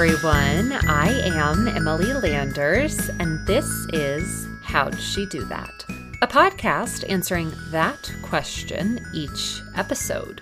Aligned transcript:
everyone. 0.00 0.70
I 0.86 1.08
am 1.24 1.66
Emily 1.66 2.12
Landers, 2.12 3.08
and 3.18 3.44
this 3.48 3.66
is 3.92 4.46
How'd 4.62 4.96
She 4.96 5.26
Do 5.26 5.44
That? 5.46 5.84
A 6.22 6.26
podcast 6.28 7.04
answering 7.10 7.52
that 7.72 8.14
question 8.22 9.04
each 9.12 9.60
episode. 9.74 10.40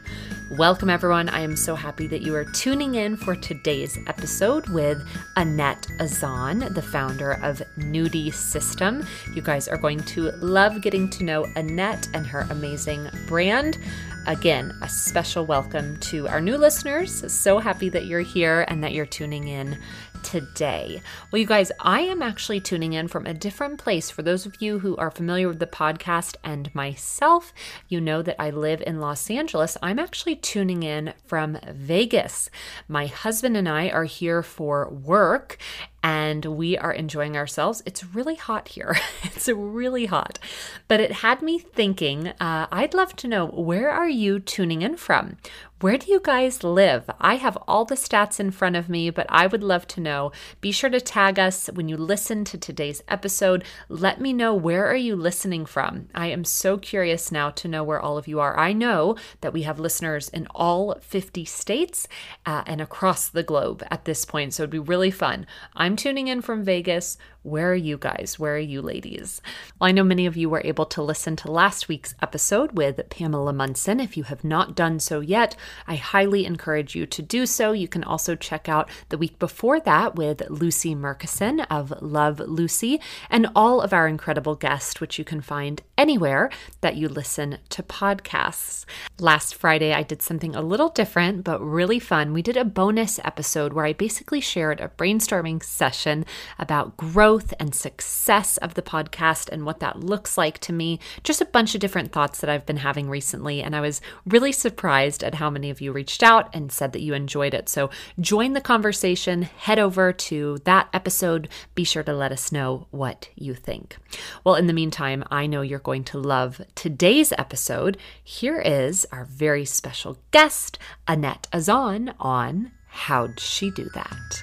Welcome, 0.51 0.91
everyone. 0.91 1.30
I 1.30 1.41
am 1.41 1.57
so 1.57 1.75
happy 1.75 2.07
that 2.07 2.21
you 2.21 2.34
are 2.34 2.45
tuning 2.45 2.97
in 2.97 3.16
for 3.16 3.34
today's 3.34 3.98
episode 4.07 4.69
with 4.69 5.03
Annette 5.37 5.88
Azan, 6.01 6.73
the 6.75 6.83
founder 6.83 7.33
of 7.43 7.62
Nudie 7.79 8.34
System. 8.34 9.07
You 9.34 9.41
guys 9.41 9.69
are 9.69 9.79
going 9.79 10.01
to 10.01 10.33
love 10.33 10.83
getting 10.83 11.09
to 11.11 11.25
know 11.25 11.47
Annette 11.57 12.09
and 12.12 12.27
her 12.27 12.47
amazing 12.51 13.09
brand. 13.27 13.79
Again, 14.27 14.77
a 14.83 14.89
special 14.89 15.47
welcome 15.47 16.01
to 16.01 16.27
our 16.27 16.41
new 16.41 16.57
listeners. 16.57 17.33
So 17.33 17.61
happy 17.61 17.89
that 17.91 18.07
you're 18.07 18.23
here 18.23 18.65
and 18.67 18.83
that 18.83 18.93
you're 18.93 19.07
tuning 19.07 19.47
in 19.47 19.79
today? 20.25 21.01
Well, 21.30 21.39
you 21.39 21.47
guys, 21.47 21.71
I 21.79 22.01
am 22.01 22.21
actually 22.21 22.61
tuning 22.61 22.93
in 22.93 23.07
from 23.07 23.25
a 23.25 23.34
different 23.34 23.79
place. 23.79 24.11
For 24.11 24.23
those 24.23 24.45
of 24.45 24.61
you 24.61 24.81
who 24.81 24.97
are 24.97 25.12
familiar 25.12 25.47
with 25.47 25.61
the 25.61 25.67
podcast 25.69 26.34
and 26.43 26.75
myself, 26.75 27.55
you 27.89 28.01
know 28.01 28.20
that 28.23 28.41
I 28.43 28.51
live 28.51 28.83
in 28.84 29.01
Los 29.01 29.31
Angeles. 29.31 29.77
I'm 29.81 30.01
actually 30.01 30.34
tuning 30.34 30.83
in 30.83 31.15
from 31.25 31.59
Vegas. 31.70 32.51
My 32.89 33.06
husband 33.06 33.56
and 33.56 33.69
I 33.69 33.89
are 33.91 34.05
here 34.05 34.43
for 34.43 34.91
work 34.91 35.59
and 36.06 36.45
we 36.45 36.78
are 36.78 36.92
enjoying 36.92 37.37
ourselves. 37.37 37.83
It's 37.84 38.05
really 38.05 38.36
hot 38.36 38.69
here. 38.69 38.97
it's 39.25 39.48
really 39.48 40.06
hot. 40.06 40.39
But 40.86 41.00
it 41.00 41.11
had 41.11 41.42
me 41.42 41.58
thinking, 41.58 42.28
uh, 42.39 42.69
I'd 42.70 42.94
love 42.94 43.17
to 43.17 43.27
know 43.27 43.47
where 43.47 43.91
are 43.91 44.08
you 44.08 44.39
tuning 44.39 44.83
in 44.83 44.97
from? 44.98 45.36
Where 45.82 45.98
do 45.98 46.10
you 46.10 46.20
guys 46.24 46.64
live? 46.64 47.10
I 47.20 47.34
have 47.34 47.58
all 47.69 47.84
the 47.84 47.96
stats 47.96 48.41
in 48.41 48.50
front 48.50 48.77
of 48.77 48.88
me, 48.88 49.10
but 49.10 49.27
I 49.28 49.46
would 49.46 49.62
love 49.62 49.86
to 49.88 50.00
know. 50.00 50.32
Be 50.62 50.72
sure 50.72 50.88
to 50.88 51.02
tag 51.02 51.38
us 51.38 51.66
when 51.66 51.86
you 51.86 51.98
listen 51.98 52.44
to 52.44 52.56
today's 52.56 53.02
episode. 53.08 53.62
Let 53.91 54.19
me 54.19 54.32
know 54.32 54.54
where 54.54 54.86
are 54.86 54.97
you 54.97 55.14
listening 55.14 55.66
from. 55.66 56.08
I 56.14 56.28
am 56.28 56.44
so 56.44 56.78
curious 56.78 57.30
now 57.30 57.50
to 57.50 57.69
know 57.69 57.84
where 57.84 58.00
all 58.00 58.16
of 58.16 58.27
you 58.27 58.41
are. 58.41 58.58
I 58.58 58.72
know 58.72 59.16
that 59.42 59.52
we 59.52 59.64
have 59.64 59.78
listeners 59.78 60.30
in 60.30 60.47
all 60.54 60.97
50 61.02 61.44
states 61.44 62.08
uh, 62.47 62.62
and 62.66 62.80
across 62.80 63.28
the 63.28 63.42
globe 63.42 63.84
at 63.91 64.06
this 64.06 64.24
point, 64.24 64.54
so 64.54 64.62
it'd 64.62 64.70
be 64.70 64.78
really 64.78 65.10
fun. 65.10 65.44
I'm 65.74 65.94
tuning 65.94 66.28
in 66.28 66.41
from 66.41 66.64
Vegas. 66.64 67.19
Where 67.42 67.70
are 67.70 67.77
you 67.77 67.97
guys? 67.97 68.41
Where 68.41 68.56
are 68.56 68.58
you 68.58 68.82
ladies? 68.82 69.41
Well, 69.78 69.88
I 69.88 69.92
know 69.92 70.02
many 70.02 70.27
of 70.27 70.36
you 70.36 70.50
were 70.50 70.62
able 70.64 70.86
to 70.86 71.00
listen 71.00 71.36
to 71.36 71.52
last 71.52 71.86
week's 71.86 72.16
episode 72.20 72.72
with 72.72 73.08
Pamela 73.08 73.52
Munson. 73.52 74.00
If 74.00 74.16
you 74.16 74.24
have 74.24 74.42
not 74.42 74.74
done 74.74 74.98
so 74.98 75.20
yet, 75.20 75.54
I 75.86 75.97
highly 75.97 76.45
encourage 76.45 76.95
you 76.95 77.06
to 77.06 77.22
do 77.22 77.47
so. 77.47 77.72
You 77.72 77.89
can 77.89 78.05
also 78.05 78.34
check 78.34 78.69
out 78.69 78.89
the 79.09 79.19
week 79.19 79.39
before 79.39 79.81
that 79.81 80.17
with 80.17 80.48
Lucy 80.48 80.95
Murkison 80.95 81.67
of 81.70 81.92
Love 82.00 82.41
Lucy 82.41 83.00
and 83.31 83.48
all 83.55 83.81
of 83.81 83.92
our 83.92 84.09
incredible 84.09 84.55
guests, 84.55 85.00
which 85.00 85.19
you 85.19 85.25
can 85.25 85.41
find 85.41 85.83
anywhere 85.98 86.50
that 86.81 86.97
you 86.97 87.09
listen 87.09 87.59
to 87.70 87.83
podcasts. 87.83 88.84
Last 89.19 89.55
Friday, 89.55 89.92
I 89.92 90.03
did 90.03 90.22
something 90.22 90.55
a 90.55 90.62
little 90.62 90.89
different 90.89 91.44
but 91.44 91.61
really 91.61 91.98
fun. 91.98 92.33
We 92.33 92.42
did 92.42 92.56
a 92.56 92.64
bonus 92.64 93.19
episode 93.25 93.72
where 93.72 93.87
I 93.87 93.92
basically 93.92 94.41
shared 94.41 94.81
a 94.81 94.89
brainstorming 94.89 95.62
session 95.62 96.25
about 96.59 96.97
growth 96.97 97.53
and 97.59 97.75
success 97.75 98.56
of 98.59 98.75
the 98.75 98.83
podcast 98.83 99.48
and 99.50 99.64
what 99.64 99.81
that 99.81 100.00
looks 100.00 100.37
like 100.37 100.59
to 100.61 100.72
me. 100.72 101.00
Just 101.22 101.41
a 101.41 101.47
bunch 101.47 101.75
of 101.75 101.81
different 101.81 102.12
thoughts 102.12 102.41
that 102.41 102.50
I've 102.50 102.66
been 102.66 102.78
having 102.78 103.09
recently. 103.09 103.62
And 103.62 103.75
I 103.75 103.81
was 103.81 104.00
really 104.27 104.53
surprised 104.53 105.25
at 105.25 105.37
how 105.37 105.50
many 105.56 105.71
of 105.71 105.81
you 105.81 105.91
reached 105.91 106.22
out 106.22 106.55
and 106.55 106.71
said 106.71 106.93
that 106.93 107.00
you 107.00 107.15
enjoyed 107.15 107.55
it. 107.55 107.67
So 107.67 107.89
join 108.21 108.53
the 108.53 108.61
conversation, 108.61 109.41
head 109.41 109.78
over 109.78 110.12
to 110.12 110.59
that 110.65 110.91
episode. 110.93 111.49
Be 111.75 111.83
sure 111.83 112.03
to 112.03 112.12
let 112.12 112.31
us 112.31 112.53
know 112.53 112.89
what 112.91 113.31
you 113.34 113.55
think. 113.55 113.97
Well, 114.45 114.56
in 114.56 114.66
the 114.66 114.75
meantime, 114.75 115.25
I 115.31 115.47
know 115.47 115.62
you're 115.62 115.78
going 115.78 116.05
to 116.05 116.19
love 116.19 116.61
today's 116.75 117.33
episode. 117.33 117.97
Here 118.22 118.61
is 118.61 119.06
our 119.11 119.25
very 119.25 119.65
special 119.65 120.19
guest, 120.31 120.78
Annette 121.09 121.49
Azan, 121.55 122.12
on 122.21 122.72
How'd 122.89 123.41
She 123.41 123.71
Do 123.71 123.89
That? 123.95 124.43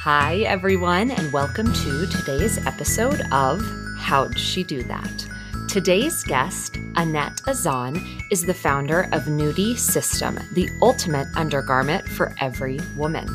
Hi, 0.00 0.38
everyone, 0.38 1.12
and 1.12 1.32
welcome 1.32 1.72
to 1.72 2.06
today's 2.06 2.58
episode 2.66 3.20
of 3.30 3.62
How'd 3.98 4.36
She 4.36 4.64
Do 4.64 4.82
That? 4.82 5.37
Today's 5.68 6.22
guest, 6.24 6.78
Annette 6.96 7.42
Azan, 7.46 8.02
is 8.30 8.42
the 8.42 8.54
founder 8.54 9.02
of 9.12 9.24
Nudie 9.24 9.76
System, 9.76 10.40
the 10.54 10.66
ultimate 10.80 11.28
undergarment 11.36 12.08
for 12.08 12.34
every 12.40 12.80
woman. 12.96 13.28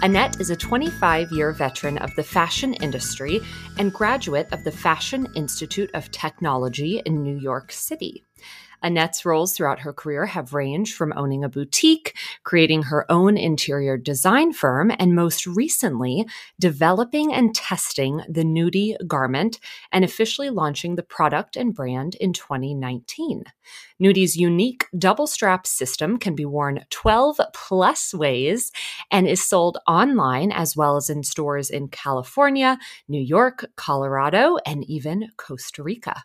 Annette 0.00 0.40
is 0.40 0.50
a 0.50 0.56
25 0.56 1.32
year 1.32 1.50
veteran 1.50 1.98
of 1.98 2.14
the 2.14 2.22
fashion 2.22 2.74
industry 2.74 3.40
and 3.78 3.92
graduate 3.92 4.46
of 4.52 4.62
the 4.62 4.70
Fashion 4.70 5.26
Institute 5.34 5.90
of 5.92 6.08
Technology 6.12 7.02
in 7.04 7.20
New 7.20 7.36
York 7.36 7.72
City. 7.72 8.22
Annette's 8.82 9.24
roles 9.24 9.54
throughout 9.54 9.80
her 9.80 9.92
career 9.92 10.26
have 10.26 10.54
ranged 10.54 10.94
from 10.94 11.12
owning 11.16 11.44
a 11.44 11.48
boutique, 11.48 12.16
creating 12.44 12.84
her 12.84 13.10
own 13.10 13.36
interior 13.36 13.96
design 13.96 14.52
firm, 14.52 14.92
and 14.98 15.14
most 15.14 15.46
recently, 15.46 16.26
developing 16.58 17.32
and 17.32 17.54
testing 17.54 18.22
the 18.28 18.44
Nudie 18.44 18.96
garment 19.06 19.58
and 19.90 20.04
officially 20.04 20.50
launching 20.50 20.96
the 20.96 21.02
product 21.02 21.56
and 21.56 21.74
brand 21.74 22.14
in 22.16 22.32
2019. 22.32 23.44
Nudie's 24.00 24.36
unique 24.36 24.86
double 24.98 25.26
strap 25.26 25.66
system 25.66 26.18
can 26.18 26.34
be 26.34 26.44
worn 26.44 26.84
12 26.90 27.40
plus 27.54 28.12
ways 28.12 28.72
and 29.10 29.28
is 29.28 29.46
sold 29.46 29.78
online 29.86 30.50
as 30.50 30.76
well 30.76 30.96
as 30.96 31.08
in 31.08 31.22
stores 31.22 31.70
in 31.70 31.88
California, 31.88 32.78
New 33.08 33.20
York, 33.20 33.66
Colorado, 33.76 34.58
and 34.66 34.84
even 34.84 35.28
Costa 35.36 35.82
Rica. 35.82 36.24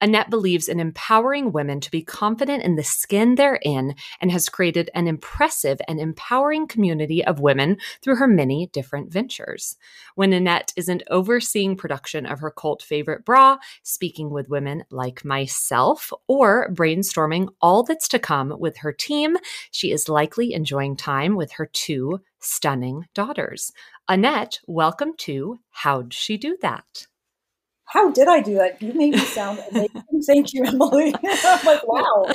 Annette 0.00 0.28
believes 0.28 0.68
in 0.68 0.78
empowering 0.78 1.52
women 1.52 1.80
to 1.80 1.90
be 1.90 2.02
confident 2.02 2.62
in 2.62 2.76
the 2.76 2.84
skin 2.84 3.34
they're 3.34 3.58
in 3.62 3.94
and 4.20 4.30
has 4.30 4.50
created 4.50 4.90
an 4.94 5.08
impressive 5.08 5.80
and 5.88 5.98
empowering 5.98 6.66
community 6.66 7.24
of 7.24 7.40
women 7.40 7.78
through 8.02 8.16
her 8.16 8.26
many 8.26 8.68
different 8.72 9.10
ventures. 9.10 9.76
When 10.14 10.34
Annette 10.34 10.72
isn't 10.76 11.02
overseeing 11.10 11.76
production 11.76 12.26
of 12.26 12.40
her 12.40 12.50
cult 12.50 12.82
favorite 12.82 13.24
bra, 13.24 13.56
speaking 13.82 14.30
with 14.30 14.50
women 14.50 14.84
like 14.90 15.24
myself, 15.24 16.12
or 16.28 16.70
brainstorming 16.72 17.48
all 17.62 17.82
that's 17.82 18.08
to 18.08 18.18
come 18.18 18.54
with 18.58 18.78
her 18.78 18.92
team, 18.92 19.36
she 19.70 19.92
is 19.92 20.08
likely 20.08 20.52
enjoying 20.52 20.96
time 20.96 21.36
with 21.36 21.52
her 21.52 21.66
two 21.72 22.20
stunning 22.38 23.06
daughters. 23.14 23.72
Annette, 24.08 24.60
welcome 24.66 25.14
to 25.18 25.58
How'd 25.70 26.12
She 26.12 26.36
Do 26.36 26.56
That? 26.60 27.06
How 27.88 28.10
did 28.10 28.26
I 28.26 28.40
do 28.40 28.56
that? 28.56 28.82
You 28.82 28.92
made 28.94 29.12
me 29.12 29.18
sound 29.20 29.62
amazing. 29.70 30.02
Thank 30.26 30.52
you, 30.52 30.64
Emily. 30.64 31.14
I'm 31.24 31.64
like, 31.64 31.86
wow. 31.86 32.26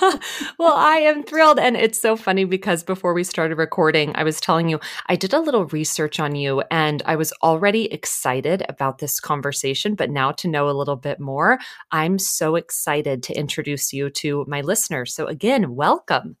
well, 0.58 0.74
I 0.74 1.02
am 1.02 1.22
thrilled. 1.22 1.58
And 1.58 1.74
it's 1.74 1.98
so 1.98 2.16
funny 2.16 2.44
because 2.44 2.82
before 2.82 3.14
we 3.14 3.24
started 3.24 3.56
recording, 3.56 4.12
I 4.14 4.24
was 4.24 4.40
telling 4.40 4.68
you, 4.68 4.78
I 5.06 5.16
did 5.16 5.32
a 5.32 5.40
little 5.40 5.64
research 5.66 6.20
on 6.20 6.36
you 6.36 6.62
and 6.70 7.02
I 7.06 7.16
was 7.16 7.32
already 7.42 7.90
excited 7.90 8.62
about 8.68 8.98
this 8.98 9.20
conversation. 9.20 9.94
But 9.94 10.10
now 10.10 10.32
to 10.32 10.48
know 10.48 10.68
a 10.68 10.76
little 10.76 10.96
bit 10.96 11.18
more, 11.18 11.58
I'm 11.90 12.18
so 12.18 12.56
excited 12.56 13.22
to 13.24 13.32
introduce 13.34 13.94
you 13.94 14.10
to 14.10 14.44
my 14.48 14.60
listeners. 14.60 15.14
So, 15.14 15.26
again, 15.26 15.74
welcome. 15.74 16.36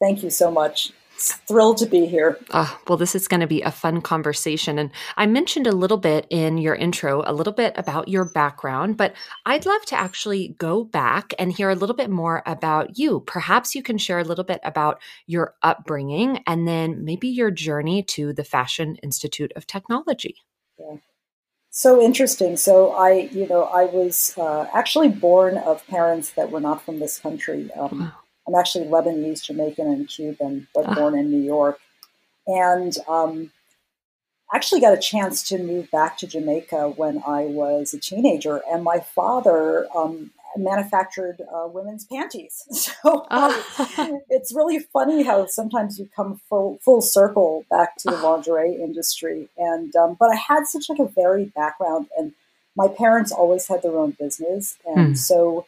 Thank 0.00 0.24
you 0.24 0.30
so 0.30 0.50
much 0.50 0.92
thrilled 1.18 1.78
to 1.78 1.86
be 1.86 2.06
here. 2.06 2.38
Oh, 2.50 2.78
well, 2.86 2.96
this 2.96 3.14
is 3.14 3.28
going 3.28 3.40
to 3.40 3.46
be 3.46 3.62
a 3.62 3.70
fun 3.70 4.00
conversation. 4.00 4.78
And 4.78 4.90
I 5.16 5.26
mentioned 5.26 5.66
a 5.66 5.72
little 5.72 5.96
bit 5.96 6.26
in 6.30 6.58
your 6.58 6.74
intro, 6.74 7.22
a 7.26 7.32
little 7.32 7.52
bit 7.52 7.74
about 7.76 8.08
your 8.08 8.24
background, 8.24 8.96
but 8.96 9.14
I'd 9.44 9.66
love 9.66 9.84
to 9.86 9.98
actually 9.98 10.54
go 10.58 10.84
back 10.84 11.34
and 11.38 11.52
hear 11.52 11.70
a 11.70 11.74
little 11.74 11.96
bit 11.96 12.10
more 12.10 12.42
about 12.46 12.98
you. 12.98 13.20
Perhaps 13.26 13.74
you 13.74 13.82
can 13.82 13.98
share 13.98 14.20
a 14.20 14.24
little 14.24 14.44
bit 14.44 14.60
about 14.62 15.00
your 15.26 15.54
upbringing 15.62 16.42
and 16.46 16.68
then 16.68 17.04
maybe 17.04 17.28
your 17.28 17.50
journey 17.50 18.02
to 18.04 18.32
the 18.32 18.44
Fashion 18.44 18.96
Institute 19.02 19.52
of 19.56 19.66
Technology. 19.66 20.36
Yeah. 20.78 20.96
So 21.70 22.00
interesting. 22.00 22.56
So 22.56 22.92
I, 22.92 23.28
you 23.32 23.46
know, 23.46 23.64
I 23.64 23.84
was 23.84 24.34
uh, 24.38 24.66
actually 24.72 25.08
born 25.08 25.58
of 25.58 25.86
parents 25.86 26.30
that 26.30 26.50
were 26.50 26.60
not 26.60 26.82
from 26.82 26.98
this 26.98 27.18
country. 27.18 27.70
Um, 27.72 28.00
wow 28.00 28.12
I'm 28.48 28.54
actually 28.54 28.86
Lebanese, 28.86 29.44
Jamaican, 29.44 29.86
and 29.86 30.08
Cuban, 30.08 30.66
but 30.74 30.86
ah. 30.86 30.94
born 30.94 31.18
in 31.18 31.30
New 31.30 31.42
York. 31.42 31.78
And 32.46 32.96
um, 33.06 33.52
actually 34.54 34.80
got 34.80 34.94
a 34.94 35.00
chance 35.00 35.46
to 35.50 35.58
move 35.58 35.90
back 35.90 36.16
to 36.18 36.26
Jamaica 36.26 36.94
when 36.96 37.22
I 37.26 37.42
was 37.44 37.92
a 37.92 38.00
teenager. 38.00 38.62
And 38.72 38.82
my 38.82 39.00
father 39.00 39.86
um, 39.94 40.30
manufactured 40.56 41.42
uh, 41.52 41.68
women's 41.68 42.04
panties. 42.04 42.64
So 43.02 43.26
oh. 43.30 44.22
it's 44.30 44.54
really 44.54 44.78
funny 44.78 45.22
how 45.22 45.46
sometimes 45.46 45.98
you 45.98 46.08
come 46.14 46.40
full, 46.48 46.78
full 46.82 47.02
circle 47.02 47.64
back 47.70 47.96
to 47.98 48.10
the 48.10 48.16
lingerie 48.16 48.74
industry. 48.74 49.48
And 49.58 49.94
um, 49.94 50.16
but 50.18 50.30
I 50.30 50.36
had 50.36 50.66
such 50.66 50.88
like 50.88 50.98
a 50.98 51.06
varied 51.06 51.52
background, 51.54 52.06
and 52.16 52.32
my 52.76 52.88
parents 52.88 53.30
always 53.30 53.66
had 53.68 53.82
their 53.82 53.96
own 53.96 54.12
business, 54.12 54.78
and 54.86 55.08
hmm. 55.08 55.14
so 55.14 55.66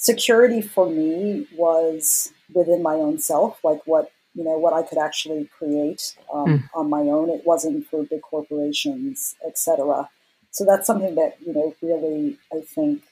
security 0.00 0.62
for 0.62 0.88
me 0.88 1.46
was 1.54 2.32
within 2.52 2.82
my 2.82 2.94
own 2.94 3.18
self, 3.18 3.62
like 3.62 3.86
what 3.86 4.10
you 4.34 4.44
know, 4.44 4.58
what 4.58 4.72
I 4.72 4.82
could 4.82 4.98
actually 4.98 5.48
create 5.58 6.16
um, 6.32 6.46
mm. 6.46 6.68
on 6.74 6.88
my 6.88 7.00
own. 7.00 7.30
It 7.30 7.42
wasn't 7.44 7.86
for 7.88 8.04
big 8.04 8.22
corporations, 8.22 9.34
etc. 9.46 10.08
So 10.50 10.64
that's 10.64 10.86
something 10.86 11.14
that 11.16 11.36
you 11.44 11.52
know 11.52 11.74
really 11.82 12.38
I 12.52 12.60
think 12.60 13.02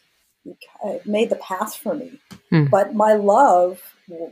made 1.04 1.30
the 1.30 1.36
path 1.36 1.76
for 1.76 1.94
me. 1.94 2.18
Mm. 2.52 2.70
But 2.70 2.94
my 2.94 3.14
love 3.14 3.80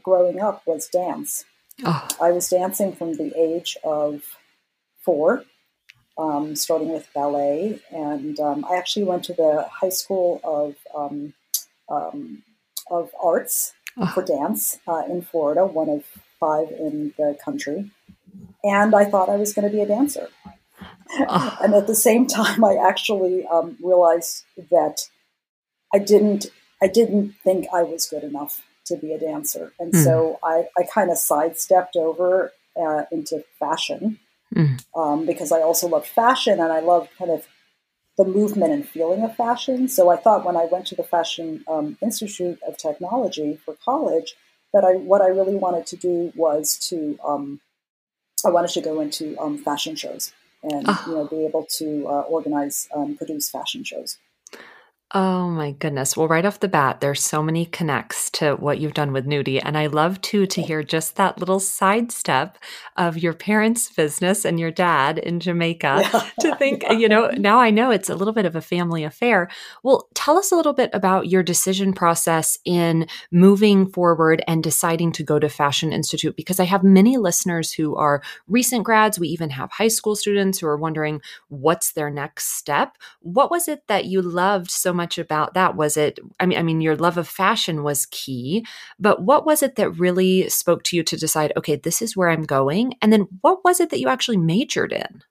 growing 0.02 0.40
up 0.40 0.62
was 0.66 0.88
dance. 0.88 1.44
Oh. 1.84 2.08
I 2.20 2.30
was 2.30 2.48
dancing 2.48 2.92
from 2.92 3.14
the 3.14 3.32
age 3.36 3.76
of 3.84 4.22
four, 5.02 5.44
um, 6.16 6.56
starting 6.56 6.88
with 6.88 7.12
ballet, 7.14 7.80
and 7.90 8.40
um, 8.40 8.64
I 8.70 8.76
actually 8.76 9.04
went 9.04 9.24
to 9.24 9.34
the 9.34 9.66
High 9.70 9.90
School 9.90 10.40
of 10.42 10.76
um, 10.96 11.34
um 11.88 12.42
of 12.90 13.10
Arts 13.22 13.74
oh. 13.96 14.06
for 14.06 14.22
dance 14.22 14.78
uh, 14.86 15.02
in 15.08 15.22
Florida, 15.22 15.66
one 15.66 15.88
of 15.88 16.04
five 16.38 16.70
in 16.70 17.14
the 17.16 17.36
country, 17.44 17.90
and 18.62 18.94
I 18.94 19.04
thought 19.04 19.28
I 19.28 19.36
was 19.36 19.52
going 19.52 19.68
to 19.68 19.74
be 19.74 19.82
a 19.82 19.86
dancer. 19.86 20.28
Oh. 21.28 21.58
and 21.62 21.74
at 21.74 21.86
the 21.86 21.94
same 21.94 22.26
time, 22.26 22.62
I 22.64 22.76
actually 22.76 23.46
um, 23.46 23.76
realized 23.82 24.44
that 24.70 25.08
I 25.94 25.98
didn't 25.98 26.46
I 26.82 26.88
didn't 26.88 27.34
think 27.42 27.66
I 27.72 27.82
was 27.82 28.06
good 28.06 28.22
enough 28.22 28.62
to 28.86 28.96
be 28.96 29.12
a 29.12 29.18
dancer, 29.18 29.72
and 29.78 29.92
mm. 29.92 30.04
so 30.04 30.38
I, 30.42 30.68
I 30.78 30.82
kind 30.82 31.10
of 31.10 31.18
sidestepped 31.18 31.96
over 31.96 32.52
uh, 32.76 33.04
into 33.10 33.44
fashion 33.58 34.18
mm. 34.54 34.84
um, 34.94 35.26
because 35.26 35.52
I 35.52 35.60
also 35.60 35.88
love 35.88 36.06
fashion 36.06 36.60
and 36.60 36.72
I 36.72 36.80
love 36.80 37.08
kind 37.18 37.30
of 37.30 37.46
the 38.16 38.24
movement 38.24 38.72
and 38.72 38.88
feeling 38.88 39.22
of 39.22 39.36
fashion. 39.36 39.88
So 39.88 40.10
I 40.10 40.16
thought 40.16 40.44
when 40.44 40.56
I 40.56 40.66
went 40.66 40.86
to 40.88 40.94
the 40.94 41.02
Fashion 41.02 41.64
um, 41.68 41.98
Institute 42.00 42.58
of 42.66 42.76
Technology 42.78 43.58
for 43.64 43.76
college 43.84 44.34
that 44.72 44.84
I 44.84 44.94
what 44.96 45.20
I 45.22 45.28
really 45.28 45.54
wanted 45.54 45.86
to 45.86 45.96
do 45.96 46.32
was 46.34 46.76
to 46.88 47.18
um, 47.24 47.60
I 48.44 48.50
wanted 48.50 48.70
to 48.70 48.80
go 48.80 49.00
into 49.00 49.38
um, 49.40 49.58
fashion 49.58 49.96
shows 49.96 50.32
and 50.62 50.84
oh. 50.86 51.04
you 51.06 51.14
know 51.14 51.24
be 51.26 51.46
able 51.46 51.66
to 51.78 52.06
uh, 52.08 52.20
organize 52.22 52.88
um, 52.94 53.16
produce 53.16 53.50
fashion 53.50 53.84
shows. 53.84 54.18
Oh 55.14 55.48
my 55.50 55.70
goodness. 55.70 56.16
Well, 56.16 56.26
right 56.26 56.44
off 56.44 56.58
the 56.58 56.66
bat, 56.66 57.00
there's 57.00 57.22
so 57.22 57.40
many 57.40 57.64
connects 57.64 58.28
to 58.32 58.56
what 58.56 58.80
you've 58.80 58.94
done 58.94 59.12
with 59.12 59.24
Nudie. 59.24 59.62
And 59.64 59.78
I 59.78 59.86
love 59.86 60.20
too 60.20 60.46
to 60.46 60.60
hear 60.60 60.82
just 60.82 61.14
that 61.14 61.38
little 61.38 61.60
sidestep 61.60 62.58
of 62.96 63.16
your 63.16 63.32
parents' 63.32 63.88
business 63.88 64.44
and 64.44 64.58
your 64.58 64.72
dad 64.72 65.18
in 65.18 65.38
Jamaica 65.38 66.00
yeah. 66.12 66.28
to 66.40 66.56
think, 66.56 66.82
yeah. 66.90 66.92
you 66.92 67.08
know, 67.08 67.30
now 67.36 67.60
I 67.60 67.70
know 67.70 67.92
it's 67.92 68.10
a 68.10 68.16
little 68.16 68.34
bit 68.34 68.46
of 68.46 68.56
a 68.56 68.60
family 68.60 69.04
affair. 69.04 69.48
Well, 69.84 70.08
tell 70.14 70.36
us 70.36 70.50
a 70.50 70.56
little 70.56 70.72
bit 70.72 70.90
about 70.92 71.28
your 71.28 71.44
decision 71.44 71.92
process 71.92 72.58
in 72.64 73.06
moving 73.30 73.88
forward 73.88 74.42
and 74.48 74.60
deciding 74.60 75.12
to 75.12 75.22
go 75.22 75.38
to 75.38 75.48
Fashion 75.48 75.92
Institute, 75.92 76.34
because 76.34 76.58
I 76.58 76.64
have 76.64 76.82
many 76.82 77.16
listeners 77.16 77.72
who 77.72 77.94
are 77.94 78.22
recent 78.48 78.82
grads. 78.82 79.20
We 79.20 79.28
even 79.28 79.50
have 79.50 79.70
high 79.70 79.86
school 79.86 80.16
students 80.16 80.58
who 80.58 80.66
are 80.66 80.76
wondering 80.76 81.20
what's 81.46 81.92
their 81.92 82.10
next 82.10 82.56
step. 82.56 82.96
What 83.20 83.52
was 83.52 83.68
it 83.68 83.86
that 83.86 84.06
you 84.06 84.20
loved 84.20 84.72
so 84.72 84.95
much 84.96 85.18
about 85.18 85.54
that. 85.54 85.76
Was 85.76 85.96
it, 85.96 86.18
I 86.40 86.46
mean, 86.46 86.58
I 86.58 86.62
mean, 86.62 86.80
your 86.80 86.96
love 86.96 87.18
of 87.18 87.28
fashion 87.28 87.82
was 87.82 88.06
key, 88.06 88.66
but 88.98 89.22
what 89.22 89.46
was 89.46 89.62
it 89.62 89.76
that 89.76 89.90
really 89.92 90.48
spoke 90.48 90.82
to 90.84 90.96
you 90.96 91.02
to 91.04 91.16
decide, 91.16 91.52
okay, 91.56 91.76
this 91.76 92.02
is 92.02 92.16
where 92.16 92.30
I'm 92.30 92.44
going? 92.44 92.94
And 93.00 93.12
then 93.12 93.28
what 93.42 93.64
was 93.64 93.78
it 93.80 93.90
that 93.90 94.00
you 94.00 94.08
actually 94.08 94.38
majored 94.38 94.92
in? 94.92 95.22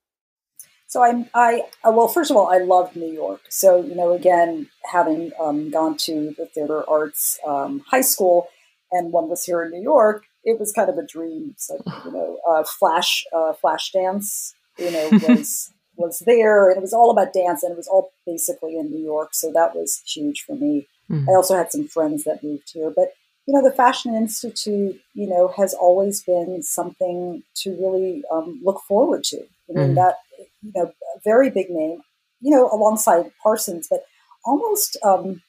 So 0.87 1.03
I'm, 1.03 1.27
I, 1.33 1.63
uh, 1.83 1.91
well, 1.91 2.07
first 2.07 2.31
of 2.31 2.37
all, 2.37 2.47
I 2.47 2.59
loved 2.59 2.95
New 2.95 3.11
York. 3.11 3.41
So, 3.49 3.83
you 3.83 3.95
know, 3.95 4.13
again, 4.13 4.69
having 4.85 5.31
um, 5.41 5.71
gone 5.71 5.97
to 5.97 6.33
the 6.37 6.45
theater 6.45 6.87
arts 6.89 7.39
um, 7.45 7.83
high 7.89 8.01
school 8.01 8.49
and 8.91 9.11
one 9.11 9.27
was 9.27 9.43
here 9.43 9.63
in 9.63 9.71
New 9.71 9.81
York, 9.81 10.23
it 10.43 10.59
was 10.59 10.71
kind 10.71 10.89
of 10.89 10.97
a 10.97 11.05
dream. 11.05 11.55
So, 11.57 11.77
you 12.05 12.11
know, 12.11 12.37
uh, 12.47 12.63
flash, 12.63 13.25
uh, 13.35 13.53
flash 13.53 13.91
dance, 13.91 14.53
you 14.77 14.91
know, 14.91 15.09
was 15.27 15.73
was 15.97 16.19
there, 16.25 16.69
and 16.69 16.77
it 16.77 16.81
was 16.81 16.93
all 16.93 17.11
about 17.11 17.33
dance, 17.33 17.63
and 17.63 17.71
it 17.71 17.77
was 17.77 17.87
all 17.87 18.11
basically 18.25 18.77
in 18.77 18.91
New 18.91 19.03
York, 19.03 19.33
so 19.33 19.51
that 19.51 19.75
was 19.75 20.01
huge 20.05 20.41
for 20.41 20.55
me. 20.55 20.87
Mm-hmm. 21.09 21.29
I 21.29 21.33
also 21.33 21.55
had 21.55 21.71
some 21.71 21.87
friends 21.87 22.23
that 22.23 22.43
moved 22.43 22.71
here, 22.73 22.91
but 22.95 23.13
you 23.45 23.53
know, 23.53 23.67
the 23.67 23.75
Fashion 23.75 24.15
Institute, 24.15 24.99
you 25.13 25.27
know, 25.27 25.53
has 25.55 25.73
always 25.73 26.23
been 26.23 26.63
something 26.63 27.43
to 27.57 27.71
really 27.71 28.23
um, 28.31 28.59
look 28.63 28.81
forward 28.87 29.23
to. 29.25 29.37
I 29.37 29.73
mean, 29.73 29.85
mm-hmm. 29.85 29.95
that 29.95 30.15
you 30.61 30.71
know, 30.75 30.85
a 30.85 31.19
very 31.23 31.49
big 31.49 31.69
name, 31.69 32.01
you 32.41 32.51
know, 32.51 32.69
alongside 32.71 33.31
Parsons, 33.41 33.87
but 33.89 34.05
almost. 34.45 34.97
Um, 35.03 35.41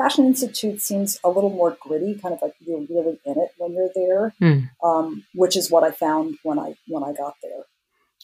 Fashion 0.00 0.24
Institute 0.24 0.80
seems 0.80 1.20
a 1.22 1.28
little 1.28 1.50
more 1.50 1.76
gritty, 1.78 2.14
kind 2.14 2.32
of 2.32 2.40
like 2.40 2.54
you're 2.60 2.80
really 2.88 3.20
in 3.26 3.38
it 3.38 3.50
when 3.58 3.74
you're 3.74 3.90
there, 3.94 4.34
mm. 4.40 4.70
um, 4.82 5.26
which 5.34 5.58
is 5.58 5.70
what 5.70 5.84
I 5.84 5.90
found 5.90 6.38
when 6.42 6.58
I 6.58 6.74
when 6.88 7.04
I 7.04 7.12
got 7.12 7.34
there. 7.42 7.64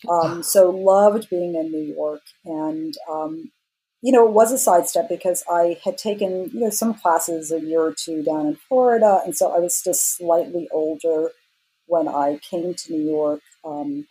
Um, 0.09 0.43
so 0.43 0.71
loved 0.71 1.31
being 1.31 1.55
in 1.55 1.71
New 1.71 1.95
York, 1.95 2.21
and 2.45 2.95
um, 3.11 3.51
you 4.03 4.13
know, 4.13 4.27
it 4.27 4.33
was 4.33 4.53
a 4.53 4.59
sidestep 4.59 5.09
because 5.09 5.43
I 5.51 5.79
had 5.85 5.97
taken 5.99 6.51
you 6.53 6.61
know 6.61 6.71
some 6.71 6.95
classes 6.95 7.51
a 7.51 7.61
year 7.61 7.81
or 7.81 7.95
two 7.95 8.23
down 8.23 8.47
in 8.47 8.57
Florida, 8.69 9.21
and 9.25 9.37
so 9.37 9.55
I 9.55 9.59
was 9.59 9.83
just 9.83 10.17
slightly 10.17 10.69
older 10.71 11.31
when 11.87 12.09
I 12.09 12.39
came 12.49 12.75
to 12.75 12.93
New 12.93 13.11
York. 13.11 13.41
Um, 13.65 14.07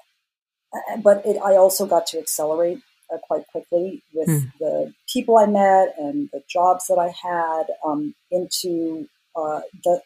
but 1.02 1.26
it, 1.26 1.38
I 1.38 1.56
also 1.56 1.86
got 1.86 2.08
to 2.08 2.20
accelerate 2.20 2.80
uh, 3.14 3.18
quite 3.18 3.48
quickly 3.48 4.04
with 4.14 4.28
mm. 4.28 4.52
the 4.60 4.94
people 5.12 5.38
I 5.38 5.46
met 5.46 5.96
and 5.98 6.30
the 6.34 6.42
jobs 6.50 6.88
that 6.88 6.98
I 6.98 7.08
had 7.08 7.68
um, 7.86 8.16
into 8.32 9.08
uh, 9.36 9.62
the, 9.84 10.02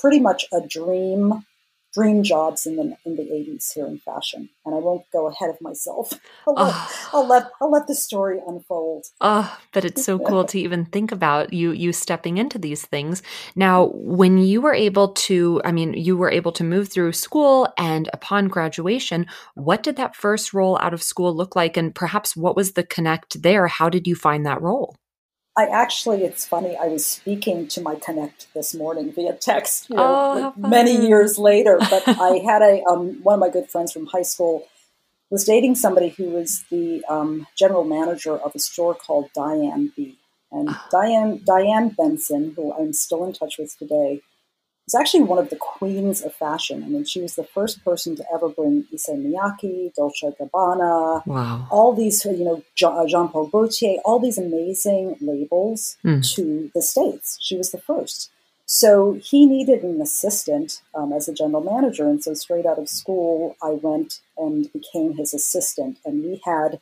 pretty 0.00 0.20
much 0.20 0.46
a 0.52 0.60
dream 0.60 1.44
dream 1.92 2.22
jobs 2.22 2.66
in 2.66 2.76
the 2.76 2.96
in 3.04 3.16
the 3.16 3.22
80s 3.22 3.72
here 3.74 3.86
in 3.86 3.98
fashion 3.98 4.48
and 4.64 4.74
i 4.74 4.78
won't 4.78 5.04
go 5.12 5.26
ahead 5.26 5.50
of 5.50 5.60
myself. 5.60 6.12
I'll 6.46 6.54
let, 6.54 6.74
oh. 6.74 7.10
I'll 7.12 7.26
let 7.26 7.50
i'll 7.60 7.70
let 7.70 7.86
the 7.86 7.94
story 7.94 8.40
unfold. 8.46 9.06
Oh 9.20 9.58
but 9.72 9.84
it's 9.84 10.04
so 10.04 10.18
cool 10.18 10.44
to 10.44 10.58
even 10.58 10.84
think 10.84 11.12
about 11.12 11.52
you 11.52 11.72
you 11.72 11.92
stepping 11.92 12.38
into 12.38 12.58
these 12.58 12.84
things. 12.84 13.22
Now 13.56 13.90
when 13.94 14.38
you 14.38 14.60
were 14.60 14.74
able 14.74 15.08
to 15.08 15.60
i 15.64 15.72
mean 15.72 15.92
you 15.94 16.16
were 16.16 16.30
able 16.30 16.52
to 16.52 16.64
move 16.64 16.88
through 16.88 17.12
school 17.12 17.68
and 17.76 18.08
upon 18.12 18.48
graduation 18.48 19.26
what 19.54 19.82
did 19.82 19.96
that 19.96 20.16
first 20.16 20.54
role 20.54 20.78
out 20.80 20.94
of 20.94 21.02
school 21.02 21.34
look 21.34 21.56
like? 21.56 21.76
And 21.76 21.94
perhaps 21.94 22.36
what 22.36 22.56
was 22.56 22.72
the 22.72 22.82
connect 22.82 23.42
there? 23.42 23.66
How 23.66 23.88
did 23.88 24.06
you 24.06 24.14
find 24.14 24.46
that 24.46 24.62
role 24.62 24.96
I 25.56 25.66
actually, 25.66 26.22
it's 26.22 26.46
funny. 26.46 26.76
I 26.76 26.86
was 26.86 27.04
speaking 27.04 27.66
to 27.68 27.80
my 27.80 27.96
connect 27.96 28.52
this 28.54 28.74
morning 28.74 29.12
via 29.12 29.34
text, 29.34 29.90
you 29.90 29.96
know, 29.96 30.54
oh, 30.56 30.68
many 30.68 31.06
years 31.06 31.38
later. 31.38 31.76
But 31.78 32.02
I 32.06 32.38
had 32.44 32.62
a 32.62 32.82
um, 32.84 33.22
one 33.22 33.34
of 33.34 33.40
my 33.40 33.50
good 33.50 33.68
friends 33.68 33.92
from 33.92 34.06
high 34.06 34.22
school 34.22 34.66
was 35.30 35.44
dating 35.44 35.76
somebody 35.76 36.08
who 36.08 36.30
was 36.30 36.64
the 36.70 37.04
um, 37.08 37.46
general 37.56 37.84
manager 37.84 38.36
of 38.36 38.54
a 38.54 38.58
store 38.58 38.94
called 38.94 39.30
Diane 39.34 39.92
B. 39.96 40.18
And 40.52 40.68
ah. 40.70 40.88
Diane 40.90 41.40
Diane 41.44 41.90
Benson, 41.90 42.52
who 42.56 42.72
I'm 42.72 42.92
still 42.92 43.24
in 43.24 43.32
touch 43.32 43.58
with 43.58 43.76
today, 43.78 44.22
was 44.92 45.00
actually 45.00 45.22
one 45.22 45.38
of 45.38 45.50
the 45.50 45.56
queens 45.56 46.20
of 46.22 46.34
fashion. 46.34 46.82
I 46.82 46.88
mean, 46.88 47.04
she 47.04 47.20
was 47.20 47.36
the 47.36 47.44
first 47.44 47.84
person 47.84 48.16
to 48.16 48.24
ever 48.34 48.48
bring 48.48 48.86
Issey 48.92 49.12
Miyake, 49.12 49.94
Dolce 49.94 50.32
Gabbana, 50.38 51.24
wow. 51.26 51.68
all 51.70 51.92
these, 51.94 52.24
you 52.24 52.44
know, 52.44 52.62
uh, 52.84 53.06
Jean 53.06 53.28
Paul 53.28 53.46
Gaultier, 53.46 53.98
all 54.04 54.18
these 54.18 54.38
amazing 54.38 55.16
labels 55.20 55.96
mm. 56.04 56.28
to 56.34 56.70
the 56.74 56.82
States. 56.82 57.38
She 57.40 57.56
was 57.56 57.70
the 57.70 57.78
first. 57.78 58.30
So 58.66 59.18
he 59.22 59.46
needed 59.46 59.82
an 59.82 60.00
assistant 60.00 60.82
um, 60.94 61.12
as 61.12 61.28
a 61.28 61.34
general 61.34 61.62
manager. 61.62 62.08
And 62.08 62.22
so 62.22 62.34
straight 62.34 62.66
out 62.66 62.78
of 62.78 62.88
school, 62.88 63.56
I 63.62 63.70
went 63.70 64.20
and 64.36 64.72
became 64.72 65.16
his 65.16 65.34
assistant. 65.34 65.98
And 66.04 66.24
we 66.24 66.40
had 66.44 66.80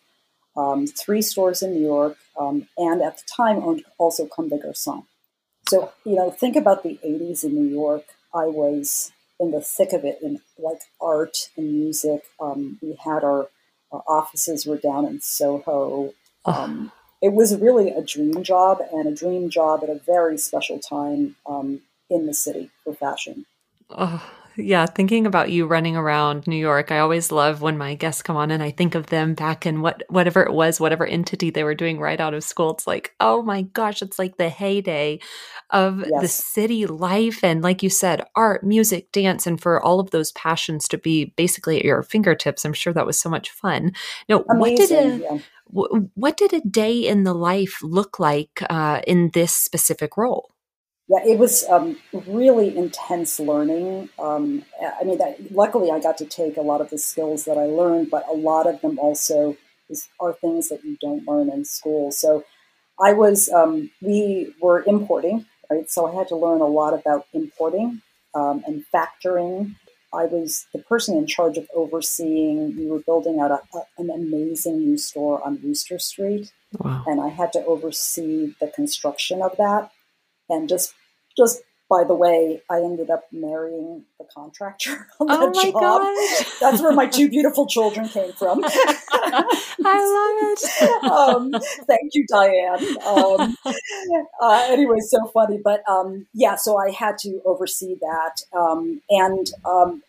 um, 0.56 0.86
three 0.86 1.22
stores 1.22 1.62
in 1.62 1.72
New 1.74 1.86
York 1.86 2.16
um, 2.38 2.68
and 2.76 3.02
at 3.02 3.18
the 3.18 3.24
time 3.36 3.58
owned 3.58 3.84
also 3.98 4.26
Comme 4.26 4.48
des 4.48 4.58
Garçons. 4.58 5.04
So, 5.68 5.92
you 6.04 6.14
know, 6.14 6.30
think 6.30 6.56
about 6.56 6.82
the 6.82 6.98
80s 7.04 7.44
in 7.44 7.54
New 7.54 7.68
York. 7.68 8.04
I 8.34 8.46
was 8.46 9.12
in 9.38 9.50
the 9.50 9.60
thick 9.60 9.92
of 9.92 10.02
it 10.02 10.18
in 10.22 10.40
like 10.58 10.80
art 10.98 11.50
and 11.58 11.70
music. 11.70 12.22
Um, 12.40 12.78
we 12.80 12.94
had 12.94 13.22
our, 13.22 13.48
our, 13.92 14.02
offices 14.08 14.64
were 14.64 14.78
down 14.78 15.04
in 15.04 15.20
Soho. 15.20 16.14
Um, 16.46 16.90
it 17.20 17.34
was 17.34 17.54
really 17.54 17.90
a 17.90 18.02
dream 18.02 18.42
job 18.42 18.80
and 18.92 19.06
a 19.06 19.14
dream 19.14 19.50
job 19.50 19.80
at 19.82 19.90
a 19.90 20.00
very 20.06 20.38
special 20.38 20.78
time 20.78 21.36
um, 21.46 21.82
in 22.08 22.24
the 22.24 22.32
city 22.32 22.70
for 22.82 22.94
fashion. 22.94 23.44
Oh, 23.90 24.24
yeah, 24.58 24.86
thinking 24.86 25.24
about 25.24 25.52
you 25.52 25.66
running 25.66 25.96
around 25.96 26.46
New 26.48 26.56
York, 26.56 26.90
I 26.90 26.98
always 26.98 27.30
love 27.30 27.62
when 27.62 27.78
my 27.78 27.94
guests 27.94 28.22
come 28.22 28.36
on 28.36 28.50
and 28.50 28.60
I 28.60 28.72
think 28.72 28.96
of 28.96 29.06
them 29.06 29.34
back 29.34 29.64
in 29.64 29.80
what 29.82 30.02
whatever 30.08 30.42
it 30.42 30.52
was, 30.52 30.80
whatever 30.80 31.06
entity 31.06 31.50
they 31.50 31.62
were 31.62 31.76
doing 31.76 32.00
right 32.00 32.20
out 32.20 32.34
of 32.34 32.42
school. 32.42 32.72
It's 32.72 32.86
like, 32.86 33.14
oh 33.20 33.42
my 33.42 33.62
gosh, 33.62 34.02
it's 34.02 34.18
like 34.18 34.36
the 34.36 34.48
heyday 34.48 35.20
of 35.70 36.00
yes. 36.00 36.20
the 36.20 36.28
city 36.28 36.86
life 36.86 37.44
and 37.44 37.62
like 37.62 37.84
you 37.84 37.90
said, 37.90 38.24
art, 38.34 38.64
music, 38.64 39.12
dance 39.12 39.46
and 39.46 39.60
for 39.60 39.80
all 39.80 40.00
of 40.00 40.10
those 40.10 40.32
passions 40.32 40.88
to 40.88 40.98
be 40.98 41.26
basically 41.36 41.78
at 41.78 41.84
your 41.84 42.02
fingertips. 42.02 42.64
I'm 42.64 42.72
sure 42.72 42.92
that 42.92 43.06
was 43.06 43.18
so 43.18 43.30
much 43.30 43.50
fun. 43.50 43.92
Now, 44.28 44.44
Amazing, 44.50 44.58
what 44.58 44.76
did 44.76 44.90
a 44.90 45.18
yeah. 45.22 46.00
what 46.14 46.36
did 46.36 46.52
a 46.52 46.60
day 46.62 47.06
in 47.06 47.22
the 47.22 47.34
life 47.34 47.78
look 47.82 48.18
like 48.18 48.62
uh, 48.68 49.02
in 49.06 49.30
this 49.34 49.52
specific 49.52 50.16
role? 50.16 50.50
Yeah, 51.08 51.24
it 51.24 51.38
was 51.38 51.64
um, 51.68 51.96
really 52.26 52.76
intense 52.76 53.40
learning. 53.40 54.10
Um, 54.18 54.64
I 55.00 55.04
mean, 55.04 55.16
that, 55.18 55.52
luckily 55.52 55.90
I 55.90 56.00
got 56.00 56.18
to 56.18 56.26
take 56.26 56.58
a 56.58 56.62
lot 56.62 56.82
of 56.82 56.90
the 56.90 56.98
skills 56.98 57.46
that 57.46 57.56
I 57.56 57.64
learned, 57.64 58.10
but 58.10 58.28
a 58.28 58.34
lot 58.34 58.66
of 58.66 58.80
them 58.82 58.98
also 58.98 59.56
is, 59.88 60.06
are 60.20 60.34
things 60.34 60.68
that 60.68 60.84
you 60.84 60.98
don't 61.00 61.26
learn 61.26 61.50
in 61.50 61.64
school. 61.64 62.12
So 62.12 62.44
I 63.02 63.14
was, 63.14 63.48
um, 63.48 63.90
we 64.02 64.54
were 64.60 64.84
importing, 64.86 65.46
right? 65.70 65.88
So 65.88 66.06
I 66.06 66.14
had 66.14 66.28
to 66.28 66.36
learn 66.36 66.60
a 66.60 66.66
lot 66.66 66.92
about 66.92 67.26
importing 67.32 68.02
um, 68.34 68.62
and 68.66 68.84
factoring. 68.94 69.76
I 70.12 70.26
was 70.26 70.66
the 70.74 70.80
person 70.80 71.16
in 71.16 71.26
charge 71.26 71.56
of 71.56 71.68
overseeing. 71.74 72.76
We 72.76 72.86
were 72.86 73.00
building 73.00 73.40
out 73.40 73.50
a, 73.50 73.60
a, 73.76 73.82
an 73.96 74.10
amazing 74.10 74.80
new 74.80 74.98
store 74.98 75.42
on 75.42 75.60
Wooster 75.62 75.98
Street, 75.98 76.52
wow. 76.78 77.04
and 77.06 77.20
I 77.20 77.28
had 77.28 77.52
to 77.52 77.64
oversee 77.64 78.54
the 78.60 78.68
construction 78.68 79.40
of 79.40 79.56
that 79.56 79.90
and 80.48 80.68
just 80.68 80.94
just 81.38 81.62
by 81.88 82.04
the 82.04 82.14
way, 82.14 82.60
I 82.70 82.78
ended 82.80 83.08
up 83.08 83.24
marrying 83.32 84.04
the 84.18 84.26
contractor 84.34 85.08
on 85.20 85.26
that 85.28 85.38
oh 85.40 85.50
my 85.54 85.70
job. 85.70 86.02
Gosh. 86.02 86.60
That's 86.60 86.82
where 86.82 86.92
my 86.92 87.06
two 87.06 87.28
beautiful 87.36 87.66
children 87.66 88.08
came 88.08 88.32
from. 88.32 88.62
I 88.64 89.44
love 89.84 90.52
it. 90.52 91.04
um, 91.10 91.54
thank 91.86 92.10
you, 92.12 92.26
Diane. 92.28 92.96
Um, 93.06 93.56
uh, 94.42 94.66
anyway, 94.68 94.98
so 95.00 95.26
funny. 95.28 95.60
But 95.62 95.82
um, 95.88 96.26
yeah, 96.34 96.56
so 96.56 96.76
I 96.76 96.90
had 96.90 97.16
to 97.20 97.40
oversee 97.46 97.96
that. 98.00 98.42
Um, 98.52 99.00
and 99.08 99.50
um, 99.64 100.02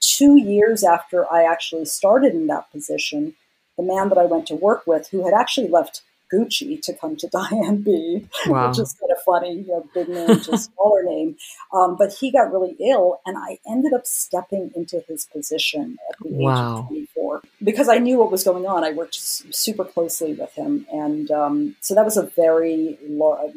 two 0.00 0.36
years 0.36 0.84
after 0.84 1.30
I 1.30 1.44
actually 1.44 1.84
started 1.84 2.32
in 2.32 2.46
that 2.46 2.70
position, 2.72 3.34
the 3.76 3.82
man 3.82 4.08
that 4.08 4.18
I 4.18 4.24
went 4.24 4.46
to 4.46 4.54
work 4.54 4.86
with, 4.86 5.08
who 5.10 5.24
had 5.24 5.34
actually 5.34 5.68
left 5.68 6.00
Gucci 6.32 6.80
to 6.82 6.94
come 6.94 7.16
to 7.16 7.28
Diane 7.32 7.82
B, 7.82 8.26
wow. 8.46 8.68
which 8.68 8.78
is 8.78 8.94
kind 8.94 9.12
of 9.12 9.22
funny, 9.24 9.60
you 9.60 9.68
know, 9.68 9.86
big 9.94 10.08
name 10.08 10.40
to 10.40 10.58
smaller 10.58 11.02
name. 11.02 11.36
Um, 11.72 11.96
but 11.96 12.12
he 12.12 12.30
got 12.30 12.52
really 12.52 12.76
ill, 12.80 13.20
and 13.26 13.36
I 13.38 13.58
ended 13.68 13.92
up 13.92 14.06
stepping 14.06 14.70
into 14.74 15.02
his 15.08 15.26
position 15.26 15.98
at 16.10 16.16
the 16.20 16.34
wow. 16.34 16.88
age 16.92 17.06
of 17.06 17.14
24 17.14 17.42
because 17.62 17.88
I 17.88 17.98
knew 17.98 18.18
what 18.18 18.30
was 18.30 18.44
going 18.44 18.66
on. 18.66 18.84
I 18.84 18.92
worked 18.92 19.14
super 19.14 19.84
closely 19.84 20.32
with 20.34 20.52
him, 20.52 20.86
and 20.92 21.30
um, 21.30 21.76
so 21.80 21.94
that 21.94 22.04
was 22.04 22.16
a 22.16 22.22
very 22.22 22.98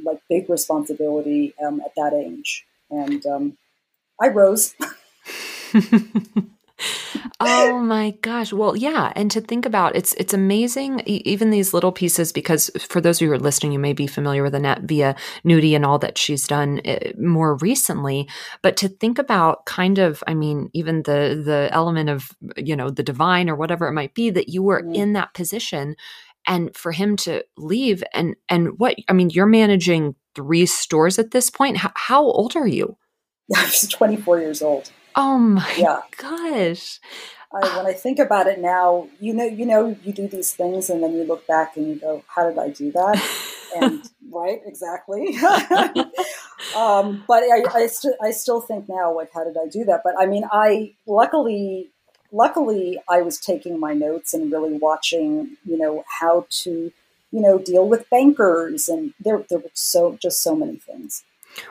like 0.03 0.21
big 0.29 0.49
responsibility 0.49 1.53
um, 1.65 1.81
at 1.81 1.93
that 1.95 2.13
age. 2.13 2.65
And 2.89 3.25
um, 3.25 3.57
I 4.19 4.27
rose. 4.29 4.75
oh 7.39 7.79
my 7.79 8.11
gosh. 8.21 8.53
Well, 8.53 8.75
yeah, 8.75 9.11
and 9.15 9.29
to 9.31 9.41
think 9.41 9.65
about 9.65 9.95
it's 9.95 10.13
it's 10.15 10.33
amazing 10.33 11.01
even 11.05 11.49
these 11.49 11.73
little 11.73 11.91
pieces 11.91 12.31
because 12.31 12.69
for 12.79 13.01
those 13.01 13.17
of 13.17 13.21
you 13.21 13.27
who 13.27 13.33
are 13.33 13.39
listening 13.39 13.71
you 13.71 13.79
may 13.79 13.93
be 13.93 14.07
familiar 14.07 14.43
with 14.43 14.55
Annette 14.55 14.83
via 14.83 15.15
Nudie 15.45 15.75
and 15.75 15.85
all 15.85 15.99
that 15.99 16.17
she's 16.17 16.47
done 16.47 16.81
eh, 16.85 17.13
more 17.17 17.55
recently, 17.57 18.27
but 18.61 18.77
to 18.77 18.89
think 18.89 19.19
about 19.19 19.65
kind 19.65 19.99
of 19.99 20.23
I 20.27 20.33
mean 20.33 20.69
even 20.73 21.03
the 21.03 21.41
the 21.43 21.69
element 21.71 22.09
of 22.09 22.31
you 22.57 22.75
know 22.75 22.89
the 22.89 23.03
divine 23.03 23.49
or 23.49 23.55
whatever 23.55 23.87
it 23.87 23.93
might 23.93 24.13
be 24.13 24.29
that 24.29 24.49
you 24.49 24.63
were 24.63 24.81
mm-hmm. 24.81 24.95
in 24.95 25.13
that 25.13 25.33
position 25.33 25.95
and 26.47 26.75
for 26.75 26.91
him 26.91 27.15
to 27.17 27.43
leave 27.57 28.03
and 28.13 28.35
and 28.47 28.79
what 28.79 28.95
I 29.07 29.13
mean 29.13 29.29
you're 29.29 29.45
managing 29.45 30.15
three 30.35 30.65
stores 30.65 31.19
at 31.19 31.31
this 31.31 31.49
point. 31.49 31.77
How, 31.77 31.91
how 31.95 32.23
old 32.23 32.55
are 32.55 32.67
you? 32.67 32.97
I 33.55 33.63
was 33.63 33.87
24 33.87 34.39
years 34.39 34.61
old. 34.61 34.91
Oh 35.21 35.37
my 35.37 35.75
yeah. 35.77 35.99
gosh. 36.15 37.01
I, 37.51 37.75
when 37.75 37.85
I 37.85 37.91
think 37.91 38.19
about 38.19 38.47
it 38.47 38.59
now, 38.59 39.09
you 39.19 39.33
know, 39.33 39.43
you 39.43 39.65
know, 39.65 39.97
you 40.01 40.13
do 40.13 40.29
these 40.29 40.53
things, 40.53 40.89
and 40.89 41.03
then 41.03 41.13
you 41.13 41.25
look 41.25 41.45
back 41.45 41.75
and 41.75 41.89
you 41.89 41.95
go, 41.95 42.23
"How 42.27 42.47
did 42.47 42.57
I 42.57 42.69
do 42.69 42.89
that?" 42.93 43.21
and 43.75 44.09
right, 44.31 44.61
exactly. 44.65 45.37
um, 46.77 47.25
but 47.27 47.43
I, 47.43 47.63
I, 47.73 47.87
st- 47.87 48.15
I 48.23 48.31
still 48.31 48.61
think 48.61 48.87
now, 48.87 49.13
like, 49.13 49.33
how 49.33 49.43
did 49.43 49.57
I 49.57 49.67
do 49.67 49.83
that? 49.85 50.03
But 50.05 50.13
I 50.17 50.25
mean, 50.25 50.45
I 50.53 50.93
luckily, 51.05 51.89
luckily, 52.31 52.97
I 53.09 53.21
was 53.21 53.41
taking 53.41 53.77
my 53.77 53.93
notes 53.93 54.33
and 54.33 54.49
really 54.49 54.77
watching, 54.77 55.57
you 55.65 55.77
know, 55.77 56.05
how 56.21 56.47
to, 56.63 56.93
you 57.31 57.41
know, 57.41 57.59
deal 57.59 57.89
with 57.89 58.09
bankers, 58.09 58.87
and 58.87 59.13
there, 59.19 59.43
there 59.49 59.59
were 59.59 59.71
so 59.73 60.17
just 60.21 60.41
so 60.41 60.55
many 60.55 60.77
things. 60.77 61.25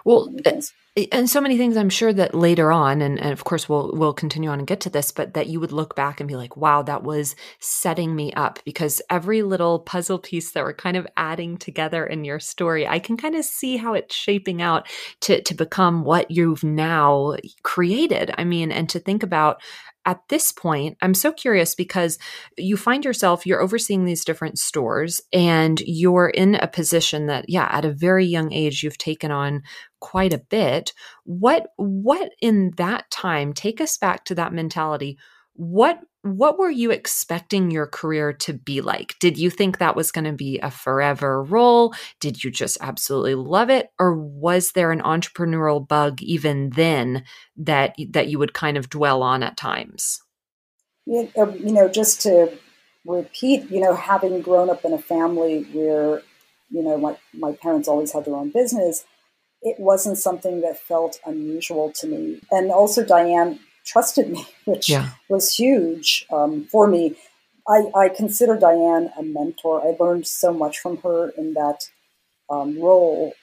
Well, 0.05 0.26
so 0.26 0.31
many 0.33 0.43
things 0.43 0.75
and 1.12 1.28
so 1.28 1.40
many 1.40 1.57
things 1.57 1.76
i'm 1.76 1.88
sure 1.88 2.12
that 2.12 2.35
later 2.35 2.71
on 2.71 3.00
and, 3.00 3.19
and 3.19 3.33
of 3.33 3.45
course 3.45 3.69
we'll 3.69 3.90
we'll 3.95 4.12
continue 4.12 4.50
on 4.50 4.59
and 4.59 4.69
get 4.69 4.81
to 4.81 4.90
this 4.90 5.12
but 5.12 5.35
that 5.35 5.47
you 5.47 5.61
would 5.61 5.73
look 5.73 5.95
back 5.95 6.21
and 6.21 6.28
be 6.28 6.37
like 6.37 6.57
wow 6.57 6.83
that 6.83 7.02
was 7.02 7.37
setting 7.61 8.14
me 8.14 8.33
up 8.35 8.59
because 8.64 9.00
every 9.11 9.43
little 9.43 9.78
puzzle 9.81 10.19
piece 10.19 10.52
that 10.52 10.64
we're 10.64 10.75
kind 10.75 10.97
of 10.97 11.07
adding 11.17 11.57
together 11.57 12.07
in 12.07 12.25
your 12.25 12.40
story 12.40 12.87
i 12.87 12.99
can 12.99 13.17
kind 13.17 13.35
of 13.35 13.45
see 13.45 13.76
how 13.76 13.95
it's 13.95 14.14
shaping 14.14 14.62
out 14.62 14.88
to 15.21 15.43
to 15.43 15.55
become 15.55 16.05
what 16.05 16.31
you've 16.31 16.64
now 16.64 17.37
created. 17.62 18.33
I 18.38 18.45
mean 18.45 18.71
and 18.71 18.88
to 18.90 19.00
think 19.00 19.23
about 19.23 19.61
at 20.07 20.23
this 20.31 20.52
point, 20.52 20.97
I'm 21.02 21.12
so 21.12 21.33
curious 21.33 21.75
because 21.75 22.19
you 22.57 22.78
find 22.78 23.05
yourself, 23.05 23.45
you're 23.45 23.61
overseeing 23.61 24.07
these 24.07 24.25
different 24.25 24.59
stores 24.59 25.21
and 25.35 25.83
you're 25.85 26.31
in 26.31 26.55
a 26.55 26.67
position 26.67 27.26
that, 27.26 27.45
yeah, 27.47 27.69
at 27.71 27.85
a 27.85 27.93
very 27.93 28.25
young 28.25 28.50
age, 28.50 28.83
you've 28.83 28.97
taken 28.97 29.31
on 29.31 29.62
quite 30.00 30.33
a 30.33 30.38
bit. 30.38 30.93
What, 31.25 31.69
what 31.76 32.33
in 32.40 32.73
that 32.76 33.11
time, 33.11 33.52
take 33.52 33.81
us 33.81 33.97
back 33.97 34.25
to 34.26 34.35
that 34.37 34.52
mentality. 34.52 35.19
What 35.55 36.00
what 36.23 36.59
were 36.59 36.71
you 36.71 36.90
expecting 36.90 37.71
your 37.71 37.87
career 37.87 38.33
to 38.33 38.52
be 38.52 38.81
like? 38.81 39.17
Did 39.19 39.38
you 39.38 39.50
think 39.50 39.78
that 39.78 39.97
was 39.97 40.11
going 40.11 40.25
to 40.25 40.33
be 40.33 40.59
a 40.59 40.71
forever 40.71 41.43
role? 41.43 41.95
Did 42.21 42.43
you 42.43 42.50
just 42.50 42.76
absolutely 42.81 43.35
love 43.37 43.71
it 43.71 43.90
or 43.99 44.14
was 44.14 44.73
there 44.73 44.90
an 44.90 45.00
entrepreneurial 45.00 45.87
bug 45.87 46.21
even 46.23 46.71
then 46.71 47.25
that 47.57 47.95
that 48.11 48.28
you 48.28 48.38
would 48.38 48.52
kind 48.52 48.76
of 48.76 48.90
dwell 48.90 49.23
on 49.23 49.43
at 49.43 49.57
times? 49.57 50.21
Um, 51.09 51.55
you 51.57 51.73
know, 51.73 51.88
just 51.88 52.21
to 52.23 52.59
repeat, 53.07 53.71
you 53.71 53.81
know, 53.81 53.95
having 53.95 54.40
grown 54.43 54.69
up 54.69 54.85
in 54.85 54.93
a 54.93 54.99
family 54.99 55.62
where, 55.73 56.23
you 56.71 56.83
know, 56.83 56.99
my, 56.99 57.17
my 57.33 57.52
parents 57.52 57.88
always 57.88 58.12
had 58.12 58.26
their 58.26 58.35
own 58.35 58.50
business, 58.50 59.05
it 59.62 59.79
wasn't 59.79 60.19
something 60.19 60.61
that 60.61 60.79
felt 60.79 61.19
unusual 61.27 61.93
to 61.97 62.07
me. 62.07 62.41
And 62.50 62.71
also, 62.71 63.05
Diane, 63.05 63.59
trusted 63.85 64.31
me, 64.31 64.47
which 64.65 64.88
yeah. 64.88 65.11
was 65.29 65.55
huge 65.55 66.27
um, 66.31 66.65
for 66.67 66.87
me. 66.87 67.17
I, 67.67 67.91
I, 67.95 68.09
consider 68.09 68.57
Diane 68.57 69.11
a 69.19 69.23
mentor. 69.23 69.83
I 69.83 69.95
learned 70.03 70.27
so 70.27 70.55
much 70.55 70.79
from 70.79 70.97
her 70.99 71.31
in 71.37 71.53
that 71.53 71.91
um, 72.49 72.81
role. 72.81 73.35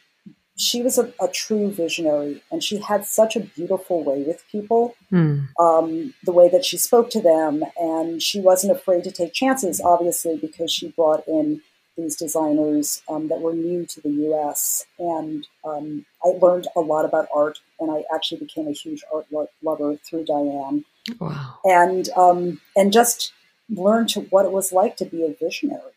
She 0.58 0.82
was 0.82 0.98
a, 0.98 1.14
a, 1.22 1.28
true 1.28 1.70
visionary, 1.70 2.42
and 2.50 2.64
she 2.64 2.78
had 2.78 3.06
such 3.06 3.36
a 3.36 3.42
beautiful 3.42 4.04
way 4.04 4.24
with 4.24 4.44
people. 4.52 4.96
Mm. 5.12 5.50
Um, 5.60 6.14
the 6.24 6.32
way 6.32 6.50
that 6.50 6.66
she 6.66 6.78
spoke 6.78 7.12
to 7.12 7.22
them, 7.22 7.64
and 7.78 8.22
she 8.22 8.40
wasn't 8.40 8.76
afraid 8.76 9.04
to 9.04 9.12
take 9.12 9.34
chances. 9.34 9.80
Obviously, 9.80 10.38
because 10.38 10.72
she 10.72 10.88
brought 10.90 11.28
in 11.28 11.62
these 11.98 12.16
designers 12.16 13.02
um, 13.08 13.28
that 13.30 13.40
were 13.40 13.54
new 13.54 13.86
to 13.86 14.02
the 14.02 14.10
U.S. 14.10 14.86
And 15.00 15.48
um, 15.64 16.06
I 16.24 16.30
learned 16.30 16.68
a 16.76 16.82
lot 16.82 17.06
about 17.06 17.28
art, 17.34 17.60
and 17.80 17.92
I 17.92 18.04
actually 18.14 18.40
became 18.40 18.68
a 18.68 18.72
huge 18.72 19.04
art 19.14 19.26
lo- 19.32 19.50
lover 19.64 19.98
through 19.98 20.26
Diane. 20.26 20.86
Wow! 21.20 21.60
And 21.64 22.10
um, 22.16 22.62
and 22.76 22.92
just 22.92 23.32
learned 23.70 24.10
to 24.10 24.22
what 24.22 24.46
it 24.46 24.52
was 24.52 24.72
like 24.72 24.98
to 24.98 25.06
be 25.06 25.24
a 25.24 25.34
visionary. 25.34 25.94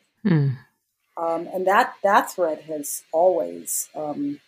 Um, 1.16 1.48
and 1.52 1.66
that 1.66 1.94
that 2.02 2.30
thread 2.30 2.62
has 2.62 3.02
always 3.12 3.88
um, 3.94 4.40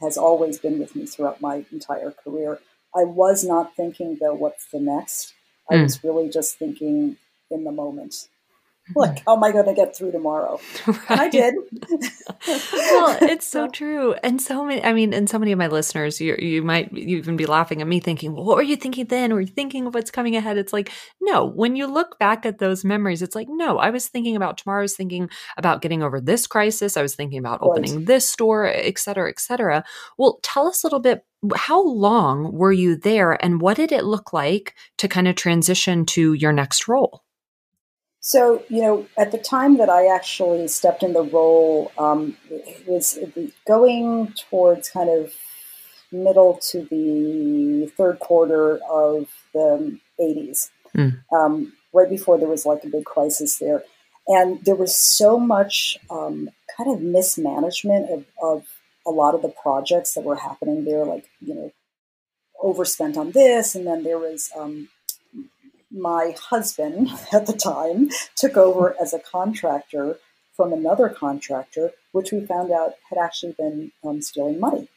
has 0.00 0.16
always 0.16 0.58
been 0.58 0.78
with 0.78 0.96
me 0.96 1.06
throughout 1.06 1.40
my 1.40 1.64
entire 1.70 2.10
career. 2.10 2.58
I 2.94 3.04
was 3.04 3.44
not 3.44 3.76
thinking 3.76 4.18
though, 4.20 4.34
what's 4.34 4.66
the 4.66 4.80
next? 4.80 5.34
I 5.70 5.74
mm. 5.74 5.82
was 5.84 6.02
really 6.02 6.28
just 6.28 6.58
thinking 6.58 7.16
in 7.50 7.64
the 7.64 7.70
moment 7.70 8.28
like 8.94 9.22
how 9.26 9.36
am 9.36 9.44
i 9.44 9.52
going 9.52 9.66
to 9.66 9.74
get 9.74 9.96
through 9.96 10.12
tomorrow? 10.12 10.60
Right. 10.86 11.10
i 11.10 11.28
did. 11.28 11.54
Well 12.46 13.18
it's 13.22 13.46
so 13.46 13.68
true. 13.72 14.14
And 14.22 14.40
so 14.40 14.64
many 14.64 14.82
i 14.82 14.92
mean 14.92 15.12
and 15.12 15.28
so 15.28 15.38
many 15.38 15.52
of 15.52 15.58
my 15.58 15.66
listeners 15.66 16.20
you, 16.20 16.36
you 16.38 16.62
might 16.62 16.92
even 16.96 17.36
be 17.36 17.46
laughing 17.46 17.80
at 17.80 17.88
me 17.88 18.00
thinking 18.00 18.34
well, 18.34 18.44
what 18.44 18.56
were 18.56 18.62
you 18.62 18.76
thinking 18.76 19.06
then? 19.06 19.32
Were 19.32 19.40
you 19.40 19.46
thinking 19.46 19.86
of 19.86 19.94
what's 19.94 20.10
coming 20.10 20.36
ahead? 20.36 20.58
It's 20.58 20.72
like 20.72 20.90
no 21.20 21.46
when 21.46 21.76
you 21.76 21.86
look 21.86 22.18
back 22.18 22.46
at 22.46 22.58
those 22.58 22.84
memories 22.84 23.22
it's 23.22 23.34
like 23.34 23.48
no 23.50 23.78
i 23.78 23.90
was 23.90 24.08
thinking 24.08 24.36
about 24.36 24.58
tomorrow. 24.58 24.80
I 24.80 24.82
was 24.82 24.96
thinking 24.96 25.28
about 25.56 25.82
getting 25.82 26.02
over 26.02 26.20
this 26.20 26.46
crisis. 26.46 26.96
I 26.96 27.02
was 27.02 27.14
thinking 27.14 27.38
about 27.38 27.60
opening 27.62 28.04
this 28.04 28.28
store 28.28 28.66
et 28.66 28.98
cetera 28.98 29.28
et 29.28 29.40
cetera. 29.40 29.84
Well 30.18 30.40
tell 30.42 30.66
us 30.66 30.82
a 30.82 30.86
little 30.86 31.00
bit 31.00 31.24
how 31.56 31.82
long 31.82 32.52
were 32.52 32.72
you 32.72 32.96
there 32.96 33.42
and 33.42 33.60
what 33.60 33.76
did 33.76 33.92
it 33.92 34.04
look 34.04 34.32
like 34.32 34.74
to 34.98 35.08
kind 35.08 35.26
of 35.26 35.36
transition 35.36 36.04
to 36.06 36.34
your 36.34 36.52
next 36.52 36.86
role 36.86 37.22
so, 38.20 38.62
you 38.68 38.82
know, 38.82 39.06
at 39.16 39.32
the 39.32 39.38
time 39.38 39.78
that 39.78 39.88
I 39.88 40.06
actually 40.06 40.68
stepped 40.68 41.02
in 41.02 41.14
the 41.14 41.22
role, 41.22 41.90
um, 41.96 42.36
it 42.50 42.86
was 42.86 43.18
going 43.66 44.34
towards 44.50 44.90
kind 44.90 45.08
of 45.08 45.32
middle 46.12 46.58
to 46.70 46.82
the 46.90 47.90
third 47.96 48.18
quarter 48.18 48.78
of 48.90 49.28
the 49.54 49.98
80s, 50.20 50.68
mm. 50.94 51.18
um, 51.32 51.72
right 51.94 52.10
before 52.10 52.38
there 52.38 52.48
was 52.48 52.66
like 52.66 52.84
a 52.84 52.88
big 52.88 53.06
crisis 53.06 53.58
there. 53.58 53.84
And 54.26 54.62
there 54.66 54.76
was 54.76 54.94
so 54.94 55.38
much 55.38 55.96
um, 56.10 56.50
kind 56.76 56.90
of 56.92 57.00
mismanagement 57.00 58.10
of, 58.10 58.24
of 58.42 58.66
a 59.06 59.10
lot 59.10 59.34
of 59.34 59.40
the 59.40 59.52
projects 59.62 60.12
that 60.12 60.24
were 60.24 60.36
happening 60.36 60.84
there, 60.84 61.06
like, 61.06 61.24
you 61.40 61.54
know, 61.54 61.72
overspent 62.62 63.16
on 63.16 63.30
this. 63.30 63.74
And 63.74 63.86
then 63.86 64.04
there 64.04 64.18
was 64.18 64.50
um, 64.56 64.90
my 65.90 66.34
husband 66.38 67.08
at 67.32 67.46
the 67.46 67.52
time 67.52 68.10
took 68.36 68.56
over 68.56 68.94
as 69.00 69.12
a 69.12 69.18
contractor 69.18 70.18
from 70.54 70.72
another 70.72 71.08
contractor, 71.08 71.92
which 72.12 72.32
we 72.32 72.44
found 72.44 72.70
out 72.70 72.94
had 73.08 73.18
actually 73.18 73.52
been 73.52 73.92
um, 74.04 74.20
stealing 74.20 74.60
money. 74.60 74.88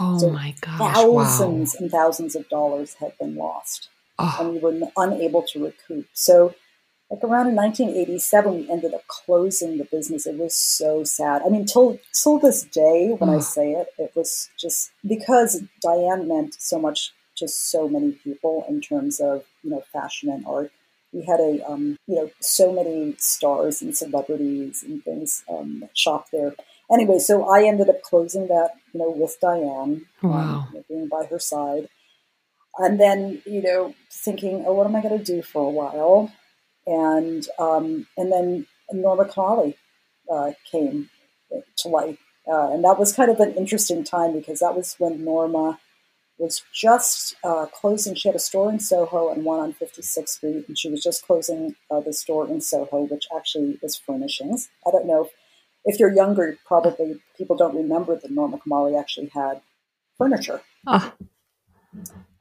Oh 0.00 0.18
so 0.18 0.30
my 0.30 0.54
gosh. 0.60 0.94
Thousands 0.94 1.74
wow. 1.74 1.78
and 1.80 1.90
thousands 1.90 2.36
of 2.36 2.48
dollars 2.48 2.94
had 2.94 3.16
been 3.18 3.36
lost. 3.36 3.88
Oh. 4.18 4.36
And 4.40 4.52
we 4.52 4.58
were 4.58 4.90
unable 4.96 5.42
to 5.42 5.64
recoup. 5.64 6.06
So, 6.12 6.54
like 7.10 7.22
around 7.22 7.48
in 7.48 7.54
1987, 7.54 8.54
we 8.54 8.70
ended 8.70 8.92
up 8.92 9.06
closing 9.06 9.78
the 9.78 9.84
business. 9.84 10.26
It 10.26 10.36
was 10.36 10.56
so 10.56 11.04
sad. 11.04 11.42
I 11.44 11.48
mean, 11.48 11.64
till 11.64 11.98
till 12.12 12.38
this 12.38 12.64
day, 12.64 13.14
when 13.18 13.30
oh. 13.30 13.36
I 13.36 13.40
say 13.40 13.72
it, 13.72 13.88
it 13.98 14.12
was 14.14 14.50
just 14.58 14.90
because 15.06 15.62
Diane 15.82 16.28
meant 16.28 16.54
so 16.54 16.78
much 16.78 17.12
to 17.38 17.48
so 17.48 17.88
many 17.88 18.12
people 18.12 18.64
in 18.68 18.80
terms 18.80 19.20
of 19.20 19.44
you 19.62 19.70
know 19.70 19.82
fashion 19.92 20.30
and 20.30 20.44
art. 20.46 20.70
We 21.12 21.24
had 21.24 21.40
a 21.40 21.64
um, 21.68 21.98
you 22.06 22.16
know 22.16 22.30
so 22.40 22.72
many 22.72 23.14
stars 23.18 23.80
and 23.80 23.96
celebrities 23.96 24.82
and 24.82 25.02
things 25.02 25.44
um, 25.48 25.84
shopped 25.94 26.32
there. 26.32 26.54
Anyway, 26.90 27.18
so 27.18 27.48
I 27.48 27.64
ended 27.64 27.88
up 27.88 28.02
closing 28.02 28.48
that 28.48 28.70
you 28.92 29.00
know 29.00 29.10
with 29.10 29.36
Diane, 29.40 30.06
um, 30.22 30.30
wow. 30.30 30.68
um, 30.74 30.84
being 30.88 31.08
by 31.08 31.24
her 31.26 31.38
side, 31.38 31.88
and 32.78 33.00
then 33.00 33.42
you 33.46 33.62
know 33.62 33.94
thinking, 34.10 34.64
oh, 34.66 34.74
what 34.74 34.86
am 34.86 34.96
I 34.96 35.02
going 35.02 35.18
to 35.18 35.24
do 35.24 35.42
for 35.42 35.66
a 35.66 35.70
while? 35.70 36.32
And 36.86 37.46
um, 37.58 38.06
and 38.16 38.32
then 38.32 38.66
Norma 38.92 39.24
Kamali 39.24 39.74
uh, 40.30 40.52
came 40.70 41.10
to 41.78 41.88
light, 41.88 42.18
uh, 42.46 42.72
and 42.72 42.84
that 42.84 42.98
was 42.98 43.12
kind 43.12 43.30
of 43.30 43.40
an 43.40 43.54
interesting 43.54 44.04
time 44.04 44.32
because 44.32 44.60
that 44.60 44.74
was 44.76 44.94
when 44.98 45.24
Norma 45.24 45.78
was 46.38 46.62
just 46.72 47.36
uh, 47.44 47.66
closing. 47.66 48.14
She 48.14 48.28
had 48.28 48.36
a 48.36 48.40
store 48.40 48.70
in 48.70 48.80
Soho 48.80 49.32
and 49.32 49.44
one 49.44 49.60
on 49.60 49.72
56th 49.74 50.28
Street, 50.28 50.64
and 50.68 50.78
she 50.78 50.88
was 50.88 51.02
just 51.02 51.26
closing 51.26 51.74
uh, 51.90 52.00
the 52.00 52.12
store 52.12 52.48
in 52.48 52.60
Soho, 52.60 53.02
which 53.02 53.26
actually 53.34 53.78
was 53.82 53.96
furnishings. 53.96 54.68
I 54.86 54.90
don't 54.90 55.06
know 55.06 55.28
if 55.84 55.98
you're 55.98 56.14
younger, 56.14 56.58
probably 56.66 57.20
people 57.36 57.56
don't 57.56 57.74
remember 57.74 58.16
that 58.16 58.30
Norma 58.30 58.58
Kamali 58.58 58.98
actually 58.98 59.30
had 59.34 59.60
furniture. 60.16 60.60
Oh. 60.86 61.12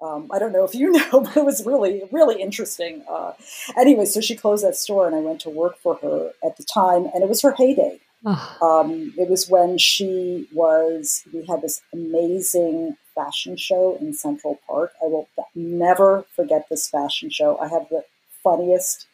Um, 0.02 0.30
I 0.32 0.38
don't 0.38 0.52
know 0.52 0.66
if 0.66 0.76
you 0.76 0.92
know, 1.12 1.22
but 1.22 1.38
it 1.38 1.46
was 1.46 1.66
really, 1.66 2.04
really 2.12 2.42
interesting. 2.42 3.04
Uh, 3.10 3.34
anyway, 3.78 4.06
so 4.06 4.22
she 4.22 4.36
closed 4.36 4.66
that 4.66 4.76
store, 4.76 5.08
and 5.08 5.16
I 5.16 5.20
went 5.20 5.42
to 5.42 5.50
work 5.50 5.78
for 5.78 5.96
her 6.02 6.32
at 6.44 6.58
the 6.58 6.64
time, 6.64 7.08
and 7.14 7.24
it 7.24 7.30
was 7.30 7.42
her 7.42 7.54
heyday. 7.54 8.00
Oh. 8.26 8.58
Um, 8.62 9.14
it 9.18 9.30
was 9.30 9.48
when 9.50 9.78
she 9.78 10.48
was, 10.54 11.24
we 11.34 11.46
had 11.46 11.62
this 11.62 11.82
amazing 11.94 12.98
fashion 13.16 13.58
show 13.58 13.98
in 14.00 14.14
Central 14.14 14.60
Park. 14.68 14.94
I 15.02 15.06
will 15.06 15.28
never 15.56 16.26
forget 16.36 16.68
this 16.70 16.90
fashion 16.90 17.30
show. 17.30 17.58
I 17.58 17.68
have 17.68 17.88
the 17.90 18.04
funniest 18.44 19.08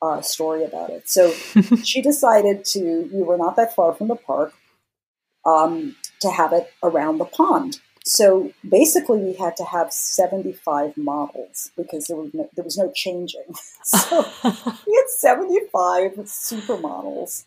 uh, 0.00 0.20
story 0.20 0.64
about 0.64 0.90
it. 0.90 1.08
So 1.08 1.32
she 1.84 2.00
decided 2.00 2.64
to, 2.66 3.10
we 3.12 3.22
were 3.22 3.38
not 3.38 3.56
that 3.56 3.74
far 3.74 3.94
from 3.94 4.08
the 4.08 4.16
park, 4.16 4.54
um, 5.44 5.96
to 6.20 6.30
have 6.30 6.52
it 6.52 6.72
around 6.82 7.18
the 7.18 7.24
pond. 7.24 7.80
So 8.08 8.52
basically, 8.66 9.20
we 9.20 9.34
had 9.34 9.54
to 9.56 9.64
have 9.64 9.92
75 9.92 10.96
models 10.96 11.70
because 11.76 12.06
there 12.06 12.16
was 12.16 12.32
no, 12.32 12.48
there 12.54 12.64
was 12.64 12.78
no 12.78 12.90
changing. 12.94 13.44
So 13.84 14.26
we 14.44 14.94
had 15.00 15.08
75 15.08 16.12
supermodels, 16.26 17.44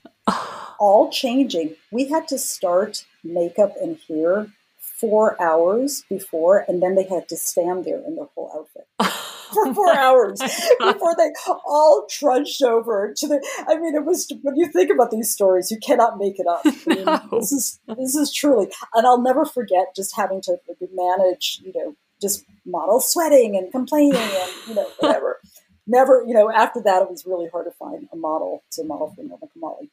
all 0.79 1.11
changing. 1.11 1.75
We 1.91 2.09
had 2.09 2.27
to 2.29 2.39
start 2.39 3.05
makeup 3.23 3.75
and 3.79 3.99
hair 4.07 4.47
four 4.79 5.39
hours 5.39 6.03
before, 6.09 6.65
and 6.67 6.81
then 6.81 6.95
they 6.95 7.03
had 7.03 7.29
to 7.29 7.37
stand 7.37 7.85
there 7.85 8.01
in 8.07 8.15
their 8.15 8.25
whole 8.33 8.51
outfit 8.55 8.70
for 9.53 9.73
four 9.73 9.93
hours 9.93 10.39
before 10.79 11.15
they 11.17 11.29
all 11.65 12.05
trudged 12.09 12.63
over 12.63 13.13
to 13.17 13.27
the. 13.27 13.45
I 13.67 13.77
mean, 13.77 13.95
it 13.95 14.05
was 14.05 14.31
when 14.41 14.55
you 14.55 14.67
think 14.67 14.89
about 14.89 15.11
these 15.11 15.31
stories, 15.31 15.71
you 15.71 15.77
cannot 15.77 16.17
make 16.17 16.39
it 16.39 16.47
up. 16.47 16.61
I 16.65 16.75
mean, 16.87 17.05
no. 17.05 17.39
This 17.39 17.51
is 17.51 17.79
this 17.97 18.15
is 18.15 18.33
truly, 18.33 18.67
and 18.93 19.05
I'll 19.05 19.21
never 19.21 19.45
forget 19.45 19.95
just 19.95 20.15
having 20.15 20.41
to 20.43 20.57
manage, 20.93 21.61
you 21.63 21.73
know, 21.75 21.95
just 22.21 22.45
model 22.65 22.99
sweating 22.99 23.55
and 23.55 23.71
complaining 23.71 24.15
and 24.15 24.51
you 24.67 24.75
know 24.75 24.87
whatever. 24.99 25.39
Never, 25.87 26.23
you 26.25 26.33
know, 26.33 26.51
after 26.51 26.79
that, 26.83 27.01
it 27.01 27.09
was 27.09 27.25
really 27.25 27.49
hard 27.49 27.65
to 27.65 27.71
find 27.71 28.07
a 28.13 28.15
model 28.15 28.63
to 28.73 28.83
model 28.83 29.13
for 29.15 29.23
Norma 29.23 29.47
Kamali. 29.47 29.89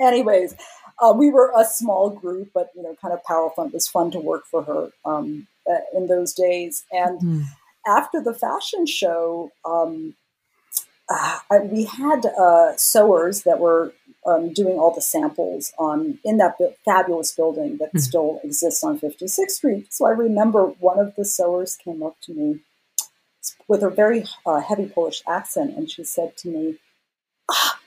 Anyways, 0.00 0.54
uh, 1.02 1.12
we 1.12 1.30
were 1.30 1.52
a 1.54 1.64
small 1.64 2.10
group, 2.10 2.50
but 2.54 2.70
you 2.74 2.82
know, 2.82 2.96
kind 3.02 3.12
of 3.12 3.22
powerful. 3.24 3.64
It 3.64 3.74
was 3.74 3.88
fun 3.88 4.10
to 4.12 4.20
work 4.20 4.46
for 4.46 4.62
her 4.62 4.90
um, 5.04 5.48
uh, 5.68 5.80
in 5.94 6.06
those 6.06 6.32
days. 6.32 6.84
And 6.90 7.20
mm. 7.20 7.44
After 7.86 8.22
the 8.22 8.34
fashion 8.34 8.86
show, 8.86 9.50
um, 9.64 10.14
uh, 11.08 11.38
we 11.64 11.84
had 11.84 12.26
uh, 12.26 12.76
sewers 12.76 13.42
that 13.42 13.58
were 13.58 13.92
um, 14.26 14.52
doing 14.52 14.78
all 14.78 14.94
the 14.94 15.00
samples 15.00 15.72
on 15.78 16.18
in 16.24 16.36
that 16.36 16.56
fabulous 16.84 17.32
building 17.32 17.78
that 17.78 17.92
mm. 17.92 18.00
still 18.00 18.40
exists 18.44 18.84
on 18.84 19.00
56th 19.00 19.50
Street. 19.50 19.92
So 19.92 20.06
I 20.06 20.10
remember 20.10 20.66
one 20.66 20.98
of 20.98 21.14
the 21.16 21.24
sewers 21.24 21.76
came 21.76 22.02
up 22.02 22.16
to 22.22 22.34
me 22.34 22.60
with 23.66 23.82
a 23.82 23.90
very 23.90 24.24
uh, 24.44 24.60
heavy 24.60 24.86
Polish 24.86 25.22
accent, 25.26 25.76
and 25.76 25.90
she 25.90 26.04
said 26.04 26.36
to 26.38 26.48
me, 26.48 26.76
ah, 27.50 27.80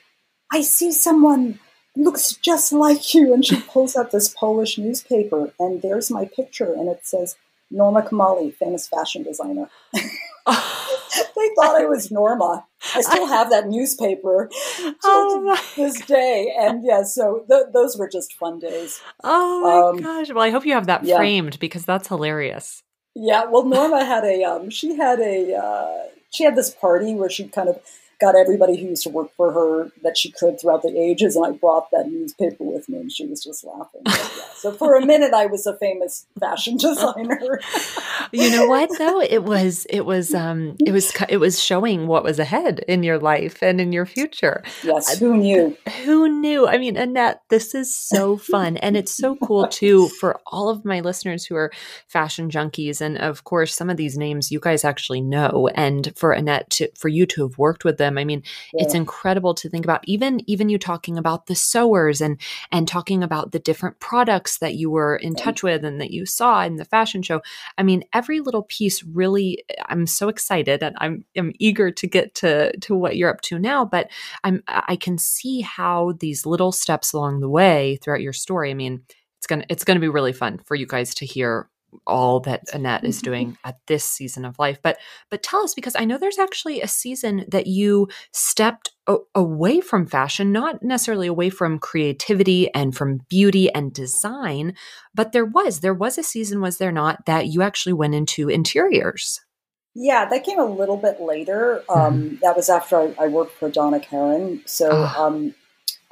"I 0.52 0.62
see 0.62 0.92
someone." 0.92 1.60
looks 1.96 2.34
just 2.36 2.74
like 2.74 3.14
you. 3.14 3.34
And 3.34 3.46
she 3.46 3.62
pulls 3.62 3.96
out 3.96 4.12
this 4.12 4.30
Polish 4.30 4.78
newspaper, 4.78 5.54
and 5.60 5.82
there's 5.82 6.10
my 6.10 6.26
picture, 6.26 6.74
and 6.74 6.90
it 6.90 7.06
says 7.06 7.36
Norma 7.74 8.04
Kamali, 8.04 8.54
famous 8.54 8.88
fashion 8.88 9.24
designer. 9.24 9.68
they 9.94 11.50
thought 11.56 11.76
I 11.76 11.86
was 11.86 12.12
Norma. 12.12 12.66
I 12.96 13.02
still 13.02 13.28
have 13.28 13.50
that 13.50 13.68
newspaper 13.68 14.50
oh 15.04 15.56
to 15.56 15.76
this 15.76 16.00
day, 16.06 16.54
and 16.58 16.86
yeah, 16.86 17.04
so 17.04 17.46
th- 17.50 17.68
those 17.74 17.98
were 17.98 18.08
just 18.08 18.34
fun 18.34 18.60
days. 18.60 19.02
Oh 19.24 19.62
my 19.62 19.90
um, 19.90 20.02
gosh! 20.02 20.30
Well, 20.32 20.44
I 20.44 20.52
hope 20.52 20.66
you 20.66 20.74
have 20.74 20.86
that 20.86 21.04
yeah. 21.04 21.18
framed 21.18 21.60
because 21.60 21.86
that's 21.86 22.08
hilarious. 22.08 22.84
Yeah, 23.16 23.46
well, 23.46 23.66
Norma 23.66 24.06
had 24.06 24.24
a 24.24 24.44
um, 24.44 24.70
she 24.70 24.96
had 24.96 25.20
a 25.20 25.56
uh, 25.56 26.10
she 26.30 26.44
had 26.44 26.56
this 26.56 26.70
party 26.70 27.16
where 27.16 27.30
she 27.30 27.48
kind 27.48 27.70
of 27.70 27.82
got 28.24 28.36
everybody 28.36 28.78
who 28.78 28.88
used 28.88 29.04
to 29.04 29.10
work 29.10 29.32
for 29.36 29.52
her 29.52 29.92
that 30.02 30.18
she 30.18 30.32
could 30.32 30.60
throughout 30.60 30.82
the 30.82 30.98
ages, 30.98 31.36
and 31.36 31.46
I 31.46 31.52
brought 31.52 31.92
that 31.92 32.08
newspaper 32.08 32.64
with 32.64 32.88
me, 32.88 33.00
and 33.00 33.12
she 33.12 33.26
was 33.26 33.44
just 33.44 33.66
laughing. 33.66 34.02
yeah. 34.08 34.30
So 34.56 34.72
for 34.72 34.96
a 34.96 35.06
minute, 35.06 35.34
I 35.34 35.46
was 35.46 35.68
a 35.68 35.76
famous 35.78 36.26
fashion 36.40 36.78
designer. 36.78 37.60
you 38.32 38.50
know 38.50 38.66
what 38.66 38.90
though? 38.98 39.20
It 39.20 39.44
was 39.44 39.86
it 39.90 40.02
was 40.06 40.34
um 40.34 40.78
it 40.86 40.92
was 40.92 41.14
it 41.28 41.38
was 41.38 41.62
showing 41.62 42.08
what 42.08 42.24
was 42.24 42.40
ahead 42.40 42.80
in 42.88 43.04
your 43.04 43.20
life 43.20 43.62
and 43.62 43.82
in 43.82 43.92
your 43.92 44.06
future. 44.06 44.64
Yes, 44.84 45.20
who 45.20 45.36
knew? 45.36 45.78
Who 46.06 46.30
knew? 46.30 46.66
I 46.66 46.78
mean, 46.78 46.96
Annette, 46.96 47.42
this 47.50 47.76
is 47.76 47.94
so 47.94 48.38
fun, 48.38 48.78
and 48.78 48.96
it's 48.96 49.14
so 49.14 49.36
cool 49.36 49.68
too 49.68 50.08
for 50.08 50.40
all 50.48 50.70
of 50.70 50.86
my 50.86 51.02
listeners 51.02 51.46
who 51.46 51.56
are 51.56 51.72
fashion 52.08 52.50
junkies, 52.50 53.02
and 53.02 53.18
of 53.18 53.44
course, 53.44 53.76
some 53.76 53.90
of 53.90 53.98
these 53.98 54.18
names 54.18 54.52
you 54.52 54.62
guys 54.62 54.86
actually 54.86 55.22
know, 55.22 55.70
and 55.76 56.14
for 56.16 56.32
Annette 56.32 56.70
to 56.70 56.90
for 56.98 57.10
you 57.10 57.26
to 57.26 57.42
have 57.44 57.58
worked 57.58 57.84
with 57.84 57.98
them 57.98 58.13
them. 58.14 58.22
I 58.22 58.26
mean, 58.26 58.44
yeah. 58.74 58.84
it's 58.84 58.94
incredible 58.94 59.54
to 59.56 59.70
think 59.70 59.86
about 59.86 60.04
even 60.08 60.42
even 60.50 60.70
you 60.70 60.78
talking 60.78 61.18
about 61.18 61.48
the 61.48 61.56
sewers 61.56 62.22
and 62.22 62.40
and 62.72 62.88
talking 62.88 63.24
about 63.24 63.52
the 63.52 63.60
different 63.60 64.00
products 64.00 64.58
that 64.60 64.76
you 64.76 64.90
were 64.90 65.16
in 65.16 65.36
touch 65.36 65.64
with 65.64 65.84
and 65.84 66.00
that 66.00 66.12
you 66.12 66.26
saw 66.26 66.64
in 66.64 66.76
the 66.76 66.86
fashion 66.86 67.22
show. 67.22 67.42
I 67.78 67.84
mean, 67.84 68.04
every 68.14 68.40
little 68.40 68.64
piece 68.64 69.04
really 69.04 69.64
I'm 69.88 70.08
so 70.08 70.30
excited 70.30 70.84
and 70.84 70.96
I'm 71.00 71.26
I'm 71.36 71.54
eager 71.60 71.92
to 71.92 72.08
get 72.08 72.36
to 72.36 72.76
to 72.78 72.96
what 72.96 73.18
you're 73.18 73.30
up 73.30 73.42
to 73.42 73.60
now, 73.60 73.86
but 73.86 74.10
I'm 74.44 74.64
I 74.68 74.96
can 74.96 75.18
see 75.18 75.62
how 75.62 76.14
these 76.20 76.46
little 76.46 76.72
steps 76.72 77.14
along 77.14 77.40
the 77.40 77.50
way 77.50 77.98
throughout 78.02 78.22
your 78.22 78.34
story. 78.34 78.72
I 78.72 78.74
mean, 78.74 79.02
it's 79.38 79.48
gonna 79.48 79.66
it's 79.70 79.84
gonna 79.84 80.00
be 80.00 80.10
really 80.10 80.34
fun 80.34 80.60
for 80.60 80.76
you 80.76 80.86
guys 80.86 81.14
to 81.16 81.26
hear 81.26 81.70
all 82.06 82.40
that 82.42 82.62
Annette 82.74 83.04
is 83.04 83.22
doing 83.22 83.58
at 83.64 83.78
this 83.88 84.06
season 84.06 84.46
of 84.46 84.60
life. 84.60 84.80
But 84.82 84.98
but 85.30 85.44
tell 85.44 85.64
us 85.64 85.74
because 85.74 85.96
I 85.96 86.06
know 86.06 86.18
there's 86.18 86.40
actually 86.40 86.82
a 86.82 86.88
season 86.88 87.46
that 87.50 87.68
you 87.68 88.08
stepped 88.32 88.92
o- 89.08 89.26
away 89.36 89.82
from 89.82 90.06
fashion, 90.06 90.52
not 90.52 90.84
necessarily 90.84 91.28
away 91.28 91.50
from 91.50 91.80
creativity 91.80 92.74
and 92.74 92.96
from 92.96 93.22
beauty 93.30 93.72
and 93.74 93.94
design, 93.94 94.76
but 95.14 95.32
there 95.32 95.46
was 95.46 95.80
there 95.80 95.94
was 95.94 96.18
a 96.18 96.24
season 96.24 96.62
was 96.62 96.78
there 96.78 96.92
not 96.92 97.26
that 97.26 97.48
you 97.48 97.62
actually 97.62 97.94
went 97.94 98.16
into 98.16 98.50
interiors. 98.50 99.42
Yeah, 99.96 100.26
that 100.26 100.44
came 100.44 100.60
a 100.60 100.66
little 100.66 100.98
bit 100.98 101.22
later. 101.22 101.84
Um, 101.88 102.24
mm-hmm. 102.24 102.36
That 102.42 102.56
was 102.56 102.70
after 102.70 102.98
I, 102.98 103.16
I, 103.20 103.28
worked 103.28 103.58
for 103.58 103.70
Donna 103.70 104.00
Karan. 104.00 104.64
So 104.66 104.90
oh. 104.92 105.24
um, 105.24 105.54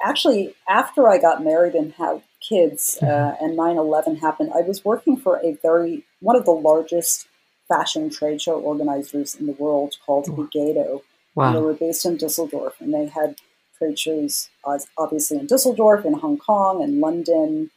actually, 0.00 0.54
after 0.68 1.08
I 1.08 1.18
got 1.18 1.42
married 1.42 1.74
and 1.74 1.92
had 1.94 2.22
kids 2.46 2.98
uh, 3.02 3.36
and 3.40 3.58
9-11 3.58 4.20
happened 4.20 4.50
i 4.54 4.60
was 4.60 4.84
working 4.84 5.16
for 5.16 5.38
a 5.44 5.56
very 5.62 6.04
one 6.20 6.36
of 6.36 6.44
the 6.44 6.50
largest 6.52 7.26
fashion 7.72 8.10
trade 8.10 8.40
show 8.40 8.60
organizers 8.60 9.34
in 9.34 9.46
the 9.46 9.52
world 9.52 9.96
called 10.04 10.26
Igedo. 10.26 11.02
Wow. 11.34 11.52
They 11.52 11.60
were 11.60 11.74
based 11.74 12.04
in 12.04 12.16
Dusseldorf, 12.16 12.80
and 12.80 12.92
they 12.92 13.06
had 13.06 13.36
trade 13.78 13.98
shows 13.98 14.50
uh, 14.64 14.78
obviously 14.98 15.38
in 15.38 15.46
Dusseldorf, 15.46 16.04
in 16.04 16.14
Hong 16.14 16.38
Kong, 16.38 16.82
and 16.82 17.00
London, 17.00 17.70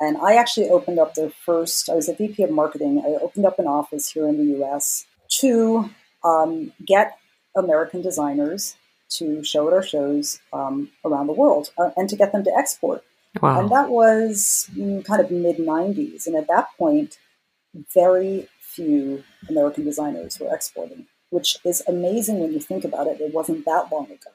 And 0.00 0.16
I 0.16 0.34
actually 0.36 0.70
opened 0.70 0.98
up 0.98 1.14
their 1.14 1.30
first, 1.30 1.90
I 1.90 1.94
was 1.94 2.08
a 2.08 2.14
VP 2.14 2.42
of 2.42 2.50
marketing. 2.50 3.02
I 3.04 3.22
opened 3.22 3.46
up 3.46 3.58
an 3.58 3.66
office 3.66 4.08
here 4.10 4.26
in 4.26 4.38
the 4.38 4.62
US 4.62 5.06
to 5.40 5.90
um, 6.24 6.72
get 6.84 7.18
American 7.54 8.00
designers 8.00 8.76
to 9.10 9.44
show 9.44 9.68
at 9.68 9.74
our 9.74 9.82
shows 9.82 10.40
um, 10.52 10.90
around 11.04 11.26
the 11.26 11.34
world 11.34 11.70
uh, 11.78 11.90
and 11.96 12.08
to 12.08 12.16
get 12.16 12.32
them 12.32 12.44
to 12.44 12.52
export. 12.56 13.04
Wow. 13.40 13.60
And 13.60 13.70
that 13.70 13.88
was 13.88 14.68
mm, 14.74 15.04
kind 15.04 15.20
of 15.20 15.30
mid 15.30 15.56
90s. 15.56 16.26
And 16.26 16.36
at 16.36 16.48
that 16.48 16.68
point, 16.76 17.18
very 17.94 18.48
few 18.60 19.24
American 19.48 19.84
designers 19.84 20.38
were 20.38 20.54
exporting, 20.54 21.06
which 21.30 21.58
is 21.64 21.82
amazing 21.88 22.40
when 22.40 22.52
you 22.52 22.60
think 22.60 22.84
about 22.84 23.06
it. 23.06 23.20
It 23.20 23.32
wasn't 23.32 23.64
that 23.64 23.88
long 23.90 24.06
ago. 24.06 24.30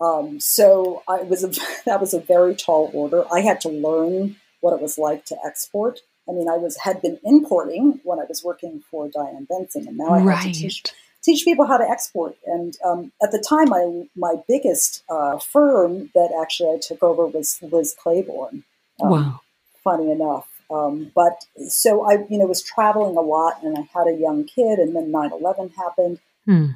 Um, 0.00 0.40
so 0.40 1.02
I 1.08 1.22
was 1.22 1.44
a, 1.44 1.48
that 1.86 2.00
was 2.00 2.14
a 2.14 2.20
very 2.20 2.54
tall 2.54 2.90
order. 2.94 3.24
I 3.32 3.40
had 3.40 3.60
to 3.62 3.68
learn 3.68 4.36
what 4.60 4.74
it 4.74 4.80
was 4.80 4.98
like 4.98 5.24
to 5.26 5.36
export. 5.44 6.00
I 6.28 6.32
mean, 6.32 6.48
I 6.48 6.56
was 6.56 6.78
had 6.78 7.02
been 7.02 7.18
importing 7.22 8.00
when 8.02 8.18
I 8.18 8.24
was 8.26 8.42
working 8.42 8.82
for 8.90 9.08
Diane 9.08 9.46
Benson, 9.48 9.86
and 9.86 9.98
now 9.98 10.08
I 10.08 10.20
right. 10.20 10.36
had 10.38 10.54
to 10.54 10.60
teach 10.60 10.82
teach 11.24 11.44
people 11.44 11.66
how 11.66 11.78
to 11.78 11.88
export. 11.88 12.36
And 12.46 12.76
um, 12.84 13.12
at 13.22 13.32
the 13.32 13.44
time, 13.46 13.68
my 13.68 14.04
my 14.14 14.36
biggest 14.46 15.02
uh, 15.08 15.38
firm 15.38 16.10
that 16.14 16.30
actually 16.40 16.70
I 16.70 16.78
took 16.80 17.02
over 17.02 17.26
was 17.26 17.58
Liz 17.62 17.94
Claiborne. 17.98 18.64
Um, 19.02 19.10
wow. 19.10 19.40
Funny 19.82 20.10
enough. 20.12 20.48
Um, 20.70 21.12
but 21.14 21.44
so 21.68 22.08
I, 22.08 22.24
you 22.30 22.38
know, 22.38 22.46
was 22.46 22.62
traveling 22.62 23.16
a 23.16 23.20
lot 23.20 23.62
and 23.62 23.76
I 23.76 23.82
had 23.96 24.08
a 24.08 24.16
young 24.18 24.44
kid 24.44 24.78
and 24.78 24.96
then 24.96 25.12
9-11 25.12 25.74
happened. 25.74 26.20
Hmm. 26.46 26.66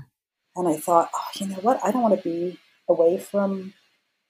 And 0.54 0.68
I 0.68 0.76
thought, 0.76 1.10
oh, 1.14 1.24
you 1.36 1.46
know 1.46 1.56
what? 1.56 1.80
I 1.82 1.90
don't 1.90 2.02
want 2.02 2.20
to 2.20 2.22
be 2.22 2.58
away 2.88 3.18
from 3.18 3.72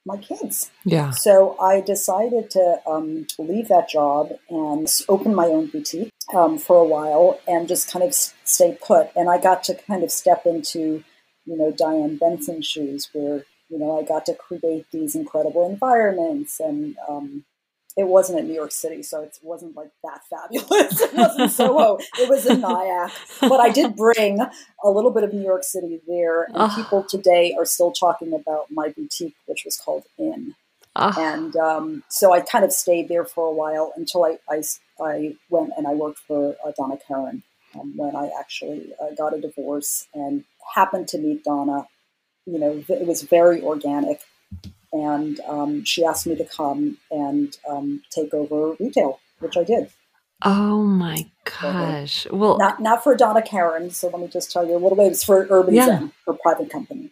my 0.06 0.16
kids. 0.16 0.70
Yeah. 0.84 1.10
So 1.10 1.58
I 1.58 1.80
decided 1.80 2.50
to 2.50 2.80
um, 2.86 3.26
leave 3.38 3.68
that 3.68 3.88
job 3.88 4.30
and 4.48 4.88
open 5.08 5.34
my 5.34 5.46
own 5.46 5.66
boutique 5.66 6.12
um, 6.34 6.58
for 6.58 6.76
a 6.76 6.84
while 6.84 7.40
and 7.46 7.68
just 7.68 7.90
kind 7.90 8.04
of 8.04 8.14
stay 8.14 8.76
put. 8.84 9.08
And 9.16 9.30
I 9.30 9.40
got 9.40 9.64
to 9.64 9.74
kind 9.74 10.02
of 10.02 10.10
step 10.10 10.42
into, 10.44 11.04
you 11.46 11.56
know, 11.56 11.72
Diane 11.72 12.18
Benson's 12.18 12.66
shoes 12.66 13.08
where, 13.12 13.44
you 13.68 13.78
know, 13.78 13.98
I 13.98 14.02
got 14.02 14.26
to 14.26 14.34
create 14.34 14.86
these 14.92 15.14
incredible 15.14 15.68
environments 15.68 16.60
and, 16.60 16.96
um, 17.08 17.44
it 17.98 18.06
wasn't 18.06 18.38
in 18.38 18.46
New 18.46 18.54
York 18.54 18.70
City, 18.70 19.02
so 19.02 19.22
it 19.22 19.36
wasn't 19.42 19.74
like 19.74 19.90
that 20.04 20.20
fabulous. 20.30 21.00
it 21.00 21.14
wasn't 21.14 21.50
Soho. 21.50 21.98
It 22.16 22.28
was 22.28 22.46
in 22.46 22.60
Nyack. 22.60 23.10
But 23.40 23.58
I 23.58 23.70
did 23.70 23.96
bring 23.96 24.38
a 24.40 24.88
little 24.88 25.10
bit 25.10 25.24
of 25.24 25.32
New 25.32 25.42
York 25.42 25.64
City 25.64 26.00
there. 26.06 26.44
And 26.44 26.54
oh. 26.56 26.72
people 26.76 27.02
today 27.02 27.56
are 27.58 27.64
still 27.64 27.90
talking 27.90 28.32
about 28.32 28.66
my 28.70 28.90
boutique, 28.90 29.34
which 29.46 29.62
was 29.64 29.76
called 29.76 30.04
Inn. 30.16 30.54
Oh. 30.94 31.12
And 31.18 31.56
um, 31.56 32.04
so 32.08 32.32
I 32.32 32.40
kind 32.40 32.64
of 32.64 32.72
stayed 32.72 33.08
there 33.08 33.24
for 33.24 33.46
a 33.46 33.52
while 33.52 33.92
until 33.96 34.24
I, 34.24 34.38
I, 34.48 34.62
I 35.00 35.36
went 35.50 35.72
and 35.76 35.86
I 35.86 35.94
worked 35.94 36.20
for 36.20 36.56
uh, 36.64 36.72
Donna 36.76 36.96
Karan 37.06 37.42
um, 37.78 37.96
when 37.96 38.16
I 38.16 38.30
actually 38.38 38.92
uh, 39.00 39.14
got 39.16 39.34
a 39.34 39.40
divorce 39.40 40.06
and 40.14 40.44
happened 40.74 41.08
to 41.08 41.18
meet 41.18 41.44
Donna. 41.44 41.86
You 42.46 42.58
know, 42.58 42.84
it 42.88 43.06
was 43.06 43.22
very 43.22 43.62
organic 43.62 44.20
and 44.92 45.40
um, 45.40 45.84
she 45.84 46.04
asked 46.04 46.26
me 46.26 46.34
to 46.36 46.44
come 46.44 46.98
and 47.10 47.56
um, 47.68 48.02
take 48.10 48.32
over 48.32 48.76
retail, 48.80 49.20
which 49.40 49.56
I 49.56 49.64
did. 49.64 49.90
Oh 50.42 50.84
my 50.84 51.28
gosh! 51.44 52.26
Well, 52.30 52.58
not 52.58 52.80
not 52.80 53.02
for 53.02 53.16
Donna 53.16 53.42
Karan. 53.42 53.90
So 53.90 54.08
let 54.08 54.20
me 54.20 54.28
just 54.28 54.52
tell 54.52 54.64
you 54.64 54.76
a 54.76 54.78
little 54.78 54.96
bit. 54.96 55.10
It's 55.10 55.24
for 55.24 55.46
Urban 55.50 55.74
yeah. 55.74 55.86
Zen, 55.86 56.12
for 56.24 56.34
private 56.34 56.70
company. 56.70 57.10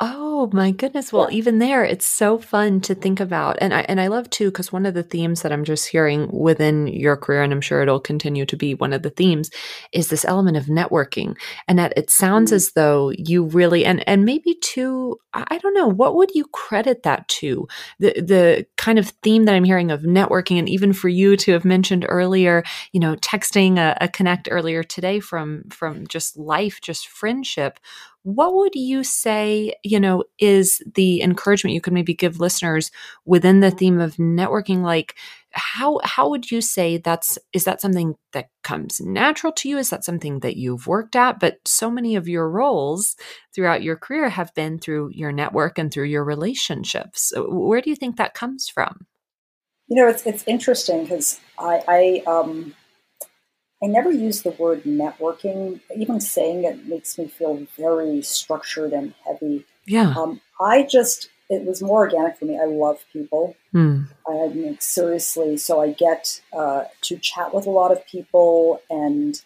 Oh 0.00 0.48
my 0.52 0.70
goodness. 0.70 1.12
Well, 1.12 1.26
even 1.32 1.58
there, 1.58 1.84
it's 1.84 2.06
so 2.06 2.38
fun 2.38 2.80
to 2.82 2.94
think 2.94 3.18
about. 3.18 3.58
And 3.60 3.74
I, 3.74 3.80
and 3.88 4.00
I 4.00 4.06
love 4.06 4.30
too, 4.30 4.46
because 4.46 4.72
one 4.72 4.86
of 4.86 4.94
the 4.94 5.02
themes 5.02 5.42
that 5.42 5.50
I'm 5.50 5.64
just 5.64 5.88
hearing 5.88 6.28
within 6.32 6.86
your 6.86 7.16
career, 7.16 7.42
and 7.42 7.52
I'm 7.52 7.60
sure 7.60 7.82
it'll 7.82 7.98
continue 7.98 8.46
to 8.46 8.56
be 8.56 8.74
one 8.74 8.92
of 8.92 9.02
the 9.02 9.10
themes, 9.10 9.50
is 9.92 10.06
this 10.06 10.24
element 10.24 10.56
of 10.56 10.66
networking. 10.66 11.34
And 11.66 11.80
that 11.80 11.94
it 11.96 12.10
sounds 12.10 12.50
mm-hmm. 12.50 12.56
as 12.56 12.72
though 12.74 13.10
you 13.10 13.46
really, 13.46 13.84
and, 13.84 14.08
and 14.08 14.24
maybe 14.24 14.54
too, 14.62 15.18
I 15.34 15.58
don't 15.58 15.74
know, 15.74 15.88
what 15.88 16.14
would 16.14 16.30
you 16.32 16.44
credit 16.52 17.02
that 17.02 17.26
to? 17.28 17.66
The, 17.98 18.12
the 18.20 18.66
kind 18.76 19.00
of 19.00 19.08
theme 19.24 19.46
that 19.46 19.54
I'm 19.56 19.64
hearing 19.64 19.90
of 19.90 20.02
networking, 20.02 20.60
and 20.60 20.68
even 20.68 20.92
for 20.92 21.08
you 21.08 21.36
to 21.38 21.52
have 21.52 21.64
mentioned 21.64 22.06
earlier, 22.08 22.62
you 22.92 23.00
know, 23.00 23.16
texting 23.16 23.78
a, 23.78 23.96
a 24.00 24.06
connect 24.06 24.46
earlier 24.48 24.84
today 24.84 25.18
from, 25.18 25.64
from 25.70 26.06
just 26.06 26.36
life, 26.36 26.80
just 26.80 27.08
friendship 27.08 27.80
what 28.22 28.54
would 28.54 28.74
you 28.74 29.04
say, 29.04 29.74
you 29.84 29.98
know, 29.98 30.24
is 30.38 30.82
the 30.94 31.22
encouragement 31.22 31.74
you 31.74 31.80
could 31.80 31.92
maybe 31.92 32.14
give 32.14 32.40
listeners 32.40 32.90
within 33.24 33.60
the 33.60 33.70
theme 33.70 34.00
of 34.00 34.16
networking? 34.16 34.82
Like, 34.82 35.14
how 35.52 36.00
how 36.04 36.28
would 36.28 36.50
you 36.50 36.60
say 36.60 36.98
that's 36.98 37.38
is 37.52 37.64
that 37.64 37.80
something 37.80 38.14
that 38.32 38.50
comes 38.62 39.00
natural 39.00 39.52
to 39.54 39.68
you? 39.68 39.78
Is 39.78 39.90
that 39.90 40.04
something 40.04 40.40
that 40.40 40.56
you've 40.56 40.86
worked 40.86 41.16
at? 41.16 41.40
But 41.40 41.58
so 41.64 41.90
many 41.90 42.16
of 42.16 42.28
your 42.28 42.50
roles 42.50 43.16
throughout 43.54 43.82
your 43.82 43.96
career 43.96 44.28
have 44.28 44.52
been 44.54 44.78
through 44.78 45.10
your 45.12 45.32
network 45.32 45.78
and 45.78 45.92
through 45.92 46.04
your 46.04 46.24
relationships. 46.24 47.32
where 47.36 47.80
do 47.80 47.88
you 47.88 47.96
think 47.96 48.16
that 48.16 48.34
comes 48.34 48.68
from? 48.68 49.06
You 49.88 50.02
know, 50.02 50.08
it's 50.08 50.26
it's 50.26 50.44
interesting 50.46 51.04
because 51.04 51.40
I, 51.58 51.82
I 51.88 52.30
um, 52.30 52.74
I 53.82 53.86
never 53.86 54.10
use 54.10 54.42
the 54.42 54.50
word 54.50 54.84
networking. 54.84 55.80
Even 55.94 56.20
saying 56.20 56.64
it 56.64 56.86
makes 56.86 57.16
me 57.18 57.28
feel 57.28 57.66
very 57.76 58.22
structured 58.22 58.92
and 58.92 59.14
heavy. 59.26 59.64
Yeah. 59.86 60.14
Um, 60.16 60.40
I 60.60 60.82
just, 60.82 61.30
it 61.48 61.64
was 61.64 61.80
more 61.82 62.00
organic 62.00 62.38
for 62.38 62.44
me. 62.44 62.58
I 62.60 62.66
love 62.66 63.04
people. 63.12 63.56
Hmm. 63.72 64.02
I 64.28 64.48
mean, 64.48 64.76
seriously. 64.80 65.56
So 65.56 65.80
I 65.80 65.92
get 65.92 66.40
uh, 66.52 66.84
to 67.02 67.18
chat 67.18 67.54
with 67.54 67.66
a 67.66 67.70
lot 67.70 67.92
of 67.92 68.06
people, 68.06 68.82
and 68.90 69.40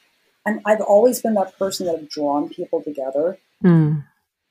and 0.45 0.61
I've 0.65 0.81
always 0.81 1.23
been 1.23 1.35
that 1.35 1.57
person 1.59 1.87
that 1.87 1.99
have 1.99 2.09
drawn 2.09 2.49
people 2.49 2.83
together. 2.83 3.39
Hmm. 3.61 3.99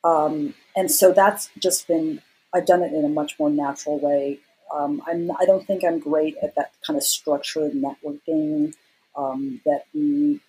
Um, 0.03 0.53
and 0.75 0.89
so 0.89 1.11
that's 1.11 1.49
just 1.59 1.87
been, 1.87 2.21
I've 2.53 2.65
done 2.65 2.81
it 2.81 2.93
in 2.93 3.05
a 3.05 3.09
much 3.09 3.37
more 3.37 3.49
natural 3.49 3.99
way. 3.99 4.39
Um, 4.73 5.01
I'm, 5.05 5.31
I 5.31 5.45
don't 5.45 5.67
think 5.67 5.83
I'm 5.83 5.99
great 5.99 6.37
at 6.41 6.55
that 6.55 6.71
kind 6.87 6.97
of 6.97 7.03
structured 7.03 7.73
networking 7.73 8.73
um, 9.15 9.62
that 9.65 9.86
we 9.93 10.39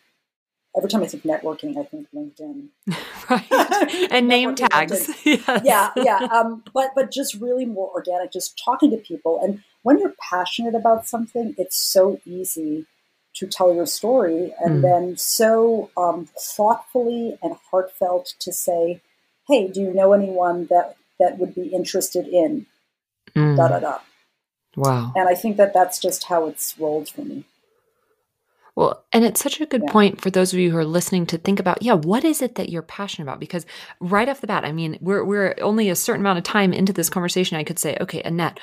every 0.76 0.88
time 0.88 1.02
I 1.02 1.06
think 1.06 1.24
networking, 1.24 1.76
I 1.78 1.84
think 1.84 2.08
LinkedIn, 2.14 2.68
right? 3.30 4.10
and 4.10 4.28
name 4.28 4.54
tags, 4.54 5.10
yes. 5.24 5.62
yeah, 5.64 5.90
yeah. 5.96 6.28
Um, 6.32 6.62
but 6.72 6.90
but 6.94 7.10
just 7.10 7.34
really 7.34 7.66
more 7.66 7.90
organic, 7.90 8.32
just 8.32 8.60
talking 8.62 8.90
to 8.90 8.96
people. 8.96 9.40
And 9.42 9.62
when 9.82 9.98
you're 9.98 10.14
passionate 10.30 10.74
about 10.74 11.06
something, 11.06 11.54
it's 11.58 11.76
so 11.76 12.20
easy 12.24 12.86
to 13.34 13.46
tell 13.46 13.74
your 13.74 13.86
story, 13.86 14.54
and 14.60 14.78
mm. 14.78 14.82
then 14.82 15.16
so 15.16 15.90
um, 15.96 16.28
thoughtfully 16.38 17.38
and 17.42 17.56
heartfelt 17.70 18.34
to 18.40 18.52
say, 18.52 19.00
"Hey, 19.48 19.68
do 19.68 19.80
you 19.80 19.92
know 19.92 20.12
anyone 20.12 20.66
that 20.66 20.96
that 21.18 21.38
would 21.38 21.54
be 21.54 21.68
interested 21.68 22.26
in?" 22.26 22.66
Mm. 23.34 23.56
Da 23.56 23.68
da 23.68 23.78
da. 23.80 23.98
Wow. 24.76 25.12
And 25.14 25.28
I 25.28 25.34
think 25.34 25.56
that 25.58 25.74
that's 25.74 25.98
just 25.98 26.24
how 26.24 26.46
it's 26.46 26.78
rolled 26.78 27.08
for 27.08 27.22
me. 27.22 27.44
Well, 28.74 29.04
and 29.12 29.24
it's 29.24 29.42
such 29.42 29.60
a 29.60 29.66
good 29.66 29.82
yeah. 29.84 29.92
point 29.92 30.20
for 30.20 30.30
those 30.30 30.52
of 30.52 30.58
you 30.58 30.70
who 30.70 30.78
are 30.78 30.84
listening 30.84 31.26
to 31.26 31.38
think 31.38 31.60
about, 31.60 31.82
yeah, 31.82 31.92
what 31.92 32.24
is 32.24 32.40
it 32.40 32.54
that 32.54 32.70
you're 32.70 32.82
passionate 32.82 33.24
about? 33.24 33.40
Because 33.40 33.66
right 34.00 34.28
off 34.28 34.40
the 34.40 34.46
bat, 34.46 34.64
I 34.64 34.72
mean, 34.72 34.98
we're 35.00 35.24
we're 35.24 35.54
only 35.60 35.90
a 35.90 35.96
certain 35.96 36.22
amount 36.22 36.38
of 36.38 36.44
time 36.44 36.72
into 36.72 36.92
this 36.92 37.10
conversation. 37.10 37.58
I 37.58 37.64
could 37.64 37.78
say, 37.78 37.98
okay, 38.00 38.22
Annette, 38.22 38.58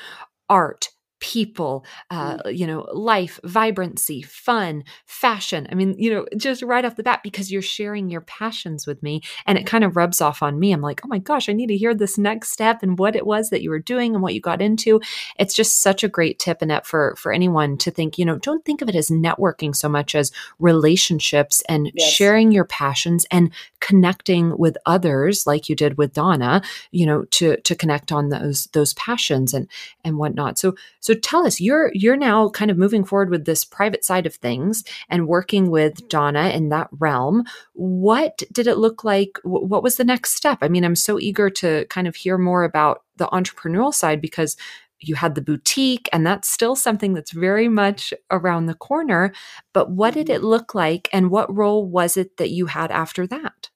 art, 0.50 0.90
people, 1.20 1.86
uh, 2.10 2.38
mm. 2.38 2.58
you 2.58 2.66
know, 2.66 2.88
life, 2.94 3.40
vibrancy, 3.44 4.22
fun, 4.22 4.84
fashion. 5.06 5.68
I 5.72 5.76
mean, 5.76 5.96
you 5.98 6.14
know, 6.14 6.26
just 6.38 6.62
right 6.62 6.86
off 6.86 6.96
the 6.96 7.04
bat, 7.04 7.22
because 7.24 7.52
you're 7.52 7.62
sharing 7.62 8.10
your 8.10 8.22
passions 8.22 8.88
with 8.88 9.04
me 9.04 9.22
and 9.46 9.58
it 9.58 9.66
kind 9.66 9.84
of 9.84 9.96
rubs 9.96 10.22
off 10.22 10.42
on 10.42 10.60
me. 10.60 10.72
I'm 10.72 10.82
like, 10.82 11.02
oh 11.04 11.08
my 11.08 11.20
gosh, 11.20 11.50
I 11.50 11.54
need 11.54 11.68
to 11.68 11.78
hear 11.78 11.94
this 11.94 12.18
next 12.18 12.52
step 12.52 12.84
and 12.84 12.98
what 12.98 13.16
it 13.16 13.26
was 13.26 13.50
that 13.50 13.62
you 13.62 13.70
were 13.70 13.80
doing 13.80 14.14
and 14.14 14.24
what 14.24 14.34
you 14.34 14.42
got 14.42 14.62
into. 14.62 15.02
It's 15.38 15.54
just 15.54 15.82
such 15.82 16.04
a 16.04 16.10
great 16.10 16.40
tip, 16.40 16.62
Annette, 16.62 16.86
for, 16.86 17.16
for 17.18 17.32
anyone 17.32 17.78
to 17.80 17.92
think, 17.92 18.18
you 18.18 18.26
know, 18.26 18.38
don't 18.38 18.64
think 18.66 18.82
of 18.82 18.90
it 18.90 18.96
as 18.96 19.10
networking 19.10 19.76
so 19.76 19.90
much 19.90 20.16
as 20.16 20.32
relationships 20.60 21.62
and 21.68 21.92
yes. 21.94 22.10
sharing 22.10 22.52
your 22.52 22.66
passions 22.66 23.26
and 23.32 23.52
connecting 23.80 24.58
with 24.58 24.78
others 24.86 25.46
like 25.46 25.70
you 25.70 25.76
did 25.76 25.98
with 25.98 26.14
Donna, 26.14 26.62
you 26.92 27.06
know, 27.06 27.26
to, 27.26 27.58
to 27.58 27.76
connect 27.76 28.12
on 28.12 28.30
those, 28.30 28.68
those 28.74 28.94
passions 28.94 29.54
and, 29.54 29.68
and 30.04 30.18
whatnot. 30.18 30.58
So, 30.58 30.76
so 31.00 31.09
so 31.10 31.16
tell 31.16 31.48
us, 31.48 31.60
you're 31.60 31.90
you're 31.96 32.16
now 32.16 32.50
kind 32.50 32.70
of 32.70 32.78
moving 32.78 33.04
forward 33.04 33.32
with 33.32 33.46
this 33.46 33.66
private 33.66 34.06
side 34.06 34.28
of 34.28 34.36
things 34.36 34.84
and 35.10 35.28
working 35.28 35.72
with 35.72 36.08
Donna 36.08 36.50
in 36.50 36.70
that 36.70 36.88
realm. 36.92 37.46
What 37.74 38.44
did 38.52 38.68
it 38.68 38.78
look 38.78 39.04
like? 39.04 39.40
What 39.44 39.82
was 39.82 39.96
the 39.96 40.04
next 40.04 40.36
step? 40.36 40.60
I 40.62 40.68
mean, 40.68 40.86
I'm 40.86 40.96
so 40.96 41.20
eager 41.20 41.50
to 41.50 41.86
kind 41.86 42.08
of 42.08 42.16
hear 42.16 42.38
more 42.38 42.64
about 42.64 43.02
the 43.18 43.26
entrepreneurial 43.26 43.92
side 43.92 44.22
because 44.22 44.56
you 45.00 45.16
had 45.16 45.34
the 45.34 45.42
boutique 45.42 46.08
and 46.14 46.28
that's 46.28 46.48
still 46.48 46.76
something 46.76 47.16
that's 47.16 47.32
very 47.32 47.68
much 47.68 48.14
around 48.30 48.68
the 48.68 48.76
corner 48.76 49.34
but 49.74 49.90
what 49.90 50.14
did 50.14 50.30
it 50.30 50.44
look 50.44 50.76
like 50.76 51.08
and 51.14 51.32
what 51.32 51.56
role 51.56 51.88
was 51.88 52.18
it 52.18 52.36
that 52.36 52.50
you 52.50 52.66
had 52.66 52.92
after 52.92 53.26
that 53.26 53.69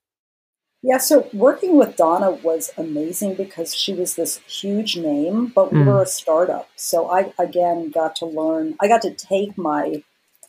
Yeah, 0.86 0.98
so 0.98 1.28
working 1.32 1.76
with 1.78 1.96
Donna 1.96 2.30
was 2.30 2.70
amazing 2.76 3.36
because 3.36 3.74
she 3.74 3.94
was 3.94 4.16
this 4.16 4.36
huge 4.46 4.98
name, 4.98 5.46
but 5.46 5.72
we 5.72 5.78
Mm. 5.78 5.86
were 5.86 6.02
a 6.02 6.06
startup. 6.06 6.68
So 6.76 7.08
I 7.08 7.32
again 7.38 7.88
got 7.90 8.14
to 8.16 8.26
learn, 8.26 8.76
I 8.82 8.86
got 8.88 9.00
to 9.02 9.14
take 9.14 9.56
my 9.56 10.02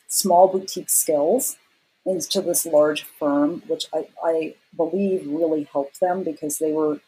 small 0.08 0.46
boutique 0.48 0.90
skills 0.90 1.56
into 2.04 2.42
this 2.42 2.66
large 2.66 3.02
firm, 3.18 3.62
which 3.66 3.86
I, 3.94 4.08
I 4.22 4.54
believe 4.76 5.26
really 5.26 5.64
helped 5.72 6.00
them 6.00 6.22
because 6.22 6.58
they 6.58 6.70
were, 6.70 7.00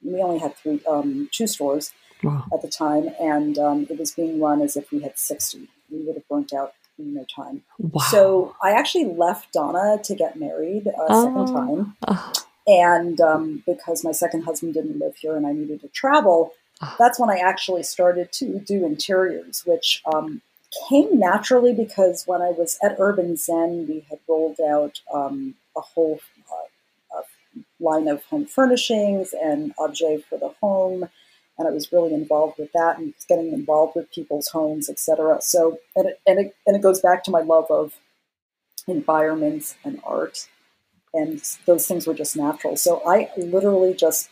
we 0.00 0.22
only 0.22 0.38
had 0.38 0.56
three, 0.56 0.80
um, 0.88 1.28
two 1.32 1.48
stores 1.48 1.92
Wow. 2.22 2.44
at 2.52 2.62
the 2.62 2.68
time, 2.68 3.10
and 3.20 3.58
um, 3.58 3.86
it 3.90 3.98
was 3.98 4.12
being 4.12 4.40
run 4.40 4.62
as 4.62 4.76
if 4.76 4.90
we 4.92 5.00
had 5.00 5.18
60. 5.18 5.68
We 5.90 5.98
would 6.04 6.14
have 6.16 6.28
burnt 6.28 6.52
out 6.52 6.74
in 6.98 7.14
no 7.14 7.24
time. 7.24 7.62
Wow. 7.78 8.02
So 8.10 8.56
I 8.62 8.70
actually 8.72 9.06
left 9.06 9.52
Donna 9.52 9.98
to 10.02 10.14
get 10.14 10.36
married 10.36 10.86
a 10.86 11.14
second 11.14 11.48
Oh. 11.48 11.52
time. 11.52 11.96
Oh, 12.06 12.32
And 12.68 13.20
um, 13.20 13.62
because 13.66 14.04
my 14.04 14.12
second 14.12 14.42
husband 14.42 14.74
didn't 14.74 14.98
live 15.00 15.16
here 15.16 15.36
and 15.36 15.46
I 15.46 15.52
needed 15.52 15.80
to 15.80 15.88
travel, 15.88 16.52
Ah. 16.80 16.94
that's 16.98 17.18
when 17.18 17.30
I 17.30 17.38
actually 17.38 17.82
started 17.82 18.30
to 18.32 18.60
do 18.60 18.86
interiors, 18.86 19.64
which 19.66 20.02
um, 20.12 20.42
came 20.88 21.18
naturally 21.18 21.72
because 21.72 22.24
when 22.26 22.40
I 22.40 22.50
was 22.50 22.78
at 22.82 22.96
Urban 22.98 23.36
Zen, 23.36 23.86
we 23.88 24.06
had 24.08 24.20
rolled 24.28 24.60
out 24.60 25.00
um, 25.12 25.54
a 25.76 25.80
whole 25.80 26.20
uh, 26.50 27.18
uh, 27.18 27.22
line 27.80 28.06
of 28.06 28.22
home 28.24 28.46
furnishings 28.46 29.34
and 29.42 29.74
objet 29.78 30.24
for 30.28 30.38
the 30.38 30.50
home. 30.60 31.08
And 31.58 31.66
I 31.66 31.72
was 31.72 31.90
really 31.90 32.14
involved 32.14 32.58
with 32.58 32.70
that 32.72 32.98
and 32.98 33.12
getting 33.28 33.52
involved 33.52 33.96
with 33.96 34.12
people's 34.12 34.46
homes, 34.48 34.88
etc. 34.88 35.38
So, 35.40 35.80
and 35.96 36.06
it, 36.06 36.20
and, 36.24 36.38
it, 36.38 36.56
and 36.64 36.76
it 36.76 36.82
goes 36.82 37.00
back 37.00 37.24
to 37.24 37.32
my 37.32 37.40
love 37.40 37.66
of 37.70 37.94
environments 38.86 39.74
and 39.84 40.00
art 40.04 40.46
and 41.14 41.42
those 41.66 41.86
things 41.86 42.06
were 42.06 42.14
just 42.14 42.36
natural. 42.36 42.76
So 42.76 43.02
I 43.06 43.30
literally 43.36 43.94
just 43.94 44.28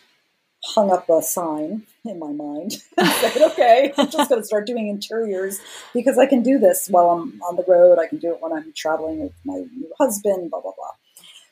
hung 0.64 0.90
up 0.90 1.08
a 1.08 1.22
sign 1.22 1.82
in 2.04 2.18
my 2.18 2.32
mind 2.32 2.82
and 2.98 3.08
said, 3.08 3.42
okay, 3.42 3.92
I'm 3.96 4.10
just 4.10 4.28
going 4.28 4.40
to 4.40 4.46
start 4.46 4.66
doing 4.66 4.88
interiors 4.88 5.60
because 5.94 6.18
I 6.18 6.26
can 6.26 6.42
do 6.42 6.58
this 6.58 6.88
while 6.88 7.10
I'm 7.10 7.40
on 7.42 7.56
the 7.56 7.64
road. 7.68 7.98
I 7.98 8.06
can 8.06 8.18
do 8.18 8.32
it 8.32 8.40
when 8.40 8.52
I'm 8.52 8.72
traveling 8.74 9.20
with 9.20 9.32
my 9.44 9.54
new 9.54 9.90
husband, 9.98 10.50
blah, 10.50 10.60
blah, 10.60 10.72
blah. 10.76 10.90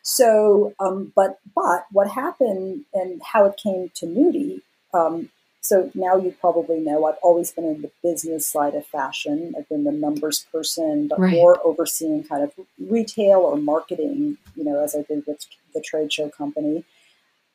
So, 0.03 0.75
um, 0.81 1.13
but, 1.17 1.39
but 1.55 1.87
what 1.93 2.11
happened 2.11 2.85
and 2.93 3.23
how 3.25 3.47
it 3.47 3.57
came 3.57 3.91
to 3.95 4.07
Nudie, 4.07 4.61
um, 4.93 5.31
so 5.65 5.91
now 5.95 6.15
you 6.19 6.31
probably 6.43 6.79
know 6.79 7.07
I've 7.07 7.17
always 7.23 7.51
been 7.51 7.65
in 7.65 7.81
the 7.81 7.91
business 8.03 8.47
side 8.47 8.75
of 8.75 8.87
fashion. 8.87 9.55
I've 9.57 9.67
been 9.71 9.85
the 9.85 9.93
numbers 9.93 10.45
person, 10.53 11.09
but 11.09 11.19
Right. 11.19 11.33
more 11.33 11.59
overseeing 11.65 12.23
kind 12.25 12.43
of 12.43 12.53
retail 12.79 13.39
or 13.39 13.57
marketing, 13.57 14.37
you 14.57 14.63
know, 14.63 14.85
as 14.85 14.95
I 14.95 15.03
did 15.09 15.27
with 15.27 15.47
the 15.73 15.81
trade 15.81 16.13
show 16.13 16.29
company. 16.29 16.85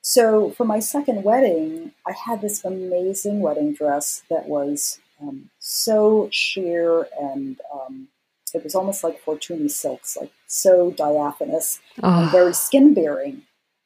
So 0.01 0.49
for 0.57 0.65
my 0.65 0.79
second 0.79 1.23
wedding, 1.23 1.91
I 2.07 2.13
had 2.13 2.41
this 2.41 2.65
amazing 2.65 3.41
wedding 3.41 3.73
dress 3.75 4.23
that 4.31 4.47
was 4.47 4.99
um, 5.21 5.51
so 5.59 6.29
sheer 6.31 7.07
and 7.21 7.61
um, 7.71 8.07
it 8.55 8.63
was 8.63 8.73
almost 8.73 9.03
like 9.03 9.23
Fortuny 9.23 9.69
silks, 9.69 10.17
like 10.19 10.31
so 10.47 10.89
diaphanous 10.89 11.79
and 11.97 12.25
oh, 12.25 12.29
very 12.31 12.55
skin 12.55 12.95
bearing. 12.95 13.43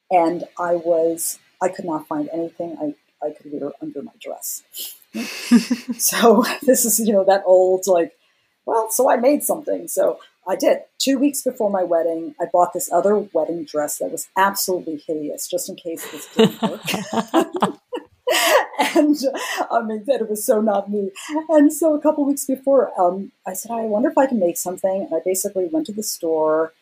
And 0.09 0.45
I 0.57 0.75
was, 0.75 1.39
I 1.61 1.67
could 1.67 1.83
not 1.83 2.07
find 2.07 2.29
anything 2.31 2.77
I, 2.79 2.95
I 3.23 3.31
could 3.31 3.51
wear 3.51 3.71
under 3.81 4.01
my 4.01 4.11
dress. 4.19 4.63
So 5.97 6.43
this 6.63 6.85
is, 6.85 6.99
you 6.99 7.13
know, 7.13 7.23
that 7.25 7.43
old 7.45 7.85
like, 7.87 8.13
well, 8.65 8.89
so 8.89 9.09
I 9.09 9.17
made 9.17 9.43
something. 9.43 9.87
So 9.87 10.19
I 10.47 10.55
did. 10.55 10.79
Two 10.97 11.19
weeks 11.19 11.41
before 11.41 11.69
my 11.69 11.83
wedding, 11.83 12.35
I 12.41 12.45
bought 12.51 12.73
this 12.73 12.91
other 12.91 13.17
wedding 13.17 13.65
dress 13.65 13.97
that 13.97 14.11
was 14.11 14.27
absolutely 14.37 15.03
hideous, 15.05 15.47
just 15.47 15.69
in 15.69 15.75
case 15.75 16.09
this 16.11 16.27
didn't 16.35 16.61
work. 16.61 16.81
and 18.95 19.17
I 19.71 19.81
mean, 19.83 20.03
that 20.07 20.21
it 20.21 20.29
was 20.29 20.45
so 20.45 20.61
not 20.61 20.89
me. 20.89 21.11
And 21.49 21.71
so 21.71 21.95
a 21.95 22.01
couple 22.01 22.25
weeks 22.25 22.45
before, 22.45 22.91
um, 22.99 23.31
I 23.45 23.53
said, 23.53 23.71
I 23.71 23.81
wonder 23.81 24.09
if 24.09 24.17
I 24.17 24.27
can 24.27 24.39
make 24.39 24.57
something. 24.57 25.07
And 25.09 25.13
I 25.13 25.19
basically 25.23 25.67
went 25.71 25.85
to 25.87 25.93
the 25.93 26.03
store, 26.03 26.73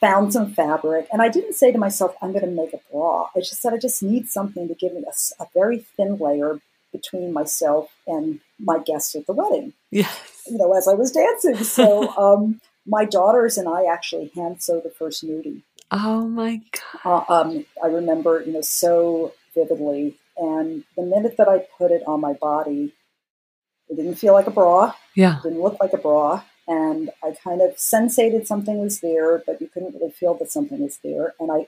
found 0.00 0.32
some 0.32 0.52
fabric, 0.54 1.06
and 1.12 1.20
I 1.20 1.28
didn't 1.28 1.54
say 1.54 1.72
to 1.72 1.78
myself, 1.78 2.14
I'm 2.22 2.32
going 2.32 2.44
to 2.44 2.50
make 2.50 2.72
a 2.72 2.80
bra. 2.92 3.28
I 3.36 3.40
just 3.40 3.60
said, 3.60 3.72
I 3.74 3.78
just 3.78 4.02
need 4.02 4.28
something 4.28 4.68
to 4.68 4.74
give 4.74 4.92
me 4.94 5.04
a 5.40 5.46
very 5.54 5.78
thin 5.96 6.18
layer 6.18 6.60
between 6.92 7.32
myself 7.32 7.90
and 8.06 8.40
my 8.60 8.78
guests 8.78 9.14
at 9.16 9.26
the 9.26 9.32
wedding, 9.32 9.72
Yeah. 9.90 10.10
you 10.46 10.58
know, 10.58 10.72
as 10.76 10.86
I 10.86 10.94
was 10.94 11.10
dancing. 11.10 11.56
So 11.64 12.08
um, 12.18 12.60
my 12.86 13.04
daughters 13.06 13.56
and 13.58 13.66
I 13.68 13.84
actually 13.86 14.30
hand 14.34 14.62
sewed 14.62 14.84
the 14.84 14.90
first 14.90 15.24
nudie. 15.24 15.62
Oh 15.90 16.26
my 16.28 16.60
God. 17.02 17.24
Uh, 17.28 17.32
um, 17.40 17.66
I 17.82 17.86
remember, 17.88 18.42
you 18.42 18.52
know, 18.52 18.60
so 18.60 19.32
vividly. 19.54 20.16
And 20.36 20.84
the 20.96 21.02
minute 21.02 21.36
that 21.38 21.48
I 21.48 21.66
put 21.78 21.90
it 21.90 22.02
on 22.06 22.20
my 22.20 22.34
body, 22.34 22.92
it 23.88 23.96
didn't 23.96 24.14
feel 24.16 24.32
like 24.34 24.46
a 24.46 24.50
bra, 24.50 24.92
Yeah. 25.14 25.38
It 25.38 25.42
didn't 25.44 25.60
look 25.62 25.78
like 25.80 25.92
a 25.94 25.98
bra. 25.98 26.42
And 26.68 27.10
I 27.24 27.32
kind 27.42 27.60
of 27.60 27.78
sensated 27.78 28.46
something 28.46 28.78
was 28.78 29.00
there, 29.00 29.42
but 29.44 29.60
you 29.60 29.68
couldn't 29.68 29.94
really 29.94 30.12
feel 30.12 30.34
that 30.34 30.52
something 30.52 30.80
was 30.80 30.98
there. 31.02 31.34
And 31.40 31.50
I, 31.50 31.66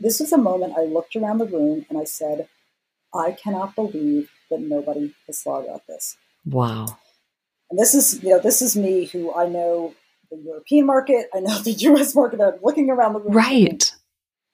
this 0.00 0.20
was 0.20 0.32
a 0.32 0.38
moment 0.38 0.74
I 0.76 0.82
looked 0.84 1.16
around 1.16 1.38
the 1.38 1.46
room 1.46 1.86
and 1.88 1.98
I 1.98 2.04
said, 2.04 2.48
I 3.14 3.32
cannot 3.32 3.74
believe 3.74 4.30
that 4.50 4.60
nobody 4.60 5.14
has 5.26 5.40
thought 5.42 5.64
about 5.64 5.86
this. 5.86 6.16
Wow. 6.44 6.98
And 7.70 7.78
this 7.78 7.94
is, 7.94 8.22
you 8.22 8.30
know, 8.30 8.38
this 8.38 8.62
is 8.62 8.76
me 8.76 9.06
who 9.06 9.34
I 9.34 9.48
know 9.48 9.94
the 10.30 10.36
European 10.36 10.86
market, 10.86 11.28
I 11.34 11.40
know 11.40 11.58
the 11.58 11.70
US 11.90 12.14
market. 12.14 12.40
I'm 12.40 12.54
looking 12.62 12.90
around 12.90 13.14
the 13.14 13.20
room. 13.20 13.32
thinking, 13.32 13.62
Right. 13.64 13.92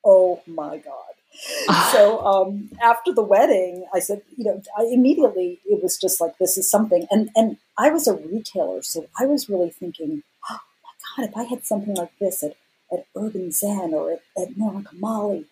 oh 0.04 0.40
my 0.46 0.78
god. 0.78 1.14
so 1.92 2.24
um, 2.24 2.70
after 2.82 3.12
the 3.12 3.22
wedding 3.22 3.84
i 3.94 3.98
said 3.98 4.22
you 4.36 4.44
know 4.44 4.62
i 4.78 4.82
immediately 4.92 5.60
it 5.66 5.82
was 5.82 5.96
just 5.98 6.20
like 6.20 6.36
this 6.38 6.56
is 6.56 6.70
something 6.70 7.06
and 7.10 7.30
and 7.34 7.56
i 7.78 7.90
was 7.90 8.06
a 8.06 8.14
retailer 8.14 8.82
so 8.82 9.06
i 9.20 9.26
was 9.26 9.48
really 9.48 9.70
thinking 9.70 10.22
oh 10.50 10.58
my 10.84 11.24
god 11.24 11.30
if 11.30 11.36
i 11.36 11.42
had 11.44 11.64
something 11.64 11.94
like 11.94 12.12
this 12.20 12.42
at, 12.42 12.56
at 12.92 13.06
urban 13.16 13.50
zen 13.50 13.92
or 13.94 14.12
at, 14.12 14.22
at 14.40 14.56
Norma 14.56 14.82
Kamali, 14.82 15.46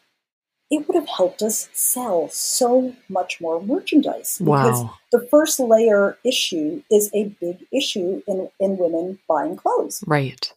it 0.70 0.86
would 0.88 0.94
have 0.94 1.08
helped 1.08 1.42
us 1.42 1.68
sell 1.72 2.28
so 2.30 2.94
much 3.08 3.40
more 3.40 3.60
merchandise 3.62 4.38
because 4.38 4.80
Wow. 4.82 4.94
the 5.10 5.26
first 5.30 5.58
layer 5.60 6.16
issue 6.24 6.82
is 6.90 7.10
a 7.12 7.24
big 7.40 7.58
issue 7.72 8.22
in, 8.26 8.48
in 8.60 8.76
women 8.78 9.18
buying 9.28 9.56
clothes 9.56 10.02
Right. 10.06 10.52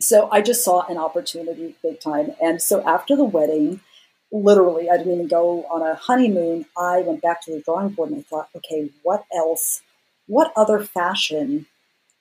so 0.00 0.28
I 0.30 0.40
just 0.42 0.62
saw 0.64 0.86
an 0.88 0.98
opportunity 0.98 1.74
big 1.82 2.00
time. 2.00 2.32
And 2.42 2.60
so 2.60 2.82
after 2.86 3.16
the 3.16 3.24
wedding, 3.24 3.80
literally, 4.32 4.90
I 4.90 4.96
didn't 4.96 5.12
even 5.12 5.28
go 5.28 5.64
on 5.64 5.82
a 5.82 5.94
honeymoon. 5.94 6.66
I 6.76 7.00
went 7.00 7.22
back 7.22 7.42
to 7.42 7.52
the 7.52 7.60
drawing 7.60 7.90
board 7.90 8.10
and 8.10 8.20
I 8.20 8.22
thought, 8.22 8.48
okay, 8.56 8.90
what 9.02 9.24
else? 9.34 9.82
What 10.26 10.52
other 10.56 10.82
fashion 10.82 11.66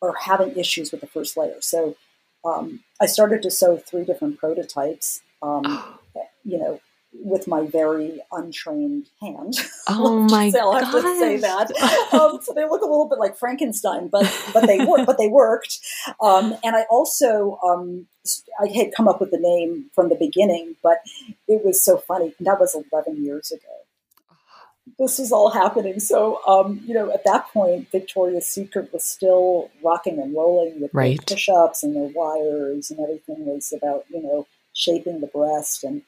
are 0.01 0.13
having 0.21 0.55
issues 0.57 0.91
with 0.91 1.01
the 1.01 1.07
first 1.07 1.35
layer? 1.37 1.57
So 1.61 1.95
um, 2.43 2.81
I 3.01 3.07
started 3.07 3.41
to 3.43 3.51
sew 3.51 3.77
three 3.77 4.05
different 4.05 4.37
prototypes, 4.37 5.21
um, 5.41 5.63
you 6.43 6.59
know, 6.59 6.79
with 7.23 7.47
my 7.47 7.65
very 7.65 8.19
untrained 8.31 9.07
hand. 9.21 9.55
oh 9.87 10.21
my 10.29 10.45
just 10.45 10.53
say- 10.55 10.59
I'll 10.59 10.71
God. 10.73 10.83
have 10.83 11.01
to 11.03 11.19
say 11.19 11.37
that. 11.37 11.71
Um, 12.13 12.39
so 12.41 12.53
they 12.53 12.63
look 12.63 12.81
a 12.81 12.85
little 12.85 13.09
bit 13.09 13.19
like 13.19 13.35
Frankenstein, 13.37 14.07
but 14.07 14.25
but 14.53 14.65
they 14.67 14.85
work. 14.85 15.05
But 15.05 15.17
they 15.17 15.27
worked. 15.27 15.79
Um, 16.21 16.55
and 16.63 16.75
I 16.75 16.83
also 16.89 17.59
um, 17.65 18.07
I 18.61 18.67
had 18.67 18.91
come 18.95 19.07
up 19.07 19.19
with 19.19 19.31
the 19.31 19.39
name 19.39 19.89
from 19.93 20.09
the 20.09 20.15
beginning, 20.15 20.75
but 20.83 20.97
it 21.47 21.65
was 21.65 21.83
so 21.83 21.97
funny. 21.97 22.33
And 22.37 22.47
that 22.47 22.59
was 22.59 22.75
11 22.91 23.23
years 23.23 23.51
ago. 23.51 23.61
This 24.99 25.17
was 25.19 25.31
all 25.31 25.49
happening. 25.49 25.99
So 25.99 26.39
um, 26.47 26.79
you 26.85 26.93
know, 26.93 27.11
at 27.11 27.25
that 27.25 27.47
point, 27.49 27.91
Victoria's 27.91 28.47
Secret 28.47 28.93
was 28.93 29.03
still 29.03 29.71
rocking 29.83 30.19
and 30.19 30.33
rolling 30.33 30.79
with 30.79 30.91
Right. 30.93 31.19
push-ups 31.25 31.83
and 31.83 31.95
their 31.95 32.11
wires, 32.15 32.91
and 32.91 32.99
everything 32.99 33.45
was 33.45 33.73
about 33.73 34.05
you 34.09 34.21
know 34.21 34.47
shaping 34.73 35.21
the 35.21 35.27
breast 35.27 35.83
and 35.83 36.03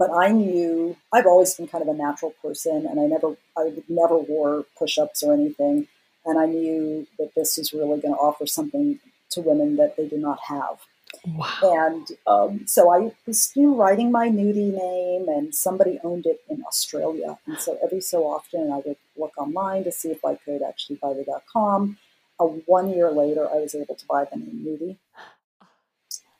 but 0.00 0.10
I 0.16 0.32
knew 0.32 0.96
I've 1.12 1.26
always 1.26 1.54
been 1.54 1.68
kind 1.68 1.82
of 1.82 1.88
a 1.94 1.96
natural 1.96 2.32
person, 2.42 2.86
and 2.86 2.98
I 2.98 3.04
never, 3.04 3.36
I 3.56 3.70
never 3.86 4.16
wore 4.16 4.64
push-ups 4.78 5.22
or 5.22 5.34
anything, 5.34 5.88
and 6.24 6.40
I 6.40 6.46
knew 6.46 7.06
that 7.18 7.34
this 7.36 7.58
was 7.58 7.74
really 7.74 8.00
going 8.00 8.14
to 8.14 8.20
offer 8.28 8.46
something 8.46 8.98
to 9.32 9.40
women 9.42 9.76
that 9.76 9.98
they 9.98 10.08
do 10.08 10.16
not 10.16 10.40
have. 10.48 10.78
Wow. 11.26 11.58
And 11.62 12.06
um, 12.26 12.66
so 12.66 12.90
I 12.90 13.12
was 13.26 13.52
you 13.54 13.64
know, 13.64 13.76
writing 13.76 14.10
my 14.10 14.30
nudie 14.30 14.72
name, 14.72 15.28
and 15.28 15.54
somebody 15.54 16.00
owned 16.02 16.24
it 16.24 16.40
in 16.48 16.64
Australia, 16.66 17.38
and 17.46 17.58
so 17.58 17.78
every 17.84 18.00
so 18.00 18.24
often 18.24 18.72
I 18.72 18.80
would 18.86 18.96
look 19.18 19.36
online 19.36 19.84
to 19.84 19.92
see 19.92 20.10
if 20.10 20.24
I 20.24 20.36
could 20.36 20.62
actually 20.62 20.96
buy 20.96 21.12
the 21.12 21.26
.com. 21.52 21.98
Uh, 22.40 22.46
one 22.64 22.88
year 22.88 23.10
later, 23.10 23.46
I 23.54 23.58
was 23.58 23.74
able 23.74 23.96
to 23.96 24.06
buy 24.06 24.24
the 24.24 24.38
name 24.38 24.64
nudie 24.66 24.96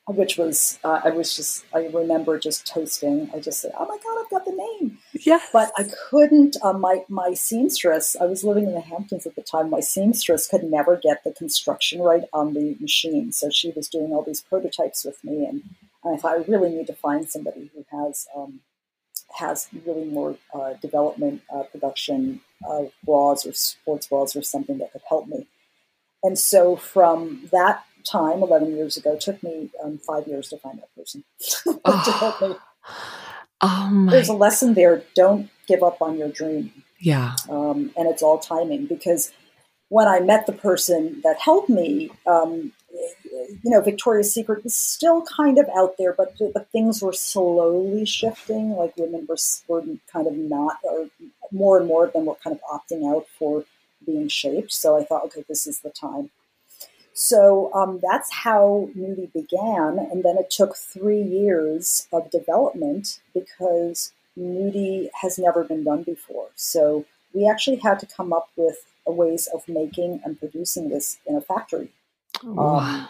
which 0.07 0.37
was 0.37 0.79
uh, 0.83 1.01
I 1.05 1.11
was 1.11 1.37
just 1.37 1.65
I 1.75 1.87
remember 1.87 2.39
just 2.39 2.67
toasting. 2.67 3.31
I 3.35 3.41
just 3.41 3.61
said, 3.61 3.73
"Oh 3.79 3.87
my 3.87 3.99
god, 4.03 4.23
I've 4.23 4.31
got 4.31 4.45
the 4.45 4.79
name!" 4.81 4.99
Yes. 5.13 5.49
But 5.53 5.73
I 5.77 5.87
couldn't. 6.09 6.57
Uh, 6.63 6.73
my 6.73 7.05
my 7.09 7.35
seamstress. 7.35 8.17
I 8.21 8.25
was 8.25 8.45
living 8.45 8.65
in 8.65 8.75
the 8.75 8.81
Hamptons 8.81 9.27
at 9.27 9.37
the 9.37 9.43
time. 9.43 9.71
My 9.71 9.81
seamstress 9.81 10.49
could 10.49 10.65
never 10.65 10.97
get 10.97 11.25
the 11.25 11.33
construction 11.33 12.01
right 12.01 12.25
on 12.33 12.55
the 12.55 12.77
machine, 12.81 13.33
so 13.33 13.51
she 13.51 13.73
was 13.77 13.89
doing 13.89 14.13
all 14.13 14.23
these 14.23 14.43
prototypes 14.43 15.05
with 15.05 15.23
me, 15.25 15.47
and 15.47 15.63
I 16.05 16.17
thought 16.17 16.39
I 16.39 16.45
really 16.51 16.71
need 16.71 16.87
to 16.89 16.95
find 16.95 17.29
somebody 17.29 17.71
who 17.75 17.85
has 17.97 18.27
um, 18.35 18.61
has 19.39 19.69
really 19.87 20.05
more 20.05 20.37
uh, 20.55 20.75
development 20.81 21.43
uh, 21.55 21.63
production 21.65 22.41
of 22.65 22.93
bras 23.05 23.47
or 23.47 23.53
sports 23.53 24.07
bras 24.07 24.35
or 24.35 24.43
something 24.43 24.79
that 24.79 24.93
could 24.93 25.03
help 25.09 25.29
me. 25.29 25.47
And 26.23 26.39
so 26.39 26.77
from 26.77 27.49
that 27.53 27.85
time, 28.05 28.43
11 28.43 28.77
years 28.77 28.97
ago, 28.97 29.17
took 29.17 29.43
me 29.43 29.71
um, 29.83 29.99
five 29.99 30.27
years 30.27 30.49
to 30.49 30.59
find 30.59 30.79
that 30.79 30.95
person 30.95 31.25
oh. 31.85 32.03
to 32.05 32.13
help 32.13 32.41
me. 32.41 32.57
Oh 33.63 34.07
There's 34.11 34.29
a 34.29 34.35
lesson 34.35 34.75
there. 34.75 35.03
Don't 35.15 35.51
give 35.67 35.83
up 35.83 36.01
on 36.01 36.19
your 36.19 36.31
dream. 36.31 36.73
Yeah. 36.99 37.37
Um, 37.49 37.93
and 37.97 38.09
it's 38.09 38.23
all 38.23 38.39
timing 38.39 38.87
because 38.87 39.33
when 39.89 40.07
I 40.07 40.21
met 40.21 40.47
the 40.47 40.53
person 40.53 41.21
that 41.25 41.39
helped 41.41 41.69
me, 41.69 42.11
um, 42.27 42.73
you 43.63 43.71
know, 43.71 43.81
Victoria's 43.81 44.33
Secret 44.33 44.65
was 44.65 44.75
still 44.75 45.23
kind 45.23 45.59
of 45.59 45.69
out 45.77 45.97
there, 45.99 46.13
but 46.13 46.37
but 46.55 46.71
things 46.71 47.03
were 47.03 47.13
slowly 47.13 48.07
shifting. 48.07 48.71
Like 48.71 48.97
women 48.97 49.27
were, 49.29 49.37
were 49.69 49.83
kind 50.13 50.27
of 50.27 50.35
not, 50.35 50.77
or 50.85 51.09
more 51.51 51.79
and 51.79 51.87
more 51.87 52.07
of 52.07 52.13
them 52.13 52.27
were 52.27 52.37
kind 52.37 52.57
of 52.57 52.63
opting 52.81 53.11
out 53.11 53.27
for 53.39 53.65
being 54.05 54.29
shaped. 54.29 54.73
So 54.73 54.97
I 54.99 55.05
thought, 55.05 55.25
okay, 55.27 55.45
this 55.49 55.67
is 55.67 55.81
the 55.81 55.91
time. 55.91 56.31
So 57.13 57.73
um, 57.75 58.01
that's 58.03 58.33
how 58.33 58.89
Nuudii 58.97 59.33
began, 59.33 59.99
and 59.99 60.23
then 60.23 60.39
it 60.39 60.51
took 60.51 60.77
three 60.77 61.23
years 61.23 62.07
of 62.13 62.31
development 62.31 63.21
because 63.35 64.13
Nuudii 64.39 65.09
has 65.21 65.39
never 65.39 65.65
been 65.65 65.85
done 65.85 66.03
before. 66.03 66.49
So 66.55 67.05
we 67.35 67.49
actually 67.49 67.77
had 67.77 67.99
to 68.01 68.07
come 68.07 68.33
up 68.33 68.49
with 68.57 68.79
ways 69.07 69.49
of 69.53 69.69
making 69.69 70.21
and 70.25 70.39
producing 70.39 70.89
this 70.89 71.19
in 71.27 71.37
a 71.37 71.41
factory. 71.41 71.91
Wow. 72.43 72.79
Um, 72.79 73.09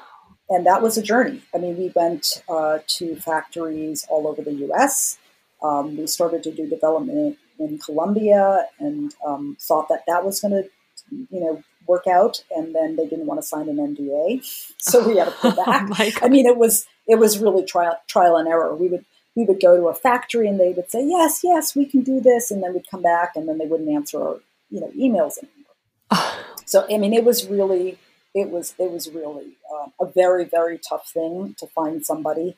and 0.49 0.67
that 0.67 0.83
was 0.83 0.99
a 0.99 1.03
journey. 1.03 1.43
I 1.55 1.59
mean, 1.59 1.77
we 1.77 1.93
went 1.95 2.43
uh, 2.49 2.81
to 2.87 3.17
factories 3.17 4.05
all 4.09 4.27
over 4.27 4.43
the 4.43 4.53
U.S. 4.53 5.19
Um, 5.63 5.97
we 5.97 6.07
started 6.07 6.43
to 6.45 6.53
do 6.53 6.69
development 6.69 7.39
in 7.59 7.79
Colombia, 7.79 8.67
and 8.79 9.15
um, 9.25 9.57
thought 9.61 9.89
that 9.89 10.05
that 10.09 10.25
was 10.25 10.41
going 10.41 10.65
to, 10.65 10.69
you 11.11 11.41
know, 11.41 11.63
work 11.87 12.07
out. 12.07 12.43
And 12.55 12.75
then 12.75 12.97
they 12.97 13.07
didn't 13.07 13.27
want 13.27 13.41
to 13.41 13.47
sign 13.47 13.69
an 13.69 13.77
NDA, 13.77 14.45
so 14.79 15.07
we 15.07 15.17
had 15.17 15.27
to 15.27 15.31
pull 15.33 15.51
back. 15.65 15.89
oh 15.91 16.27
I 16.27 16.29
mean, 16.29 16.47
it 16.47 16.57
was 16.57 16.87
it 17.07 17.19
was 17.19 17.39
really 17.39 17.65
trial 17.65 18.01
trial 18.07 18.37
and 18.37 18.49
error. 18.49 18.75
We 18.75 18.89
would 18.89 19.05
we 19.37 19.45
would 19.45 19.61
go 19.61 19.77
to 19.77 19.89
a 19.89 19.95
factory 19.95 20.49
and 20.49 20.59
they 20.59 20.73
would 20.73 20.91
say, 20.91 21.05
"Yes, 21.07 21.41
yes, 21.43 21.75
we 21.75 21.87
can 21.87 22.03
do 22.03 22.21
this," 22.21 22.51
and 22.51 22.63
then 22.63 22.75
we'd 22.75 22.91
come 22.91 23.03
back 23.03 23.33
and 23.37 23.49
then 23.49 23.59
they 23.59 23.67
wouldn't 23.67 23.89
answer 23.89 24.23
our 24.23 24.41
you 24.71 24.81
know 24.81 24.93
emails 24.97 25.35
anymore. 25.39 26.35
so 26.65 26.87
I 26.91 26.99
mean, 26.99 27.13
it 27.13 27.25
was 27.25 27.47
really 27.47 27.99
it 28.35 28.51
was 28.51 28.75
it 28.79 28.91
was 28.91 29.11
really 29.11 29.57
uh, 29.73 29.89
a 30.01 30.07
very 30.07 30.45
very 30.45 30.79
tough 30.79 31.11
thing 31.11 31.55
to 31.59 31.67
find 31.67 32.05
somebody 32.05 32.57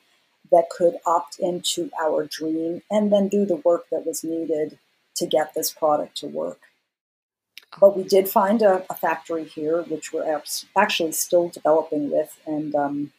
that 0.51 0.69
could 0.69 0.97
opt 1.05 1.39
into 1.39 1.89
our 1.99 2.25
dream 2.25 2.81
and 2.91 3.11
then 3.11 3.27
do 3.27 3.45
the 3.45 3.55
work 3.55 3.85
that 3.91 4.05
was 4.05 4.23
needed 4.23 4.77
to 5.15 5.25
get 5.25 5.53
this 5.53 5.71
product 5.71 6.17
to 6.17 6.27
work. 6.27 6.59
But 7.79 7.97
we 7.97 8.03
did 8.03 8.29
find 8.29 8.61
a, 8.61 8.85
a 8.89 8.95
factory 8.95 9.45
here, 9.45 9.81
which 9.83 10.13
we're 10.13 10.41
actually 10.77 11.11
still 11.11 11.49
developing 11.49 12.11
with, 12.11 12.37
and 12.45 12.75
um, 12.75 13.11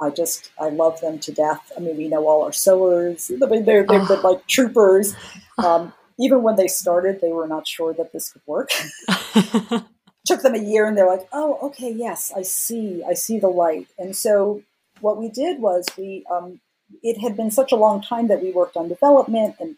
I 0.00 0.10
just 0.10 0.50
I 0.60 0.68
love 0.68 1.00
them 1.00 1.18
to 1.20 1.32
death. 1.32 1.72
I 1.76 1.80
mean, 1.80 1.96
we 1.96 2.08
know 2.08 2.26
all 2.26 2.44
our 2.44 2.52
sewers; 2.52 3.28
they're 3.28 3.48
they're, 3.48 3.84
they're 3.84 3.86
oh. 3.88 4.20
like 4.22 4.46
troopers. 4.46 5.14
Um, 5.58 5.92
even 6.18 6.42
when 6.42 6.56
they 6.56 6.68
started, 6.68 7.20
they 7.20 7.32
were 7.32 7.48
not 7.48 7.66
sure 7.66 7.92
that 7.94 8.12
this 8.12 8.32
could 8.32 8.42
work. 8.46 8.70
took 10.26 10.42
them 10.42 10.54
a 10.54 10.58
year 10.58 10.86
and 10.86 10.96
they're 10.98 11.06
like, 11.06 11.26
oh, 11.32 11.58
okay, 11.62 11.90
yes, 11.90 12.32
I 12.36 12.42
see, 12.42 13.02
I 13.08 13.14
see 13.14 13.38
the 13.38 13.48
light. 13.48 13.86
And 13.98 14.14
so 14.14 14.62
what 15.00 15.16
we 15.16 15.28
did 15.30 15.60
was 15.60 15.86
we, 15.96 16.24
um, 16.30 16.60
it 17.02 17.20
had 17.20 17.36
been 17.36 17.50
such 17.50 17.72
a 17.72 17.76
long 17.76 18.02
time 18.02 18.28
that 18.28 18.42
we 18.42 18.50
worked 18.50 18.76
on 18.76 18.88
development 18.88 19.56
and 19.60 19.76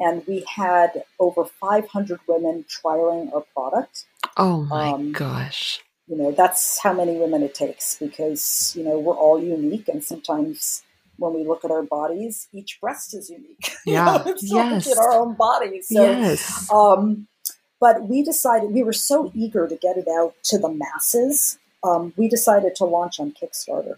and 0.00 0.22
we 0.26 0.44
had 0.54 1.04
over 1.18 1.44
500 1.44 2.20
women 2.26 2.64
trialing 2.68 3.32
our 3.34 3.44
product. 3.54 4.06
Oh 4.36 4.62
my 4.62 4.90
um, 4.90 5.12
gosh. 5.12 5.80
You 6.06 6.16
know, 6.16 6.32
that's 6.32 6.78
how 6.78 6.92
many 6.92 7.16
women 7.16 7.42
it 7.42 7.54
takes 7.54 7.96
because, 7.98 8.72
you 8.76 8.84
know, 8.84 8.98
we're 8.98 9.16
all 9.16 9.42
unique 9.42 9.88
and 9.88 10.02
sometimes 10.02 10.82
when 11.18 11.34
we 11.34 11.44
look 11.44 11.64
at 11.64 11.70
our 11.70 11.82
bodies, 11.82 12.48
each 12.52 12.80
breast 12.80 13.14
is 13.14 13.28
unique. 13.28 13.72
Yeah. 13.84 14.22
yes. 14.40 14.86
in 14.86 14.98
our 14.98 15.12
own 15.12 15.34
bodies. 15.34 15.88
So, 15.88 16.02
yes. 16.02 16.70
Um, 16.70 17.26
but 17.80 18.08
we 18.08 18.22
decided 18.22 18.72
we 18.72 18.82
were 18.82 18.92
so 18.92 19.32
eager 19.34 19.66
to 19.66 19.76
get 19.76 19.96
it 19.96 20.06
out 20.08 20.34
to 20.44 20.58
the 20.58 20.68
masses. 20.68 21.58
Um, 21.82 22.12
we 22.16 22.28
decided 22.28 22.74
to 22.76 22.84
launch 22.84 23.20
on 23.20 23.32
Kickstarter. 23.32 23.96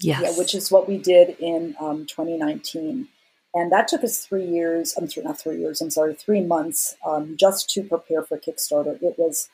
yes. 0.00 0.20
Yeah, 0.22 0.38
which 0.38 0.54
is 0.54 0.70
what 0.70 0.88
we 0.88 0.98
did 0.98 1.36
in 1.38 1.74
um, 1.80 2.06
2019. 2.06 3.08
And 3.54 3.72
that 3.72 3.88
took 3.88 4.04
us 4.04 4.24
three 4.24 4.44
years, 4.44 4.94
I'm 4.96 5.08
sorry, 5.08 5.26
not 5.26 5.40
three 5.40 5.58
years, 5.58 5.80
I'm 5.80 5.90
sorry, 5.90 6.14
three 6.14 6.42
months 6.42 6.96
um, 7.06 7.36
just 7.38 7.70
to 7.70 7.82
prepare 7.82 8.22
for 8.22 8.38
Kickstarter. 8.38 9.00
It 9.02 9.14
was, 9.18 9.48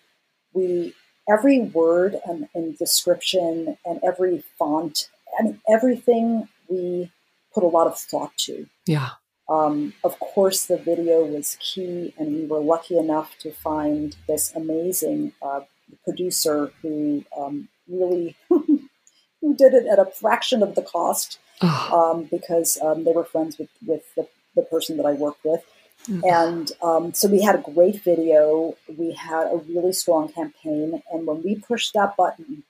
we, 0.52 0.94
every 1.28 1.61
word 1.61 2.16
and, 2.26 2.48
and 2.54 2.76
description 2.76 3.78
and 3.85 4.00
every 4.04 4.44
font 4.59 5.09
and 5.38 5.61
everything 5.70 6.48
we 6.68 7.11
put 7.54 7.62
a 7.62 7.68
lot 7.68 7.87
of 7.87 7.98
thought 7.98 8.37
to. 8.38 8.66
Yeah. 8.87 9.11
Um, 9.48 9.92
of 10.02 10.18
course, 10.18 10.64
the 10.64 10.78
video 10.78 11.24
was 11.24 11.57
key, 11.61 12.14
and 12.18 12.35
we 12.35 12.46
were 12.46 12.61
lucky 12.61 12.98
enough 12.98 13.37
to 13.40 13.52
find 13.52 14.16
this 14.26 14.54
amazing 14.54 15.33
uh, 15.42 15.61
producer 16.04 16.72
who 16.80 17.24
um, 17.37 17.68
really 17.87 18.37
who 18.48 19.54
did 19.54 19.74
it 19.74 19.87
at 19.87 19.98
a 19.98 20.07
fraction 20.07 20.62
of 20.62 20.74
the 20.74 20.83
cost 20.83 21.38
um, 21.61 22.29
because 22.31 22.79
um, 22.83 23.05
they 23.05 23.12
were 23.12 23.25
friends 23.25 23.59
with, 23.59 23.71
with 23.87 24.03
the, 24.17 24.27
the, 24.57 24.62
person 24.62 24.97
that 24.97 25.07
I 25.07 25.12
worked 25.12 25.45
with. 25.45 25.62
Mm-hmm. 26.09 26.21
And 26.25 26.73
um, 26.83 27.14
so 27.14 27.29
we 27.29 27.43
had 27.43 27.55
a 27.55 27.71
great 27.73 28.03
video. 28.03 28.77
We 28.88 29.12
had 29.12 29.47
a 29.47 29.57
really 29.69 29.93
strong 29.93 30.29
campaign. 30.29 31.03
And 31.11 31.27
when 31.27 31.43
we 31.43 31.57
pushed 31.57 31.95
that 31.95 32.17
button, 32.17 32.64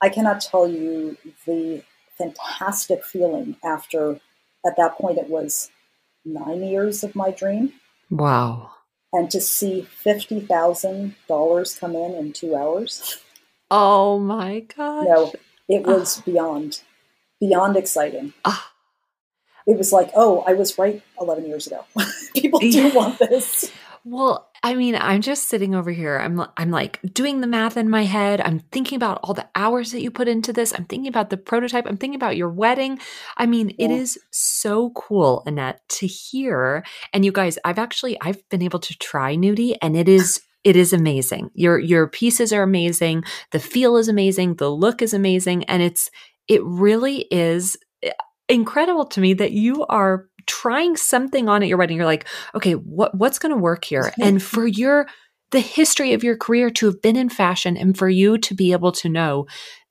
I 0.00 0.08
cannot 0.08 0.40
tell 0.40 0.68
you 0.68 1.16
the 1.46 1.82
fantastic 2.16 3.04
feeling 3.04 3.56
after 3.64 4.20
at 4.64 4.76
that 4.76 4.96
point 4.96 5.18
it 5.18 5.28
was 5.28 5.70
nine 6.24 6.62
years 6.62 7.02
of 7.04 7.14
my 7.14 7.30
dream. 7.30 7.72
Wow. 8.10 8.70
And 9.12 9.30
to 9.30 9.40
see 9.40 9.86
$50,000 10.04 11.80
come 11.80 11.96
in 11.96 12.14
in 12.14 12.32
two 12.32 12.56
hours. 12.56 13.18
Oh 13.70 14.18
my 14.18 14.60
God. 14.60 15.04
No, 15.04 15.32
it 15.68 15.86
was 15.86 16.18
oh. 16.18 16.22
beyond, 16.24 16.82
beyond 17.42 17.76
exciting. 17.76 18.32
Oh. 18.44 18.64
It 19.66 19.76
was 19.76 19.92
like, 19.92 20.10
oh, 20.14 20.44
I 20.46 20.54
was 20.54 20.78
right 20.78 21.02
11 21.20 21.46
years 21.46 21.66
ago. 21.66 21.84
People 22.34 22.60
do 22.60 22.68
yeah. 22.68 22.94
want 22.94 23.18
this. 23.18 23.70
Well, 24.04 24.48
I 24.64 24.74
mean, 24.74 24.96
I'm 24.96 25.20
just 25.20 25.48
sitting 25.48 25.76
over 25.76 25.92
here. 25.92 26.18
I'm 26.18 26.44
I'm 26.56 26.70
like 26.72 26.98
doing 27.14 27.40
the 27.40 27.46
math 27.46 27.76
in 27.76 27.88
my 27.88 28.02
head. 28.02 28.40
I'm 28.40 28.58
thinking 28.58 28.96
about 28.96 29.20
all 29.22 29.34
the 29.34 29.48
hours 29.54 29.92
that 29.92 30.02
you 30.02 30.10
put 30.10 30.26
into 30.26 30.52
this. 30.52 30.72
I'm 30.72 30.86
thinking 30.86 31.08
about 31.08 31.30
the 31.30 31.36
prototype. 31.36 31.86
I'm 31.86 31.96
thinking 31.96 32.16
about 32.16 32.36
your 32.36 32.48
wedding. 32.48 32.98
I 33.36 33.46
mean, 33.46 33.70
yeah. 33.70 33.86
it 33.86 33.90
is 33.92 34.18
so 34.32 34.90
cool, 34.90 35.44
Annette, 35.46 35.80
to 36.00 36.06
hear. 36.08 36.84
And 37.12 37.24
you 37.24 37.30
guys, 37.30 37.58
I've 37.64 37.78
actually 37.78 38.20
I've 38.20 38.48
been 38.48 38.62
able 38.62 38.80
to 38.80 38.98
try 38.98 39.36
Nuudii 39.36 39.76
and 39.80 39.96
it 39.96 40.08
is 40.08 40.42
it 40.64 40.76
is 40.76 40.92
amazing. 40.92 41.50
Your 41.54 41.78
your 41.78 42.06
pieces 42.06 42.52
are 42.52 42.62
amazing. 42.62 43.24
The 43.50 43.58
feel 43.58 43.96
is 43.96 44.08
amazing. 44.08 44.56
The 44.56 44.70
look 44.70 45.02
is 45.02 45.12
amazing 45.12 45.64
and 45.64 45.82
it's 45.82 46.10
it 46.48 46.62
really 46.64 47.26
is 47.30 47.76
eh, 48.02 48.10
incredible 48.48 49.06
to 49.06 49.20
me 49.20 49.34
that 49.34 49.52
you 49.52 49.84
are 49.86 50.26
trying 50.46 50.96
something 50.96 51.48
on 51.48 51.62
at 51.62 51.68
your 51.68 51.78
wedding. 51.78 51.96
You're 51.96 52.06
like 52.06 52.26
okay 52.54 52.72
what 52.72 53.14
what's 53.16 53.38
going 53.38 53.52
to 53.52 53.60
work 53.60 53.84
here? 53.84 54.12
And 54.20 54.42
for 54.42 54.66
your 54.66 55.06
the 55.50 55.60
history 55.60 56.14
of 56.14 56.24
your 56.24 56.36
career 56.36 56.70
to 56.70 56.86
have 56.86 57.02
been 57.02 57.16
in 57.16 57.28
fashion 57.28 57.76
and 57.76 57.96
for 57.96 58.08
you 58.08 58.38
to 58.38 58.54
be 58.54 58.72
able 58.72 58.92
to 58.92 59.08
know 59.08 59.46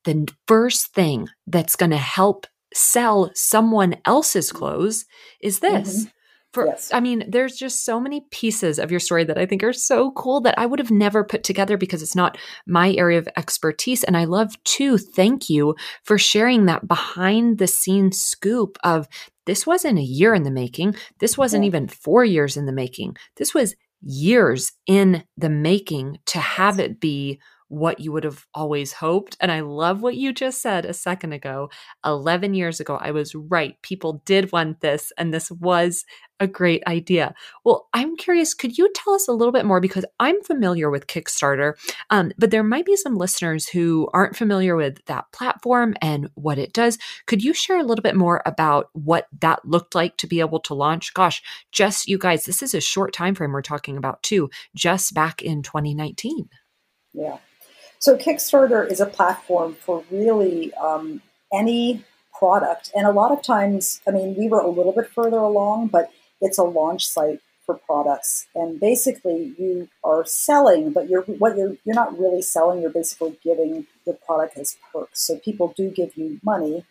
the 0.06 0.28
first 0.48 0.94
thing 0.94 1.28
that's 1.48 1.76
going 1.76 1.92
to 1.92 1.98
help 1.98 2.48
sell 2.74 3.32
someone 3.36 3.96
else's 4.06 4.52
clothes 4.52 5.06
is 5.42 5.60
this. 5.60 6.06
Mm-hmm. 6.06 6.10
For, 6.54 6.68
yes. 6.68 6.92
I 6.94 7.00
mean, 7.00 7.24
there's 7.30 7.56
just 7.56 7.86
so 7.86 8.00
many 8.00 8.26
pieces 8.30 8.78
of 8.78 8.92
your 8.92 9.00
story 9.00 9.24
that 9.24 9.38
I 9.38 9.46
think 9.46 9.64
are 9.64 9.72
so 9.72 10.12
cool 10.12 10.42
that 10.42 10.60
I 10.60 10.66
would 10.66 10.80
have 10.80 10.92
never 10.92 11.24
put 11.24 11.44
together 11.44 11.78
because 11.78 12.02
it's 12.02 12.16
not 12.16 12.38
my 12.68 12.94
area 12.94 13.20
of 13.20 13.30
expertise. 13.38 14.04
And 14.04 14.18
I 14.18 14.26
love 14.26 14.62
to 14.64 14.98
thank 14.98 15.50
you 15.50 15.76
for 16.04 16.18
sharing 16.18 16.66
that 16.66 16.88
behind 16.88 17.58
the 17.58 17.68
scenes 17.68 18.20
scoop 18.20 18.78
of 18.84 19.08
this 19.46 19.66
wasn't 19.66 20.00
a 20.00 20.04
year 20.04 20.34
in 20.34 20.44
the 20.44 20.52
making. 20.52 20.96
This 21.20 21.38
wasn't 21.38 21.64
yeah. 21.64 21.68
even 21.68 21.88
four 21.88 22.26
years 22.26 22.58
in 22.58 22.66
the 22.66 22.74
making. 22.74 23.16
This 23.38 23.54
was 23.54 23.76
years 24.02 24.74
in 24.88 25.24
the 25.38 25.50
making 25.50 26.18
to 26.26 26.40
have 26.40 26.80
it 26.80 27.00
be 27.00 27.40
what 27.72 28.02
you 28.02 28.12
would 28.12 28.26
have 28.26 28.46
always 28.54 28.92
hoped. 28.92 29.38
And 29.40 29.50
I 29.50 29.62
love 29.62 30.02
what 30.02 30.18
you 30.18 30.34
just 30.34 30.62
said 30.62 30.84
a 30.86 30.94
second 30.94 31.32
ago. 31.32 31.70
11 32.06 32.54
years 32.54 32.82
ago, 32.82 32.98
I 33.00 33.12
was 33.12 33.34
right. 33.34 33.82
People 33.82 34.22
did 34.26 34.52
want 34.52 34.82
this, 34.82 35.14
and 35.18 35.34
this 35.34 35.50
was 35.50 36.04
a 36.42 36.48
great 36.48 36.84
idea. 36.86 37.34
Well, 37.64 37.88
I'm 37.94 38.18
curious, 38.18 38.54
could 38.54 38.78
you 38.78 38.92
tell 38.94 39.14
us 39.14 39.30
a 39.30 39.32
little 39.32 39.54
bit 39.54 39.66
more? 39.66 39.80
Because 39.80 40.04
I'm 40.20 40.42
familiar 40.42 40.90
with 40.90 41.08
Kickstarter, 41.08 41.76
um, 42.10 42.34
but 42.38 42.52
there 42.52 42.62
might 42.62 42.86
be 42.86 42.98
some 42.98 43.16
listeners 43.16 43.70
who 43.70 44.10
aren't 44.14 44.36
familiar 44.36 44.76
with 44.76 45.06
that 45.06 45.32
platform 45.32 45.94
and 46.02 46.30
what 46.34 46.58
it 46.58 46.74
does. 46.74 46.98
Could 47.26 47.42
you 47.42 47.54
share 47.54 47.80
a 47.80 47.84
little 47.84 48.04
bit 48.04 48.18
more 48.18 48.42
about 48.46 48.90
what 48.92 49.28
that 49.40 49.64
looked 49.64 49.96
like 49.96 50.18
to 50.18 50.28
be 50.28 50.42
able 50.42 50.60
to 50.62 50.74
launch? 50.74 51.14
Gosh, 51.14 51.42
just 51.72 52.10
you 52.10 52.18
guys, 52.18 52.44
this 52.44 52.62
is 52.62 52.74
a 52.74 52.82
short 52.82 53.14
time 53.14 53.34
frame 53.34 53.54
we're 53.54 53.62
talking 53.62 53.96
about 53.96 54.22
too, 54.24 54.50
just 54.76 55.14
back 55.14 55.42
in 55.42 55.62
2019. 55.64 56.50
Yeah. 57.14 57.38
So 58.02 58.18
Kickstarter 58.18 58.92
is 58.92 59.00
a 59.00 59.06
platform 59.06 59.76
for 59.76 60.04
really 60.10 60.74
um, 60.74 61.22
any 61.54 62.04
product. 62.38 62.92
And 62.96 63.06
a 63.06 63.12
lot 63.12 63.32
of 63.32 63.44
times, 63.44 64.02
I 64.08 64.12
mean, 64.12 64.36
we 64.36 64.48
were 64.50 64.60
a 64.60 64.70
little 64.70 64.92
bit 64.92 65.08
further 65.08 65.38
along, 65.38 65.90
but 65.90 66.12
it's 66.42 66.58
a 66.58 66.64
launch 66.64 67.08
site 67.08 67.42
for 67.64 67.76
products. 67.76 68.48
And 68.56 68.80
basically, 68.80 69.54
you 69.56 69.88
are 70.04 70.26
selling, 70.26 70.92
but 70.92 71.10
you're 71.10 71.22
what 71.22 71.56
you're 71.56 71.78
you're 71.86 71.94
not 71.94 72.18
really 72.18 72.42
selling. 72.42 72.82
You're 72.82 72.90
basically 72.90 73.38
giving 73.44 73.86
the 74.08 74.14
product 74.14 74.58
as 74.58 74.78
perks. 74.92 75.22
So 75.22 75.38
people 75.38 75.72
do 75.78 75.92
give 75.92 76.18
you 76.18 76.40
money 76.44 76.86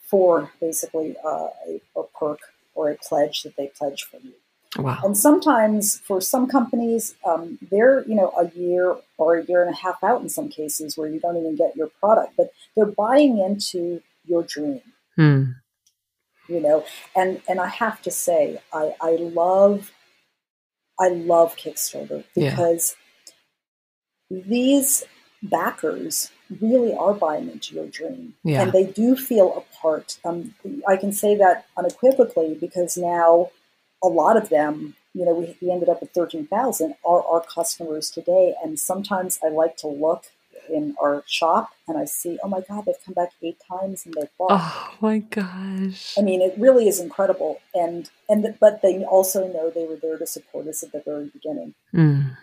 for 0.00 0.50
basically 0.60 1.14
uh, 1.24 1.50
a, 1.68 1.80
a 1.96 2.02
perk 2.18 2.40
or 2.74 2.90
a 2.90 2.96
pledge 2.96 3.44
that 3.44 3.56
they 3.56 3.68
pledge 3.68 4.02
from 4.02 4.20
you. 4.24 4.34
Wow. 4.76 5.00
And 5.02 5.16
sometimes 5.16 5.98
for 5.98 6.20
some 6.20 6.46
companies, 6.46 7.16
um, 7.26 7.58
they're, 7.70 8.04
you 8.06 8.14
know, 8.14 8.32
a 8.38 8.56
year 8.56 8.96
or 9.18 9.38
a 9.38 9.44
year 9.44 9.62
and 9.62 9.74
a 9.74 9.76
half 9.76 10.02
out 10.04 10.22
in 10.22 10.28
some 10.28 10.48
cases 10.48 10.96
where 10.96 11.08
you 11.08 11.18
don't 11.18 11.36
even 11.36 11.56
get 11.56 11.74
your 11.74 11.88
product, 12.00 12.34
but 12.36 12.52
they're 12.76 12.86
buying 12.86 13.38
into 13.38 14.00
your 14.24 14.44
dream. 14.44 14.80
Hmm. 15.16 15.44
You 16.48 16.60
know, 16.60 16.84
and 17.14 17.42
and 17.48 17.60
I 17.60 17.68
have 17.68 18.02
to 18.02 18.10
say, 18.10 18.60
I, 18.72 18.94
I 19.00 19.10
love 19.16 19.92
I 20.98 21.08
love 21.08 21.56
Kickstarter 21.56 22.24
because 22.34 22.96
yeah. 24.28 24.42
these 24.46 25.04
backers 25.42 26.30
really 26.60 26.92
are 26.94 27.14
buying 27.14 27.48
into 27.50 27.74
your 27.74 27.86
dream 27.86 28.34
yeah. 28.44 28.62
and 28.62 28.72
they 28.72 28.84
do 28.84 29.16
feel 29.16 29.56
a 29.56 29.76
part. 29.80 30.18
Um, 30.24 30.54
I 30.86 30.96
can 30.96 31.12
say 31.12 31.36
that 31.36 31.66
unequivocally 31.76 32.56
because 32.60 32.96
now 32.96 33.50
a 34.02 34.08
lot 34.08 34.36
of 34.36 34.48
them, 34.48 34.94
you 35.14 35.24
know, 35.24 35.34
we, 35.34 35.56
we 35.60 35.70
ended 35.70 35.88
up 35.88 36.00
with 36.00 36.10
13,000 36.12 36.94
are 37.04 37.22
our 37.24 37.42
customers 37.42 38.10
today. 38.10 38.54
And 38.62 38.78
sometimes 38.78 39.38
I 39.44 39.48
like 39.48 39.76
to 39.78 39.88
look 39.88 40.26
in 40.68 40.94
our 41.02 41.24
shop 41.26 41.70
and 41.88 41.98
I 41.98 42.04
see, 42.04 42.38
oh 42.42 42.48
my 42.48 42.60
God, 42.60 42.84
they've 42.86 42.94
come 43.04 43.14
back 43.14 43.30
eight 43.42 43.58
times 43.68 44.06
and 44.06 44.14
they've 44.14 44.30
bought. 44.38 44.50
Oh 44.52 44.94
my 45.00 45.18
gosh. 45.18 46.14
I 46.16 46.22
mean, 46.22 46.40
it 46.40 46.54
really 46.56 46.88
is 46.88 47.00
incredible. 47.00 47.60
And, 47.74 48.08
and, 48.28 48.44
the, 48.44 48.54
but 48.60 48.82
they 48.82 49.04
also 49.04 49.48
know 49.48 49.70
they 49.70 49.84
were 49.84 49.96
there 49.96 50.18
to 50.18 50.26
support 50.26 50.66
us 50.68 50.82
at 50.82 50.92
the 50.92 51.02
very 51.04 51.26
beginning. 51.26 51.74
Mm. 51.92 52.36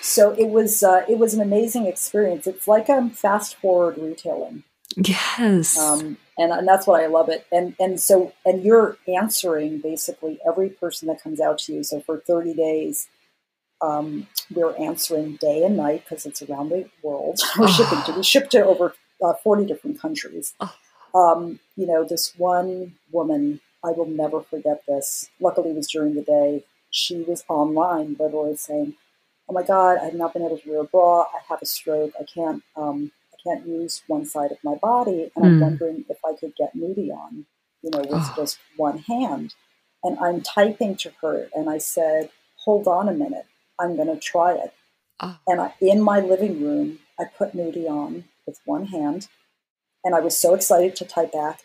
So 0.00 0.32
it 0.32 0.48
was, 0.48 0.82
uh, 0.82 1.04
it 1.08 1.18
was 1.18 1.34
an 1.34 1.40
amazing 1.40 1.86
experience. 1.86 2.46
It's 2.46 2.68
like 2.68 2.88
a 2.88 2.94
um, 2.94 3.10
fast 3.10 3.56
forward 3.56 3.98
retailing. 3.98 4.64
Yes. 4.96 5.78
Um, 5.78 6.16
and, 6.36 6.52
and 6.52 6.66
that's 6.66 6.86
what 6.86 7.00
I 7.02 7.06
love 7.06 7.28
it. 7.28 7.46
And 7.52 7.74
and 7.78 8.00
so 8.00 8.32
and 8.44 8.64
you're 8.64 8.96
answering 9.06 9.78
basically 9.78 10.38
every 10.46 10.70
person 10.70 11.08
that 11.08 11.22
comes 11.22 11.40
out 11.40 11.58
to 11.60 11.74
you. 11.74 11.84
So 11.84 12.00
for 12.00 12.18
30 12.18 12.54
days, 12.54 13.08
um, 13.82 14.26
we're 14.54 14.76
answering 14.76 15.36
day 15.36 15.64
and 15.64 15.76
night 15.76 16.04
because 16.04 16.26
it's 16.26 16.42
around 16.42 16.70
the 16.70 16.88
world. 17.02 17.40
we're 17.58 17.66
oh. 17.66 17.72
shipping 17.72 18.02
to 18.04 18.12
we 18.12 18.22
ship 18.22 18.50
to 18.50 18.64
over 18.64 18.94
uh, 19.22 19.34
40 19.34 19.66
different 19.66 20.00
countries. 20.00 20.54
Oh. 20.60 20.74
Um, 21.14 21.60
you 21.76 21.86
know, 21.86 22.04
this 22.04 22.34
one 22.36 22.94
woman, 23.10 23.60
I 23.84 23.90
will 23.90 24.06
never 24.06 24.42
forget 24.42 24.82
this. 24.86 25.28
Luckily, 25.40 25.70
it 25.70 25.76
was 25.76 25.90
during 25.90 26.14
the 26.14 26.22
day. 26.22 26.64
She 26.90 27.22
was 27.22 27.44
online, 27.48 28.16
literally 28.18 28.56
saying, 28.56 28.94
"Oh 29.48 29.52
my 29.52 29.62
God, 29.62 29.98
I've 30.02 30.14
not 30.14 30.32
been 30.32 30.42
able 30.42 30.58
to 30.58 30.70
wear 30.70 30.80
a 30.80 30.84
bra. 30.84 31.22
I 31.22 31.40
have 31.48 31.62
a 31.62 31.66
stroke. 31.66 32.12
I 32.20 32.24
can't." 32.24 32.62
Um, 32.76 33.12
can't 33.44 33.66
use 33.66 34.02
one 34.06 34.24
side 34.24 34.52
of 34.52 34.58
my 34.62 34.74
body, 34.74 35.30
and. 35.36 35.44
I'm 35.44 35.54
hmm. 35.54 35.60
wondering 35.60 36.04
if 36.08 36.18
I 36.24 36.34
could 36.34 36.54
get 36.56 36.76
Nuudii 36.76 37.10
on, 37.10 37.46
you 37.82 37.90
know, 37.90 38.00
with 38.00 38.08
oh. 38.12 38.34
just 38.36 38.58
one 38.76 38.98
hand. 38.98 39.54
And 40.02 40.18
I'm 40.18 40.40
typing 40.40 40.96
to 40.96 41.12
her, 41.20 41.48
and 41.54 41.68
I 41.68 41.78
said, 41.78 42.30
"Hold 42.64 42.86
on 42.86 43.08
a 43.08 43.12
minute, 43.12 43.46
I'm 43.78 43.96
going 43.96 44.08
to 44.08 44.18
try 44.18 44.54
it." 44.54 44.72
Oh. 45.20 45.36
And 45.46 45.60
I, 45.60 45.74
in 45.80 46.00
my 46.00 46.20
living 46.20 46.62
room, 46.62 47.00
I 47.18 47.24
put 47.24 47.54
Nuudii 47.54 47.88
on 47.88 48.24
with 48.46 48.60
one 48.64 48.86
hand, 48.86 49.28
and 50.04 50.14
I 50.14 50.20
was 50.20 50.36
so 50.36 50.54
excited 50.54 50.96
to 50.96 51.04
type 51.04 51.32
back, 51.32 51.60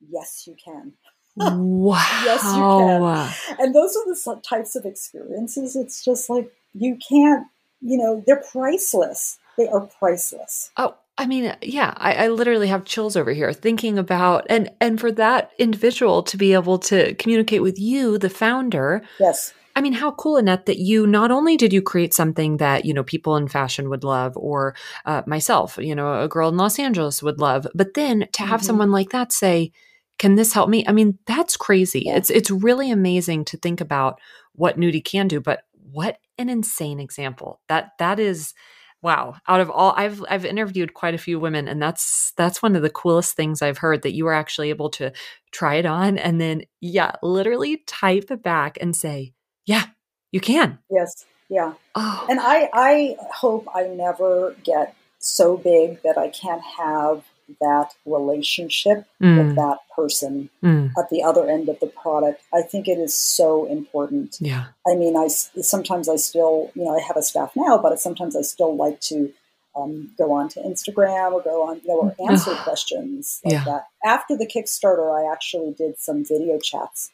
"Yes, 0.00 0.44
you 0.46 0.56
can." 0.62 0.92
wow. 1.36 1.96
yes, 2.24 2.44
you 2.44 2.60
can. 2.60 3.64
And 3.64 3.74
those 3.74 3.96
are 3.96 4.04
the 4.06 4.40
types 4.42 4.76
of 4.76 4.84
experiences. 4.84 5.76
It's 5.76 6.04
just 6.04 6.28
like 6.30 6.52
you 6.74 6.98
can't, 7.08 7.46
you 7.80 7.98
know, 7.98 8.22
they're 8.26 8.42
priceless. 8.50 9.38
They 9.58 9.68
are 9.68 9.88
priceless. 9.98 10.70
Oh, 10.76 10.96
I 11.18 11.26
mean, 11.26 11.54
yeah, 11.62 11.92
I, 11.96 12.14
I, 12.14 12.28
literally 12.28 12.68
have 12.68 12.86
chills 12.86 13.16
over 13.16 13.32
here 13.32 13.52
thinking 13.52 13.98
about 13.98 14.46
and 14.48 14.70
and 14.80 14.98
for 14.98 15.12
that 15.12 15.50
individual 15.58 16.22
to 16.24 16.36
be 16.38 16.54
able 16.54 16.78
to 16.80 17.14
communicate 17.14 17.62
with 17.62 17.78
you, 17.78 18.16
the 18.16 18.30
founder. 18.30 19.02
Yes. 19.20 19.52
I 19.74 19.80
mean, 19.80 19.92
how 19.92 20.12
cool, 20.12 20.36
Annette, 20.36 20.66
that 20.66 20.78
you 20.78 21.06
not 21.06 21.30
only 21.30 21.56
did 21.56 21.72
you 21.72 21.80
create 21.82 22.14
something 22.14 22.58
that 22.58 22.84
you 22.84 22.94
know 22.94 23.04
people 23.04 23.36
in 23.36 23.48
fashion 23.48 23.90
would 23.90 24.04
love, 24.04 24.36
or 24.36 24.74
uh, 25.04 25.22
myself, 25.26 25.78
you 25.78 25.94
know, 25.94 26.22
a 26.22 26.28
girl 26.28 26.48
in 26.48 26.56
Los 26.56 26.78
Angeles 26.78 27.22
would 27.22 27.40
love, 27.40 27.66
but 27.74 27.94
then 27.94 28.26
to 28.32 28.42
have 28.42 28.60
mm-hmm. 28.60 28.66
someone 28.66 28.90
like 28.90 29.10
that 29.10 29.32
say, 29.32 29.72
"Can 30.18 30.36
this 30.36 30.52
help 30.54 30.68
me?" 30.68 30.84
I 30.86 30.92
mean, 30.92 31.18
that's 31.26 31.56
crazy. 31.56 32.04
Yeah. 32.06 32.16
It's 32.16 32.30
it's 32.30 32.50
really 32.50 32.90
amazing 32.90 33.44
to 33.46 33.58
think 33.58 33.80
about 33.80 34.18
what 34.54 34.78
Nuudii 34.78 35.04
can 35.04 35.28
do, 35.28 35.40
but 35.40 35.62
what 35.90 36.18
an 36.38 36.48
insane 36.48 37.00
example 37.00 37.60
that 37.68 37.92
that 37.98 38.18
is 38.18 38.54
wow. 39.02 39.34
Out 39.48 39.60
of 39.60 39.70
all 39.70 39.92
i've 39.96 40.24
i've 40.28 40.44
interviewed 40.44 40.94
quite 40.94 41.14
a 41.14 41.18
few 41.18 41.38
women 41.40 41.68
and 41.68 41.82
that's 41.82 42.32
that's 42.36 42.62
one 42.62 42.76
of 42.76 42.82
the 42.82 42.90
coolest 42.90 43.34
things 43.34 43.60
i've 43.60 43.78
heard 43.78 44.02
that 44.02 44.12
you 44.14 44.24
were 44.24 44.32
actually 44.32 44.70
able 44.70 44.90
to 44.90 45.12
try 45.50 45.74
it 45.74 45.86
on 45.86 46.18
and 46.18 46.40
then 46.40 46.62
yeah 46.80 47.12
literally 47.22 47.82
type 47.86 48.30
it 48.30 48.42
back 48.42 48.78
and 48.80 48.96
say 48.96 49.32
yeah 49.66 49.86
you 50.32 50.40
can. 50.40 50.78
Yes. 50.90 51.26
Yeah. 51.48 51.74
Oh. 51.94 52.26
and 52.30 52.40
i 52.40 52.70
i 52.72 53.16
hope 53.30 53.68
i 53.74 53.82
never 53.82 54.56
get 54.64 54.96
so 55.18 55.58
big 55.58 56.02
that 56.02 56.16
i 56.16 56.30
can't 56.30 56.62
have 56.62 57.22
that 57.60 57.92
relationship 58.06 59.06
mm. 59.20 59.38
with 59.38 59.56
that 59.56 59.78
person 59.94 60.50
mm. 60.62 60.90
at 60.98 61.10
the 61.10 61.22
other 61.22 61.48
end 61.48 61.68
of 61.68 61.78
the 61.80 61.86
product. 61.86 62.42
I 62.52 62.62
think 62.62 62.88
it 62.88 62.98
is 62.98 63.16
so 63.16 63.66
important. 63.66 64.36
Yeah. 64.40 64.66
I 64.86 64.94
mean, 64.94 65.16
I 65.16 65.28
sometimes 65.28 66.08
I 66.08 66.16
still, 66.16 66.70
you 66.74 66.84
know, 66.84 66.96
I 66.96 67.00
have 67.00 67.16
a 67.16 67.22
staff 67.22 67.52
now, 67.56 67.78
but 67.78 67.98
sometimes 68.00 68.36
I 68.36 68.42
still 68.42 68.76
like 68.76 69.00
to 69.02 69.32
um, 69.76 70.10
go 70.18 70.32
on 70.32 70.48
to 70.50 70.60
Instagram 70.60 71.32
or 71.32 71.42
go 71.42 71.62
on, 71.68 71.80
you 71.82 71.88
know, 71.88 72.00
or 72.00 72.10
mm. 72.10 72.30
answer 72.30 72.54
questions 72.56 73.40
like 73.44 73.54
yeah. 73.54 73.64
that. 73.64 73.86
After 74.04 74.36
the 74.36 74.46
Kickstarter, 74.46 75.10
I 75.10 75.30
actually 75.32 75.72
did 75.72 75.98
some 75.98 76.24
video 76.24 76.58
chats 76.58 77.10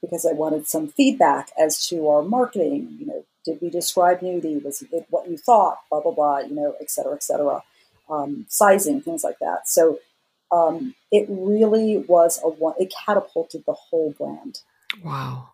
because 0.00 0.24
I 0.24 0.32
wanted 0.32 0.66
some 0.66 0.88
feedback 0.88 1.50
as 1.58 1.86
to 1.88 2.08
our 2.08 2.22
marketing. 2.22 2.96
You 3.00 3.06
know, 3.06 3.24
did 3.44 3.58
we 3.60 3.70
describe 3.70 4.22
nudity 4.22 4.58
Was 4.58 4.82
it 4.82 5.06
what 5.10 5.28
you 5.28 5.36
thought? 5.36 5.78
Blah 5.90 6.00
blah 6.00 6.12
blah. 6.12 6.38
You 6.40 6.54
know, 6.54 6.74
et 6.80 6.90
cetera, 6.90 7.14
et 7.14 7.22
cetera 7.22 7.62
um, 8.10 8.46
sizing, 8.48 9.00
things 9.00 9.24
like 9.24 9.38
that. 9.40 9.68
So 9.68 9.98
um, 10.50 10.94
it 11.12 11.26
really 11.28 11.98
was 11.98 12.40
a 12.42 12.48
one. 12.48 12.74
It 12.78 12.92
catapulted 13.06 13.64
the 13.66 13.74
whole 13.74 14.12
brand. 14.12 14.60
Wow. 15.04 15.50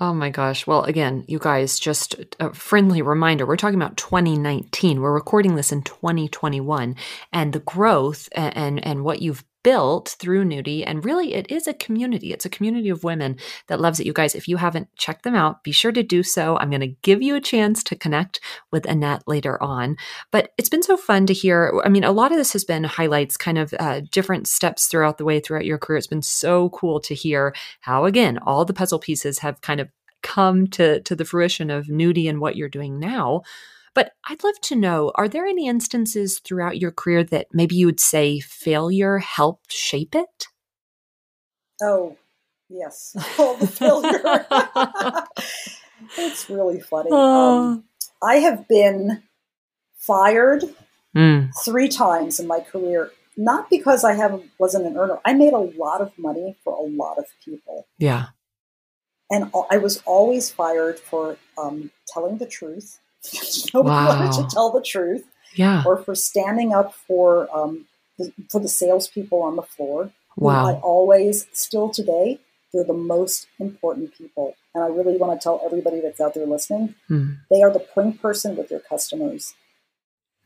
Oh 0.00 0.14
my 0.14 0.30
gosh. 0.30 0.66
Well, 0.66 0.84
again, 0.84 1.24
you 1.26 1.38
guys, 1.38 1.78
just 1.78 2.14
a 2.38 2.52
friendly 2.54 3.02
reminder 3.02 3.44
we're 3.44 3.56
talking 3.56 3.80
about 3.80 3.96
2019. 3.96 5.00
We're 5.00 5.12
recording 5.12 5.56
this 5.56 5.72
in 5.72 5.82
2021. 5.82 6.94
And 7.32 7.52
the 7.52 7.60
growth 7.60 8.28
and, 8.32 8.56
and, 8.56 8.86
and 8.86 9.04
what 9.04 9.22
you've 9.22 9.44
built 9.68 10.16
through 10.18 10.46
Nuudii. 10.46 10.82
And 10.86 11.04
really, 11.04 11.34
it 11.34 11.50
is 11.52 11.66
a 11.66 11.74
community. 11.74 12.32
It's 12.32 12.46
a 12.46 12.48
community 12.48 12.88
of 12.88 13.04
women 13.04 13.36
that 13.66 13.82
loves 13.82 14.00
it. 14.00 14.06
You 14.06 14.14
guys, 14.14 14.34
if 14.34 14.48
you 14.48 14.56
haven't 14.56 14.88
checked 14.96 15.24
them 15.24 15.34
out, 15.34 15.62
be 15.62 15.72
sure 15.72 15.92
to 15.92 16.02
do 16.02 16.22
so. 16.22 16.56
I'm 16.56 16.70
going 16.70 16.80
to 16.80 16.96
give 17.02 17.20
you 17.20 17.34
a 17.34 17.40
chance 17.40 17.84
to 17.84 17.94
connect 17.94 18.40
with 18.72 18.86
Annette 18.86 19.24
later 19.26 19.62
on. 19.62 19.98
But 20.30 20.52
it's 20.56 20.70
been 20.70 20.82
so 20.82 20.96
fun 20.96 21.26
to 21.26 21.34
hear. 21.34 21.82
I 21.84 21.90
mean, 21.90 22.02
a 22.02 22.12
lot 22.12 22.32
of 22.32 22.38
this 22.38 22.54
has 22.54 22.64
been 22.64 22.84
highlights, 22.84 23.36
kind 23.36 23.58
of 23.58 23.74
uh, 23.78 24.00
different 24.10 24.48
steps 24.48 24.86
throughout 24.86 25.18
the 25.18 25.26
way 25.26 25.38
throughout 25.38 25.66
your 25.66 25.76
career. 25.76 25.98
It's 25.98 26.06
been 26.06 26.22
so 26.22 26.70
cool 26.70 26.98
to 27.00 27.14
hear 27.14 27.54
how, 27.80 28.06
again, 28.06 28.38
all 28.38 28.64
the 28.64 28.72
puzzle 28.72 28.98
pieces 28.98 29.40
have 29.40 29.60
kind 29.60 29.80
of 29.80 29.90
come 30.22 30.66
to 30.68 31.02
to 31.02 31.14
the 31.14 31.26
fruition 31.26 31.70
of 31.70 31.88
Nuudii 31.88 32.26
and 32.26 32.40
what 32.40 32.56
you're 32.56 32.70
doing 32.70 32.98
now. 32.98 33.42
But 33.94 34.12
I'd 34.28 34.44
love 34.44 34.60
to 34.62 34.76
know 34.76 35.12
are 35.14 35.28
there 35.28 35.46
any 35.46 35.66
instances 35.68 36.38
throughout 36.38 36.78
your 36.78 36.92
career 36.92 37.24
that 37.24 37.48
maybe 37.52 37.76
you 37.76 37.86
would 37.86 38.00
say 38.00 38.40
failure 38.40 39.18
helped 39.18 39.72
shape 39.72 40.14
it? 40.14 40.46
Oh, 41.82 42.16
yes. 42.68 43.16
All 43.38 43.56
the 43.56 43.66
failure. 43.66 45.24
it's 46.16 46.48
really 46.50 46.80
funny. 46.80 47.10
Uh. 47.12 47.16
Um, 47.48 47.84
I 48.20 48.36
have 48.36 48.66
been 48.66 49.22
fired 49.96 50.64
mm. 51.16 51.50
three 51.64 51.88
times 51.88 52.40
in 52.40 52.48
my 52.48 52.60
career. 52.60 53.12
Not 53.36 53.70
because 53.70 54.02
I 54.02 54.14
haven't 54.14 54.50
wasn't 54.58 54.86
an 54.86 54.96
earner. 54.96 55.20
I 55.24 55.34
made 55.34 55.52
a 55.52 55.58
lot 55.58 56.00
of 56.00 56.10
money 56.18 56.56
for 56.64 56.72
a 56.72 56.82
lot 56.82 57.18
of 57.18 57.26
people. 57.44 57.86
Yeah, 57.96 58.26
and 59.30 59.50
I 59.70 59.78
was 59.78 60.02
always 60.06 60.50
fired 60.50 60.98
for 60.98 61.36
um, 61.56 61.90
telling 62.06 62.38
the 62.38 62.46
truth. 62.46 62.98
Nobody 63.74 63.94
wow. 63.94 64.08
wanted 64.08 64.32
to 64.32 64.54
tell 64.54 64.70
the 64.70 64.82
truth. 64.82 65.24
Yeah, 65.54 65.82
or 65.86 65.96
for 65.96 66.14
standing 66.14 66.72
up 66.72 66.94
for 66.94 67.48
um, 67.56 67.86
the, 68.18 68.32
for 68.50 68.60
the 68.60 68.68
salespeople 68.68 69.42
on 69.42 69.56
the 69.56 69.62
floor. 69.62 70.12
Wow, 70.36 70.66
I 70.68 70.74
always 70.74 71.46
still 71.52 71.88
today 71.88 72.38
they're 72.72 72.84
the 72.84 72.92
most 72.92 73.46
important 73.58 74.14
people. 74.14 74.54
And 74.74 74.84
I 74.84 74.88
really 74.88 75.16
want 75.16 75.38
to 75.38 75.42
tell 75.42 75.60
everybody 75.64 76.00
that's 76.00 76.20
out 76.20 76.34
there 76.34 76.46
listening, 76.46 76.94
mm. 77.10 77.38
they 77.50 77.62
are 77.62 77.72
the 77.72 77.80
point 77.80 78.20
person 78.20 78.56
with 78.56 78.70
your 78.70 78.80
customers. 78.80 79.54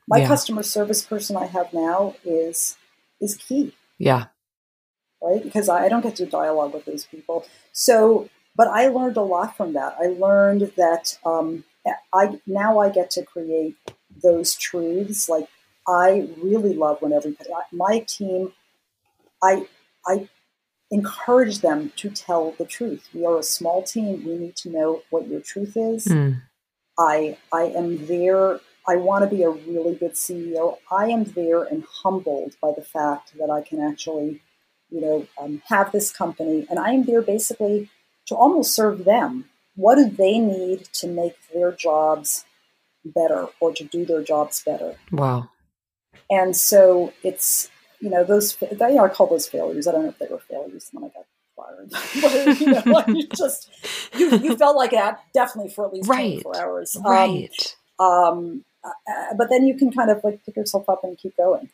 My 0.09 0.19
yeah. 0.19 0.29
customer 0.29 0.63
service 0.63 1.05
person 1.05 1.37
I 1.37 1.47
have 1.47 1.73
now 1.73 2.15
is 2.25 2.77
is 3.21 3.37
key. 3.37 3.75
Yeah. 3.99 4.27
Right? 5.21 5.43
Because 5.43 5.69
I 5.69 5.89
don't 5.89 6.03
get 6.03 6.17
to 6.17 6.27
dialogue 6.27 6.75
with 6.75 6.85
those 6.85 7.05
people. 7.05 7.47
So 7.73 8.29
but 8.55 8.69
I 8.69 8.89
learned 8.89 9.17
a 9.17 9.23
lot 9.23 9.57
from 9.57 9.73
that. 9.73 9.97
I 10.01 10.07
learned 10.07 10.73
that 10.77 11.19
um, 11.25 11.65
I 12.15 12.41
now 12.47 12.79
I 12.79 12.91
get 12.91 13.11
to 13.13 13.25
create 13.25 13.77
those 14.23 14.55
truths. 14.55 15.29
Like 15.29 15.49
I 15.87 16.29
really 16.39 16.75
love 16.75 17.01
when 17.01 17.13
everybody, 17.13 17.49
my 17.73 18.01
team, 18.01 18.53
I 19.43 19.67
I 20.07 20.29
encourage 20.91 21.61
them 21.61 21.93
to 21.97 22.11
tell 22.11 22.53
the 22.53 22.67
truth. 22.67 23.09
We 23.15 23.25
are 23.25 23.39
a 23.39 23.43
small 23.43 23.83
team. 23.83 24.25
We 24.25 24.37
need 24.37 24.57
to 24.57 24.71
know 24.71 25.03
what 25.11 25.27
your 25.27 25.41
truth 25.41 25.77
is. 25.77 26.07
Mm. 26.07 26.43
I 26.99 27.39
I 27.53 27.65
am 27.65 28.07
there. 28.07 28.61
I 28.87 28.97
want 28.97 29.29
to 29.29 29.35
be 29.35 29.43
a 29.43 29.51
really 29.51 29.95
good 29.95 30.15
CEO. 30.15 30.79
I 30.91 31.07
am 31.07 31.25
there 31.25 31.63
and 31.63 31.85
humbled 31.85 32.57
by 32.61 32.73
the 32.77 32.83
fact 32.83 33.33
that 33.39 33.49
I 33.49 33.63
can 33.63 33.81
actually, 33.81 34.41
you 34.91 35.01
know, 35.01 35.27
um, 35.41 35.63
have 35.67 35.93
this 35.93 36.13
company, 36.13 36.67
and 36.69 36.79
I 36.79 36.91
am 36.91 37.05
there 37.05 37.23
basically 37.23 37.89
to 38.27 38.35
almost 38.35 38.75
serve 38.75 39.05
them. 39.05 39.49
What 39.75 39.97
do 39.97 40.09
they 40.09 40.39
need 40.39 40.85
to 40.95 41.07
make 41.07 41.37
their 41.53 41.73
jobs 41.73 42.45
better 43.05 43.49
or 43.61 43.73
to 43.75 43.85
do 43.85 44.05
their 44.05 44.23
jobs 44.23 44.63
better? 44.65 44.97
Wow. 45.11 45.49
And 46.31 46.57
so 46.57 47.13
it's 47.23 47.71
you 48.03 48.11
know, 48.11 48.25
those, 48.25 48.61
you 48.61 48.77
know, 48.79 49.05
I 49.05 49.09
call 49.09 49.29
those 49.29 49.47
failures. 49.47 49.87
I 49.87 49.93
don't 49.93 50.03
know 50.03 50.09
if 50.09 50.19
they 50.19 50.27
were 50.29 50.41
failures 50.41 50.91
when 50.93 51.05
I 51.05 51.09
got 51.15 51.25
fired. 51.57 51.91
but, 52.21 52.61
you 52.61 52.67
know, 52.67 52.83
like 52.87 53.07
you 53.07 53.29
just, 53.29 53.71
you, 54.19 54.37
you 54.39 54.57
felt 54.57 54.77
like 54.77 54.91
that 54.91 55.21
definitely 55.33 55.71
for 55.71 55.87
at 55.87 55.95
least 55.95 56.09
right. 56.09 56.43
24 56.43 56.61
hours. 56.61 56.97
Um, 56.97 57.05
right. 57.05 57.77
Um, 58.01 58.09
um, 58.09 58.65
uh, 58.85 59.35
but 59.39 59.51
then 59.51 59.65
you 59.65 59.77
can 59.77 59.93
kind 59.93 60.11
of 60.11 60.21
like 60.25 60.45
pick 60.45 60.57
yourself 60.57 60.89
up 60.89 61.05
and 61.05 61.17
keep 61.17 61.37
going. 61.37 61.71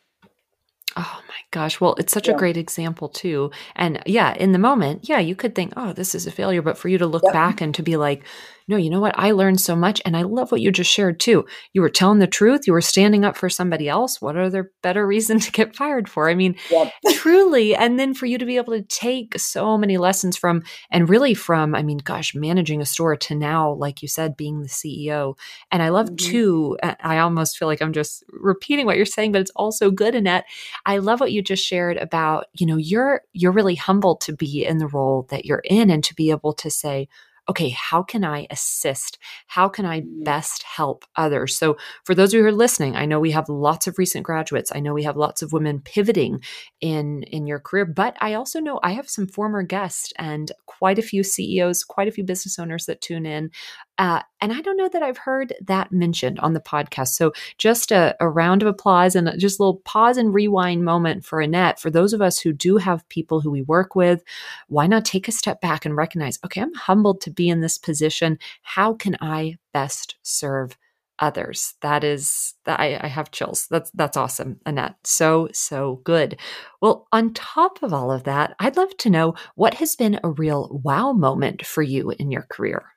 Oh 0.98 1.20
my 1.28 1.34
gosh. 1.52 1.80
Well, 1.80 1.94
it's 1.98 2.12
such 2.12 2.26
yeah. 2.26 2.34
a 2.34 2.38
great 2.38 2.56
example, 2.56 3.08
too. 3.08 3.52
And 3.76 4.02
yeah, 4.04 4.34
in 4.34 4.52
the 4.52 4.58
moment, 4.58 5.08
yeah, 5.08 5.20
you 5.20 5.36
could 5.36 5.54
think, 5.54 5.72
oh, 5.76 5.92
this 5.92 6.14
is 6.14 6.26
a 6.26 6.32
failure. 6.32 6.60
But 6.60 6.76
for 6.76 6.88
you 6.88 6.98
to 6.98 7.06
look 7.06 7.22
yep. 7.24 7.32
back 7.32 7.60
and 7.60 7.74
to 7.76 7.82
be 7.82 7.96
like, 7.96 8.24
no, 8.68 8.76
you 8.76 8.90
know 8.90 9.00
what? 9.00 9.18
I 9.18 9.30
learned 9.30 9.62
so 9.62 9.74
much. 9.74 10.02
And 10.04 10.14
I 10.14 10.22
love 10.22 10.52
what 10.52 10.60
you 10.60 10.70
just 10.70 10.90
shared 10.90 11.18
too. 11.18 11.46
You 11.72 11.80
were 11.80 11.88
telling 11.88 12.18
the 12.18 12.26
truth. 12.26 12.66
You 12.66 12.74
were 12.74 12.82
standing 12.82 13.24
up 13.24 13.34
for 13.34 13.48
somebody 13.48 13.88
else. 13.88 14.20
What 14.20 14.36
other 14.36 14.72
better 14.82 15.06
reason 15.06 15.40
to 15.40 15.50
get 15.50 15.74
fired 15.74 16.08
for? 16.08 16.28
I 16.28 16.34
mean, 16.34 16.54
yep. 16.70 16.92
truly. 17.14 17.74
And 17.74 17.98
then 17.98 18.12
for 18.12 18.26
you 18.26 18.36
to 18.36 18.44
be 18.44 18.58
able 18.58 18.74
to 18.74 18.82
take 18.82 19.38
so 19.38 19.78
many 19.78 19.96
lessons 19.96 20.36
from, 20.36 20.62
and 20.90 21.08
really 21.08 21.32
from, 21.32 21.74
I 21.74 21.82
mean, 21.82 21.98
gosh, 21.98 22.34
managing 22.34 22.82
a 22.82 22.86
store 22.86 23.16
to 23.16 23.34
now, 23.34 23.72
like 23.72 24.02
you 24.02 24.08
said, 24.08 24.36
being 24.36 24.60
the 24.60 24.68
CEO. 24.68 25.38
And 25.72 25.82
I 25.82 25.88
love 25.88 26.08
mm-hmm. 26.08 26.30
too, 26.30 26.78
I 26.82 27.18
almost 27.18 27.56
feel 27.56 27.68
like 27.68 27.80
I'm 27.80 27.94
just 27.94 28.22
repeating 28.28 28.84
what 28.84 28.96
you're 28.96 29.06
saying, 29.06 29.32
but 29.32 29.40
it's 29.40 29.52
also 29.56 29.90
good, 29.90 30.14
Annette. 30.14 30.44
I 30.84 30.98
love 30.98 31.20
what 31.20 31.32
you 31.32 31.40
just 31.40 31.64
shared 31.64 31.96
about, 31.96 32.46
you 32.52 32.66
know, 32.66 32.76
you're, 32.76 33.22
you're 33.32 33.52
really 33.52 33.76
humbled 33.76 34.20
to 34.22 34.34
be 34.34 34.66
in 34.66 34.76
the 34.76 34.88
role 34.88 35.26
that 35.30 35.46
you're 35.46 35.62
in 35.64 35.88
and 35.88 36.04
to 36.04 36.14
be 36.14 36.30
able 36.30 36.52
to 36.52 36.70
say, 36.70 37.08
okay, 37.48 37.70
how 37.70 38.02
can 38.02 38.24
I 38.24 38.46
assist? 38.50 39.18
How 39.46 39.68
can 39.68 39.86
I 39.86 40.00
mm-hmm. 40.00 40.22
best 40.22 40.62
help 40.62 41.04
others? 41.16 41.56
So, 41.56 41.76
for 42.04 42.14
those 42.14 42.32
of 42.32 42.38
you 42.38 42.42
who 42.42 42.48
are 42.48 42.52
listening, 42.52 42.96
I 42.96 43.06
know 43.06 43.20
we 43.20 43.30
have 43.30 43.48
lots 43.48 43.86
of 43.86 43.98
recent 43.98 44.24
graduates. 44.24 44.70
I 44.74 44.80
know 44.80 44.94
we 44.94 45.04
have 45.04 45.16
lots 45.16 45.42
of 45.42 45.52
women 45.52 45.80
pivoting 45.80 46.40
in 46.80 47.22
in 47.24 47.46
your 47.46 47.60
career, 47.60 47.84
but 47.84 48.16
I 48.20 48.34
also 48.34 48.60
know 48.60 48.80
I 48.82 48.92
have 48.92 49.08
some 49.08 49.26
former 49.26 49.62
guests 49.62 50.12
and 50.18 50.52
quite 50.66 50.98
a 50.98 51.02
few 51.02 51.22
CEOs, 51.22 51.84
quite 51.84 52.08
a 52.08 52.12
few 52.12 52.24
business 52.24 52.58
owners 52.58 52.86
that 52.86 53.00
tune 53.00 53.26
in 53.26 53.50
uh, 53.98 54.22
and 54.40 54.52
I 54.52 54.60
don't 54.60 54.76
know 54.76 54.88
that 54.88 55.02
I've 55.02 55.18
heard 55.18 55.52
that 55.60 55.90
mentioned 55.90 56.38
on 56.38 56.52
the 56.52 56.60
podcast. 56.60 57.08
So 57.08 57.32
just 57.58 57.90
a, 57.90 58.14
a 58.20 58.28
round 58.28 58.62
of 58.62 58.68
applause 58.68 59.16
and 59.16 59.32
just 59.38 59.58
a 59.58 59.62
little 59.62 59.80
pause 59.84 60.16
and 60.16 60.32
rewind 60.32 60.84
moment 60.84 61.24
for 61.24 61.40
Annette. 61.40 61.80
For 61.80 61.90
those 61.90 62.12
of 62.12 62.22
us 62.22 62.38
who 62.38 62.52
do 62.52 62.76
have 62.76 63.08
people 63.08 63.40
who 63.40 63.50
we 63.50 63.62
work 63.62 63.96
with, 63.96 64.22
why 64.68 64.86
not 64.86 65.04
take 65.04 65.26
a 65.26 65.32
step 65.32 65.60
back 65.60 65.84
and 65.84 65.96
recognize, 65.96 66.38
okay, 66.44 66.60
I'm 66.60 66.74
humbled 66.74 67.20
to 67.22 67.30
be 67.30 67.48
in 67.48 67.60
this 67.60 67.76
position. 67.76 68.38
How 68.62 68.94
can 68.94 69.16
I 69.20 69.56
best 69.72 70.14
serve 70.22 70.76
others? 71.18 71.74
That 71.80 72.04
is 72.04 72.54
I, 72.66 73.00
I 73.02 73.08
have 73.08 73.32
chills. 73.32 73.66
That's 73.68 73.90
that's 73.90 74.16
awesome, 74.16 74.60
Annette. 74.64 74.94
So, 75.02 75.48
so 75.52 76.00
good. 76.04 76.38
Well, 76.80 77.08
on 77.12 77.34
top 77.34 77.82
of 77.82 77.92
all 77.92 78.12
of 78.12 78.22
that, 78.24 78.54
I'd 78.60 78.76
love 78.76 78.96
to 78.98 79.10
know 79.10 79.34
what 79.56 79.74
has 79.74 79.96
been 79.96 80.20
a 80.22 80.30
real 80.30 80.80
wow 80.84 81.12
moment 81.12 81.66
for 81.66 81.82
you 81.82 82.10
in 82.10 82.30
your 82.30 82.46
career 82.48 82.92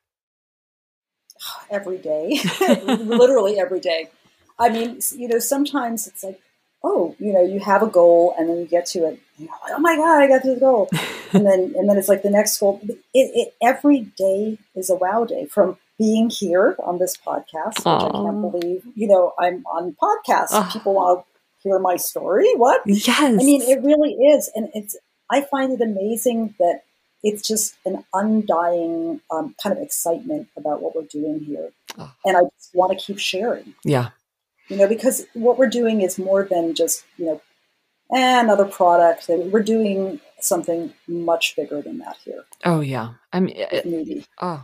every 1.70 1.98
day, 1.98 2.40
literally 2.86 3.60
every 3.60 3.80
day. 3.80 4.10
I 4.60 4.70
mean, 4.70 5.00
you 5.16 5.28
know, 5.28 5.40
sometimes 5.40 6.08
it's 6.08 6.24
like, 6.24 6.40
oh, 6.84 7.16
you 7.20 7.34
know, 7.34 7.44
you 7.44 7.60
have 7.60 7.84
a 7.84 7.88
goal 7.88 8.36
and 8.38 8.50
then 8.50 8.58
you 8.58 8.66
get 8.66 8.86
to 8.88 9.00
it. 9.06 9.20
Like, 9.40 9.50
oh 9.70 9.80
my 9.80 9.96
god, 9.96 10.22
I 10.22 10.28
got 10.28 10.44
to 10.44 10.54
the 10.54 10.60
goal, 10.60 10.90
and 11.34 11.46
then 11.46 11.74
and 11.76 11.90
then 11.90 11.98
it's 11.98 12.08
like 12.10 12.22
the 12.22 12.30
next 12.30 12.60
goal. 12.60 12.80
It, 12.84 13.00
it 13.14 13.56
every 13.62 14.02
day 14.18 14.60
is 14.76 14.90
a 14.90 14.96
wow 14.96 15.26
day 15.26 15.46
from 15.46 15.78
being 15.98 16.30
here 16.30 16.76
on 16.80 17.00
this 17.00 17.18
podcast, 17.18 17.78
which 17.78 17.86
Aww. 17.86 18.10
I 18.10 18.24
can't 18.24 18.42
believe. 18.52 18.84
You 18.96 19.08
know, 19.08 19.34
I'm 19.40 19.66
on 19.66 19.96
podcast. 20.02 20.74
People 20.74 20.94
want 20.94 21.26
to 21.26 21.70
hear 21.70 21.80
my 21.80 21.96
story. 21.96 22.54
What? 22.56 22.82
Yes. 22.86 23.20
I 23.20 23.32
mean, 23.32 23.62
it 23.62 23.82
really 23.84 24.14
is, 24.14 24.52
and 24.56 24.70
it's. 24.74 24.96
I 25.34 25.42
find 25.42 25.72
it 25.72 25.82
amazing 25.82 26.56
that 26.60 26.82
it's 27.24 27.48
just 27.48 27.76
an 27.86 28.04
undying 28.14 29.22
um, 29.30 29.56
kind 29.62 29.76
of 29.76 29.84
excitement 29.84 30.48
about 30.58 30.82
what 30.82 30.96
we're 30.96 31.04
doing 31.04 31.40
here. 31.40 31.70
Oh. 31.98 32.12
And 32.26 32.38
I 32.38 32.42
just 32.42 32.74
want 32.74 32.98
to 32.98 33.04
keep 33.04 33.20
sharing. 33.20 33.76
Yeah. 33.84 34.10
You 34.68 34.78
know, 34.78 34.88
because 34.88 35.26
what 35.34 35.58
we're 35.58 35.70
doing 35.70 36.02
is 36.02 36.18
more 36.18 36.48
than 36.50 36.74
just, 36.74 37.04
you 37.18 37.26
know, 37.26 37.42
eh, 38.14 38.40
another 38.40 38.66
product. 38.66 39.26
We're 39.30 39.64
doing 39.64 40.20
something 40.40 40.94
much 41.08 41.56
bigger 41.56 41.82
than 41.82 42.00
that 42.00 42.18
here. 42.24 42.46
Oh, 42.66 42.80
yeah. 42.80 43.14
I 43.34 43.40
mean, 43.40 43.56
it, 43.58 44.26
oh, 44.42 44.64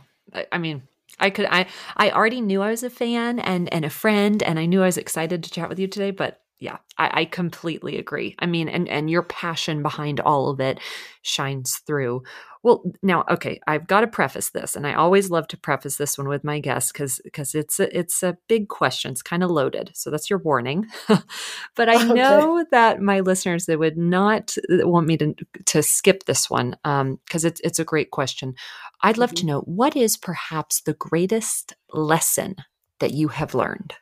I 0.52 0.58
mean, 0.58 0.84
I 1.20 1.30
could 1.30 1.48
I 1.50 1.68
I 1.96 2.12
already 2.12 2.42
knew 2.42 2.62
I 2.62 2.70
was 2.70 2.84
a 2.84 2.90
fan 2.90 3.40
and 3.40 3.72
and 3.74 3.86
a 3.86 3.90
friend 3.90 4.44
and 4.44 4.60
I 4.60 4.66
knew 4.66 4.84
I 4.84 4.88
was 4.88 4.98
excited 4.98 5.44
to 5.44 5.50
chat 5.50 5.70
with 5.70 5.80
you 5.80 5.88
today, 5.88 6.12
but 6.12 6.42
yeah, 6.60 6.78
I, 6.98 7.22
I, 7.22 7.26
completely 7.26 8.00
agree. 8.00 8.36
I 8.40 8.48
mean, 8.48 8.68
and 8.68 8.90
and 8.90 9.12
your 9.12 9.22
passion 9.22 9.84
behind 9.84 10.20
all 10.20 10.50
of 10.50 10.60
it 10.60 10.80
shines 11.22 11.78
through. 11.86 12.24
Well, 12.64 12.84
now, 13.04 13.24
okay, 13.30 13.60
I've 13.68 13.86
got 13.86 14.02
to 14.02 14.08
preface 14.08 14.50
this, 14.50 14.76
and 14.76 14.88
I 14.88 14.96
always 14.96 15.30
love 15.30 15.48
to 15.50 15.58
preface 15.58 15.98
this 15.98 16.18
one 16.18 16.28
with 16.28 16.44
my 16.44 16.60
guests 16.60 16.92
because 16.92 17.22
because 17.24 17.54
it's 17.54 17.80
a, 17.80 17.96
it's 17.96 18.24
a 18.24 18.38
big 18.48 18.70
question. 18.70 19.12
It's 19.12 19.22
kind 19.22 19.44
of 19.44 19.52
loaded, 19.52 19.92
so 19.94 20.10
that's 20.10 20.32
your 20.32 20.40
warning. 20.40 20.88
but 21.08 21.90
I 21.90 21.96
okay. 21.96 22.14
know 22.14 22.66
that 22.72 23.02
my 23.02 23.20
listeners 23.20 23.68
they 23.68 23.76
would 23.76 23.98
not 23.98 24.58
uh, 24.72 24.88
want 24.88 25.06
me 25.06 25.18
to 25.18 25.36
to 25.66 25.84
skip 25.84 26.24
this 26.24 26.50
one 26.50 26.72
because 26.82 27.46
um, 27.46 27.48
it's 27.48 27.62
it's 27.64 27.80
a 27.80 27.86
great 27.86 28.10
question. 28.10 28.56
I'd 29.04 29.20
love 29.20 29.30
mm-hmm. 29.30 29.42
to 29.42 29.46
know 29.46 29.60
what 29.62 29.96
is 29.96 30.18
perhaps 30.18 30.82
the 30.82 30.94
greatest 30.94 31.76
lesson 31.94 32.56
that 33.00 33.12
you 33.12 33.28
have 33.28 33.54
learned 33.54 33.94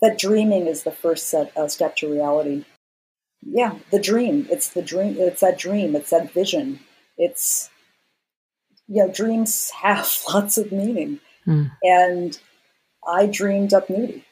that 0.00 0.18
dreaming 0.18 0.66
is 0.66 0.82
the 0.82 0.92
first 0.92 1.28
set, 1.28 1.56
uh, 1.56 1.68
step 1.68 1.96
to 1.96 2.10
reality. 2.10 2.64
Yeah, 3.42 3.78
the 3.90 4.00
dream. 4.00 4.46
It's 4.50 4.70
the 4.70 4.82
dream. 4.82 5.16
It's 5.18 5.40
that 5.40 5.58
dream. 5.58 5.94
It's 5.94 6.10
that 6.10 6.32
vision. 6.32 6.80
It's 7.16 7.70
you 8.88 9.06
know, 9.06 9.12
dreams 9.12 9.70
have 9.82 10.10
lots 10.32 10.58
of 10.58 10.72
meaning, 10.72 11.20
mm. 11.46 11.70
and 11.82 12.38
I 13.06 13.26
dreamed 13.26 13.74
up 13.74 13.88
Nuudii, 13.88 14.24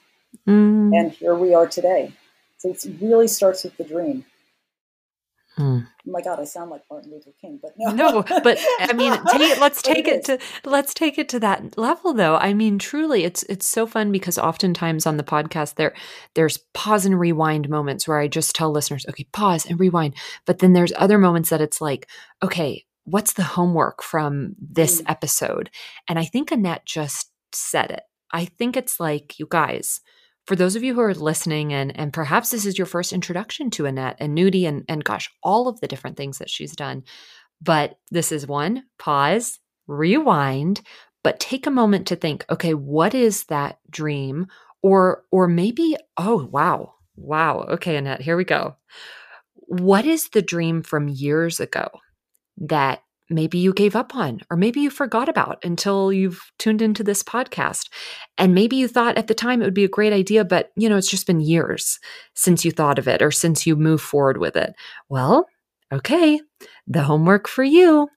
mm. 0.48 0.98
and 0.98 1.12
here 1.12 1.34
we 1.34 1.54
are 1.54 1.66
today. 1.66 2.12
So 2.58 2.70
it 2.70 2.84
really 3.00 3.28
starts 3.28 3.64
with 3.64 3.76
the 3.76 3.84
dream. 3.84 4.24
Hmm. 5.56 5.78
Oh 6.06 6.10
my 6.10 6.20
God, 6.20 6.38
I 6.38 6.44
sound 6.44 6.70
like 6.70 6.82
Martin 6.90 7.10
Luther 7.10 7.30
King, 7.40 7.58
but 7.62 7.72
no. 7.78 7.90
no, 7.90 8.22
but 8.22 8.58
I 8.80 8.92
mean, 8.92 9.12
take, 9.28 9.58
let's 9.58 9.80
take 9.80 10.06
it, 10.06 10.16
it 10.16 10.24
to 10.26 10.38
let's 10.68 10.92
take 10.92 11.18
it 11.18 11.30
to 11.30 11.40
that 11.40 11.78
level, 11.78 12.12
though. 12.12 12.36
I 12.36 12.52
mean, 12.52 12.78
truly, 12.78 13.24
it's 13.24 13.42
it's 13.44 13.66
so 13.66 13.86
fun 13.86 14.12
because 14.12 14.36
oftentimes 14.36 15.06
on 15.06 15.16
the 15.16 15.22
podcast 15.22 15.76
there 15.76 15.94
there's 16.34 16.58
pause 16.74 17.06
and 17.06 17.18
rewind 17.18 17.70
moments 17.70 18.06
where 18.06 18.18
I 18.18 18.28
just 18.28 18.54
tell 18.54 18.70
listeners, 18.70 19.06
okay, 19.08 19.26
pause 19.32 19.64
and 19.64 19.80
rewind. 19.80 20.14
But 20.44 20.58
then 20.58 20.74
there's 20.74 20.92
other 20.96 21.16
moments 21.16 21.48
that 21.48 21.62
it's 21.62 21.80
like, 21.80 22.06
okay, 22.42 22.84
what's 23.04 23.32
the 23.32 23.42
homework 23.42 24.02
from 24.02 24.56
this 24.60 25.00
mm. 25.00 25.10
episode? 25.10 25.70
And 26.06 26.18
I 26.18 26.24
think 26.24 26.52
Annette 26.52 26.84
just 26.84 27.30
said 27.52 27.90
it. 27.90 28.02
I 28.30 28.44
think 28.44 28.76
it's 28.76 29.00
like, 29.00 29.38
you 29.38 29.46
guys, 29.48 30.00
for 30.46 30.56
those 30.56 30.76
of 30.76 30.82
you 30.82 30.94
who 30.94 31.00
are 31.00 31.14
listening 31.14 31.72
and 31.72 31.96
and 31.98 32.12
perhaps 32.12 32.50
this 32.50 32.64
is 32.64 32.78
your 32.78 32.86
first 32.86 33.12
introduction 33.12 33.70
to 33.70 33.86
Annette 33.86 34.16
and 34.20 34.36
Nuudii 34.36 34.66
and 34.66 34.84
and 34.88 35.04
gosh, 35.04 35.30
all 35.42 35.68
of 35.68 35.80
the 35.80 35.88
different 35.88 36.16
things 36.16 36.38
that 36.38 36.50
she's 36.50 36.74
done. 36.74 37.02
But 37.60 37.98
this 38.10 38.32
is 38.32 38.46
one, 38.46 38.84
pause, 38.98 39.58
rewind, 39.86 40.82
but 41.24 41.40
take 41.40 41.66
a 41.66 41.70
moment 41.70 42.06
to 42.08 42.16
think, 42.16 42.44
okay, 42.50 42.74
what 42.74 43.14
is 43.14 43.44
that 43.44 43.78
dream? 43.90 44.46
Or 44.82 45.24
or 45.32 45.48
maybe, 45.48 45.96
oh 46.16 46.48
wow, 46.52 46.94
wow. 47.16 47.62
Okay, 47.70 47.96
Annette, 47.96 48.20
here 48.20 48.36
we 48.36 48.44
go. 48.44 48.76
What 49.54 50.06
is 50.06 50.28
the 50.28 50.42
dream 50.42 50.82
from 50.82 51.08
years 51.08 51.58
ago 51.58 51.88
that 52.58 53.02
maybe 53.28 53.58
you 53.58 53.72
gave 53.72 53.96
up 53.96 54.14
on, 54.14 54.40
or 54.50 54.56
maybe 54.56 54.80
you 54.80 54.90
forgot 54.90 55.28
about 55.28 55.64
until 55.64 56.12
you've 56.12 56.40
tuned 56.58 56.82
into 56.82 57.02
this 57.02 57.22
podcast. 57.22 57.88
And 58.38 58.54
maybe 58.54 58.76
you 58.76 58.88
thought 58.88 59.18
at 59.18 59.26
the 59.26 59.34
time 59.34 59.60
it 59.60 59.64
would 59.64 59.74
be 59.74 59.84
a 59.84 59.88
great 59.88 60.12
idea, 60.12 60.44
but 60.44 60.70
you 60.76 60.88
know, 60.88 60.96
it's 60.96 61.10
just 61.10 61.26
been 61.26 61.40
years 61.40 61.98
since 62.34 62.64
you 62.64 62.70
thought 62.70 62.98
of 62.98 63.08
it 63.08 63.22
or 63.22 63.30
since 63.30 63.66
you 63.66 63.76
moved 63.76 64.04
forward 64.04 64.38
with 64.38 64.56
it. 64.56 64.74
Well, 65.08 65.46
okay, 65.92 66.40
the 66.86 67.02
homework 67.02 67.48
for 67.48 67.64
you 67.64 68.08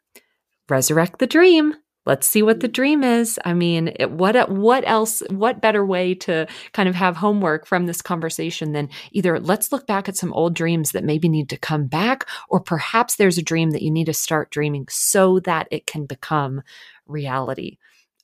resurrect 0.69 1.19
the 1.19 1.27
dream 1.27 1.73
let's 2.09 2.27
see 2.27 2.41
what 2.41 2.59
the 2.59 2.67
mm. 2.67 2.73
dream 2.73 3.03
is 3.03 3.39
i 3.45 3.53
mean 3.53 3.93
it, 3.99 4.09
what 4.09 4.49
what 4.49 4.83
else 4.87 5.21
what 5.29 5.61
better 5.61 5.85
way 5.85 6.15
to 6.15 6.47
kind 6.73 6.89
of 6.89 6.95
have 6.95 7.15
homework 7.15 7.67
from 7.67 7.85
this 7.85 8.01
conversation 8.01 8.71
than 8.71 8.89
either 9.11 9.39
let's 9.39 9.71
look 9.71 9.85
back 9.85 10.09
at 10.09 10.17
some 10.17 10.33
old 10.33 10.55
dreams 10.55 10.91
that 10.91 11.03
maybe 11.03 11.29
need 11.29 11.47
to 11.47 11.57
come 11.57 11.85
back 11.85 12.25
or 12.49 12.59
perhaps 12.59 13.15
there's 13.15 13.37
a 13.37 13.43
dream 13.43 13.69
that 13.71 13.83
you 13.83 13.91
need 13.91 14.05
to 14.05 14.13
start 14.13 14.49
dreaming 14.49 14.87
so 14.89 15.39
that 15.41 15.67
it 15.69 15.85
can 15.85 16.07
become 16.07 16.63
reality 17.05 17.77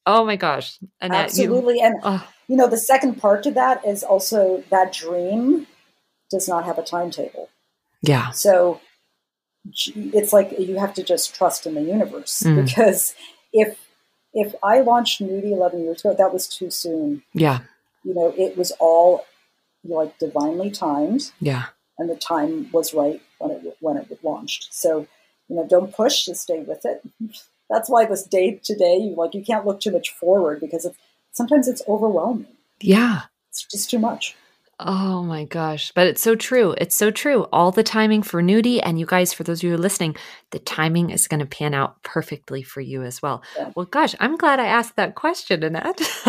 oh 0.07 0.25
my 0.25 0.35
gosh 0.35 0.79
Annette, 0.99 1.25
absolutely 1.25 1.75
you, 1.75 1.85
and 1.85 1.95
oh. 2.01 2.27
you 2.47 2.57
know 2.57 2.67
the 2.67 2.79
second 2.79 3.21
part 3.21 3.43
to 3.43 3.51
that 3.51 3.85
is 3.85 4.03
also 4.03 4.63
that 4.71 4.91
dream 4.91 5.67
does 6.31 6.49
not 6.49 6.65
have 6.65 6.79
a 6.79 6.83
timetable 6.83 7.49
yeah 8.01 8.31
so 8.31 8.81
it's 9.95 10.33
like 10.33 10.57
you 10.59 10.77
have 10.77 10.93
to 10.95 11.03
just 11.03 11.35
trust 11.35 11.67
in 11.67 11.75
the 11.75 11.81
universe 11.81 12.41
mm. 12.43 12.65
because 12.65 13.13
if 13.55 13.79
if 14.33 14.53
I 14.61 14.81
launched 14.81 15.21
Nuudii 15.21 15.53
11 15.53 15.83
years 15.83 16.01
ago, 16.01 16.13
that 16.13 16.33
was 16.33 16.47
too 16.47 16.69
soon. 16.69 17.23
Yeah. 17.33 17.59
You 18.03 18.13
know, 18.13 18.33
it 18.37 18.57
was 18.57 18.71
all 18.79 19.25
like 19.85 20.19
divinely 20.19 20.69
timed. 20.69 21.31
Yeah. 21.39 21.67
And 21.97 22.09
the 22.09 22.17
time 22.17 22.69
was 22.73 22.93
right 22.93 23.21
when 23.39 23.51
it 23.51 23.77
when 23.79 23.97
it 23.97 24.09
was 24.09 24.19
launched. 24.21 24.73
So, 24.73 25.07
you 25.47 25.55
know, 25.55 25.65
don't 25.67 25.93
push, 25.93 26.25
just 26.25 26.43
stay 26.43 26.59
with 26.59 26.85
it. 26.85 27.01
That's 27.69 27.89
why 27.89 28.05
this 28.05 28.23
day 28.23 28.59
to 28.63 28.75
day, 28.75 28.97
you 28.97 29.15
like 29.15 29.33
you 29.33 29.43
can't 29.43 29.65
look 29.65 29.79
too 29.79 29.91
much 29.91 30.11
forward 30.11 30.59
because 30.59 30.85
it's, 30.85 30.97
sometimes 31.31 31.67
it's 31.67 31.81
overwhelming. 31.87 32.47
Yeah. 32.81 33.21
It's 33.49 33.65
just 33.65 33.89
too 33.89 33.99
much. 33.99 34.35
Oh 34.79 35.23
my 35.23 35.45
gosh. 35.45 35.91
But 35.95 36.07
it's 36.07 36.21
so 36.21 36.35
true. 36.35 36.75
It's 36.77 36.95
so 36.95 37.09
true. 37.09 37.43
All 37.53 37.71
the 37.71 37.83
timing 37.83 38.23
for 38.23 38.41
Nuudii. 38.43 38.81
And 38.83 38.99
you 38.99 39.05
guys, 39.05 39.33
for 39.33 39.43
those 39.43 39.59
of 39.59 39.63
you 39.63 39.69
who 39.69 39.75
are 39.75 39.79
listening, 39.79 40.15
the 40.51 40.59
timing 40.59 41.11
is 41.11 41.27
going 41.29 41.39
to 41.39 41.45
pan 41.45 41.73
out 41.73 42.03
perfectly 42.03 42.61
for 42.61 42.81
you 42.81 43.03
as 43.03 43.21
well. 43.21 43.41
Yeah. 43.55 43.71
Well, 43.75 43.85
gosh, 43.85 44.15
I'm 44.19 44.35
glad 44.35 44.59
I 44.59 44.65
asked 44.65 44.97
that 44.97 45.15
question, 45.15 45.63
Annette. 45.63 45.99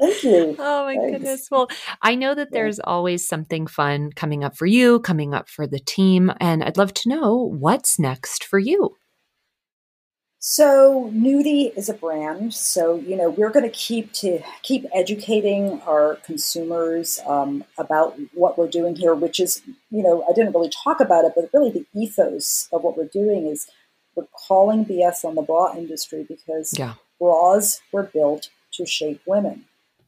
Thank 0.00 0.22
you. 0.22 0.56
Oh 0.58 0.84
my 0.84 0.96
Thanks. 0.96 1.12
goodness. 1.12 1.48
Well, 1.50 1.68
I 2.00 2.14
know 2.14 2.34
that 2.34 2.52
there's 2.52 2.80
always 2.80 3.26
something 3.26 3.66
fun 3.66 4.12
coming 4.12 4.44
up 4.44 4.56
for 4.56 4.66
you, 4.66 5.00
coming 5.00 5.34
up 5.34 5.48
for 5.48 5.66
the 5.66 5.80
team. 5.80 6.32
And 6.40 6.62
I'd 6.64 6.78
love 6.78 6.94
to 6.94 7.08
know 7.08 7.36
what's 7.58 7.98
next 7.98 8.44
for 8.44 8.58
you. 8.58 8.96
So 10.42 11.10
Nuudii 11.14 11.76
is 11.76 11.90
a 11.90 11.94
brand. 11.94 12.54
So 12.54 12.96
you 12.96 13.14
know 13.14 13.28
we're 13.28 13.50
going 13.50 13.70
to 13.70 13.76
keep 13.76 14.12
to 14.14 14.40
keep 14.62 14.86
educating 14.92 15.82
our 15.82 16.16
consumers 16.24 17.20
um, 17.26 17.62
about 17.76 18.18
what 18.32 18.56
we're 18.56 18.70
doing 18.70 18.96
here, 18.96 19.14
which 19.14 19.38
is 19.38 19.62
you 19.90 20.02
know 20.02 20.24
I 20.28 20.32
didn't 20.32 20.54
really 20.54 20.70
talk 20.70 20.98
about 20.98 21.26
it, 21.26 21.32
but 21.36 21.50
really 21.52 21.70
the 21.70 21.86
ethos 21.94 22.68
of 22.72 22.82
what 22.82 22.96
we're 22.96 23.04
doing 23.04 23.46
is 23.46 23.68
we're 24.14 24.26
calling 24.32 24.86
BS 24.86 25.24
on 25.24 25.34
the 25.34 25.42
bra 25.42 25.74
industry 25.76 26.24
because 26.26 26.72
yeah. 26.76 26.94
bras 27.20 27.82
were 27.92 28.04
built 28.04 28.48
to 28.72 28.86
shape 28.86 29.20
women. 29.26 29.66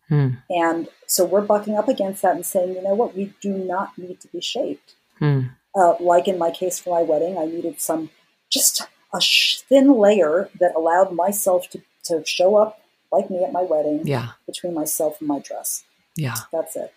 Hmm. 0.09 0.28
And 0.49 0.89
so 1.07 1.26
we're 1.26 1.43
bucking 1.43 1.76
up 1.76 1.89
against 1.89 2.22
that 2.22 2.35
and 2.35 2.45
saying, 2.45 2.74
you 2.74 2.83
know 2.83 2.95
what, 2.95 3.14
we 3.14 3.35
do 3.41 3.53
not 3.53 3.97
need 3.99 4.20
to 4.20 4.28
be 4.28 4.41
shaped. 4.41 4.95
Hmm. 5.18 5.41
Uh, 5.74 5.95
like 6.01 6.26
in 6.26 6.39
my 6.39 6.51
case 6.51 6.78
for 6.78 6.99
my 6.99 7.03
wedding, 7.03 7.39
I 7.39 7.45
needed 7.45 7.80
some 7.80 8.11
just 8.51 8.87
a 9.13 9.21
thin 9.21 9.93
layer 9.93 10.49
that 10.59 10.75
allowed 10.75 11.13
myself 11.15 11.69
to, 11.71 11.83
to 12.05 12.23
show 12.25 12.57
up 12.57 12.81
like 13.11 13.31
me 13.31 13.45
at 13.45 13.53
my 13.53 13.63
wedding 13.63 14.07
yeah. 14.07 14.31
between 14.47 14.75
myself 14.75 15.21
and 15.21 15.29
my 15.29 15.39
dress. 15.39 15.85
Yeah. 16.17 16.37
That's 16.51 16.77
it. 16.77 16.93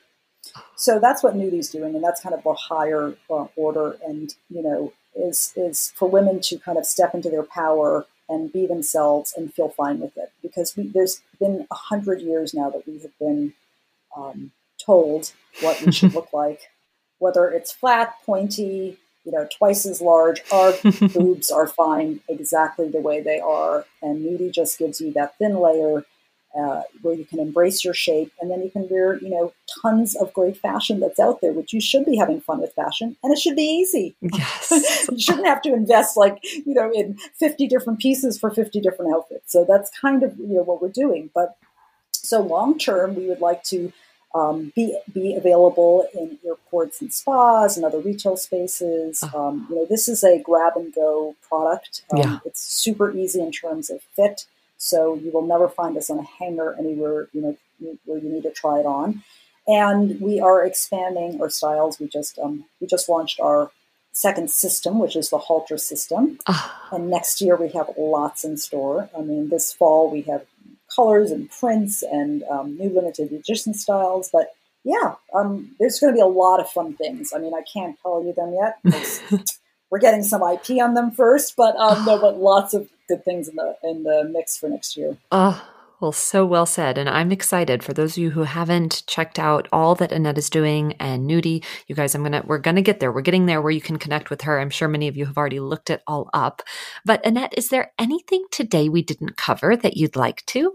So 0.76 1.00
that's 1.00 1.24
what 1.24 1.36
Nuudii's 1.36 1.70
doing, 1.70 1.96
and 1.96 2.04
that's 2.04 2.22
kind 2.22 2.36
of 2.36 2.46
a 2.46 2.54
higher 2.54 3.16
uh, 3.30 3.48
order, 3.56 3.98
and 4.06 4.34
you 4.50 4.62
know, 4.62 4.94
is 5.16 5.54
is 5.56 5.92
for 5.96 6.10
women 6.10 6.40
to 6.42 6.58
kind 6.60 6.78
of 6.78 6.86
step 6.86 7.16
into 7.16 7.30
their 7.30 7.44
power 7.44 8.06
and 8.30 8.52
be 8.52 8.66
themselves 8.66 9.34
and 9.36 9.54
feel 9.54 9.70
fine 9.70 10.00
with 10.00 10.18
it. 10.18 10.32
Because 10.42 10.76
we, 10.76 10.88
there's 10.88 11.22
been 11.40 11.68
a 11.72 11.76
hundred 11.76 12.22
years 12.22 12.54
now 12.54 12.70
that 12.70 12.88
we 12.88 13.00
have 13.00 13.18
been 13.20 13.54
um, 14.16 14.52
told 14.84 15.32
what 15.62 15.82
we 15.82 15.92
should 15.92 16.14
look 16.16 16.32
like, 16.34 16.70
whether 17.20 17.48
it's 17.48 17.72
flat, 17.72 18.16
pointy, 18.26 18.98
you 19.26 19.32
know, 19.32 19.48
twice 19.58 19.86
as 19.86 20.02
large. 20.02 20.42
Our 20.52 20.74
boobs 21.14 21.52
are 21.52 21.68
fine 21.68 22.22
exactly 22.30 22.90
the 22.90 23.02
way 23.02 23.22
they 23.22 23.40
are. 23.40 23.86
And 24.02 24.26
Nuudii 24.26 24.52
just 24.52 24.78
gives 24.78 25.02
you 25.02 25.12
that 25.14 25.38
thin 25.38 25.60
layer 25.60 26.06
uh, 26.58 26.84
where 27.02 27.14
you 27.14 27.26
can 27.26 27.40
embrace 27.40 27.84
your 27.84 27.94
shape 27.94 28.32
and 28.40 28.50
then 28.50 28.64
you 28.64 28.70
can 28.70 28.88
wear, 28.90 29.18
you 29.18 29.30
know, 29.30 29.52
tons 29.82 30.16
of 30.16 30.34
great 30.34 30.56
fashion 30.56 31.02
that's 31.02 31.20
out 31.20 31.42
there, 31.42 31.52
which 31.52 31.74
you 31.74 31.82
should 31.82 32.06
be 32.06 32.16
having 32.16 32.40
fun 32.40 32.62
with 32.62 32.74
fashion 32.74 33.18
and 33.22 33.34
it 33.34 33.40
should 33.40 33.58
be 33.58 33.64
easy. 33.64 34.16
Yes. 34.22 35.08
you 35.12 35.20
shouldn't 35.20 35.48
have 35.48 35.62
to 35.64 35.74
invest 35.74 36.16
like, 36.16 36.40
you 36.44 36.74
know, 36.74 36.90
in 36.94 37.18
50 37.40 37.68
different 37.68 38.00
pieces 38.00 38.40
for 38.40 38.52
50 38.52 38.80
different 38.80 39.14
outfits. 39.14 39.52
So 39.52 39.66
that's 39.68 39.92
kind 40.00 40.24
of, 40.24 40.38
you 40.38 40.56
know, 40.56 40.64
what 40.64 40.82
we're 40.82 40.90
doing. 40.90 41.30
But 41.36 41.58
so 42.14 42.42
long 42.42 42.78
term, 42.78 43.16
we 43.16 43.28
would 43.28 43.42
like 43.42 43.64
to 43.64 43.92
um, 44.36 44.74
be 44.76 44.98
be 45.14 45.34
available 45.34 46.08
in 46.14 46.38
airports 46.46 47.02
and 47.02 47.12
spas 47.14 47.78
and 47.78 47.86
other 47.86 48.00
retail 48.00 48.36
spaces. 48.36 49.24
Uh-huh. 49.24 49.48
Um, 49.48 49.68
you 49.70 49.78
know, 49.78 49.88
this 49.90 50.08
is 50.08 50.24
a 50.24 50.40
grab 50.40 50.74
and 50.76 50.94
go 50.94 51.36
product. 51.48 52.04
Um, 52.12 52.20
yeah. 52.20 52.40
It's 52.46 52.62
super 52.62 53.12
easy 53.12 53.40
in 53.40 53.52
terms 53.52 53.90
of 53.90 54.02
fit, 54.16 54.46
so 54.78 55.16
you 55.16 55.32
will 55.32 55.48
never 55.48 55.70
find 55.70 55.96
this 55.96 56.10
on 56.10 56.20
a 56.20 56.24
hanger 56.24 56.76
anywhere. 56.78 57.30
You 57.32 57.42
know, 57.42 57.58
where 58.06 58.20
you 58.20 58.30
need 58.30 58.44
to 58.44 58.52
try 58.52 58.80
it 58.80 58.86
on. 58.86 59.24
And 59.68 60.22
we 60.22 60.40
are 60.40 60.64
expanding 60.64 61.42
our 61.42 61.50
styles. 61.50 62.00
We 62.00 62.08
just 62.08 62.38
um, 62.38 62.66
we 62.82 62.88
just 62.88 63.08
launched 63.08 63.40
our 63.40 63.72
second 64.12 64.50
system, 64.50 65.00
which 65.00 65.16
is 65.16 65.30
the 65.30 65.38
halter 65.38 65.78
system. 65.78 66.40
Uh-huh. 66.46 66.96
And 66.96 67.10
next 67.10 67.42
year 67.42 67.56
we 67.56 67.70
have 67.70 67.90
lots 67.98 68.44
in 68.44 68.58
store. 68.58 69.10
I 69.18 69.22
mean, 69.22 69.50
this 69.50 69.74
fall 69.74 70.12
we 70.12 70.22
have 70.24 70.46
colors 70.96 71.32
and 71.32 71.50
prints 71.50 72.04
and 72.04 72.44
um, 72.44 72.78
new 72.78 72.90
limited 72.90 73.32
edition 73.32 73.74
styles. 73.74 74.30
But 74.32 74.52
yeah, 74.84 75.16
um, 75.34 75.76
there's 75.80 76.00
going 76.00 76.14
to 76.14 76.18
be 76.18 76.22
a 76.22 76.28
lot 76.28 76.60
of 76.60 76.70
fun 76.70 76.94
things. 76.96 77.32
I 77.36 77.40
mean, 77.40 77.54
I 77.54 77.64
can't 77.72 77.98
tell 78.02 78.24
you 78.24 78.34
them 78.34 78.54
yet. 78.54 79.46
we're 79.92 80.00
getting 80.00 80.24
some 80.24 80.42
IP 80.42 80.82
on 80.82 80.94
them 80.94 81.12
first, 81.12 81.56
but 81.56 81.76
um, 81.78 82.06
no, 82.06 82.20
but 82.20 82.38
lots 82.40 82.74
of 82.74 82.88
good 83.08 83.24
things 83.26 83.48
in 83.48 83.56
the 83.56 83.76
in 83.84 84.04
the 84.04 84.30
mix 84.32 84.58
for 84.58 84.70
next 84.70 84.98
year. 84.98 85.18
Oh, 85.32 85.68
well, 86.00 86.12
so 86.12 86.46
well 86.46 86.66
said. 86.66 86.98
And 86.98 87.10
I'm 87.10 87.32
excited 87.32 87.82
for 87.84 87.94
those 87.94 88.12
of 88.12 88.18
you 88.18 88.32
who 88.32 88.44
haven't 88.44 89.04
checked 89.08 89.40
out 89.40 89.68
all 89.72 89.96
that 89.96 90.12
Annette 90.12 90.38
is 90.38 90.50
doing 90.50 90.94
and 90.94 91.30
Nuudii. 91.30 91.64
You 91.88 91.96
guys, 91.96 92.14
I'm 92.14 92.24
gonna 92.24 92.44
we're 92.46 92.58
gonna 92.58 92.82
get 92.82 93.00
there. 93.00 93.12
We're 93.12 93.22
getting 93.22 93.46
there 93.46 93.62
where 93.62 93.72
you 93.72 93.82
can 93.82 93.98
connect 93.98 94.30
with 94.30 94.42
her. 94.42 94.60
I'm 94.60 94.70
sure 94.70 94.88
many 94.88 95.08
of 95.08 95.16
you 95.18 95.26
have 95.26 95.38
already 95.38 95.60
looked 95.60 95.90
it 95.90 96.04
all 96.06 96.30
up. 96.34 96.62
But 97.06 97.26
Annette, 97.26 97.54
is 97.58 97.70
there 97.70 97.92
anything 97.98 98.46
today 98.52 98.90
we 98.90 99.02
didn't 99.02 99.38
cover 99.38 99.76
that 99.78 99.98
you'd 99.98 100.16
like 100.16 100.46
to? 100.48 100.74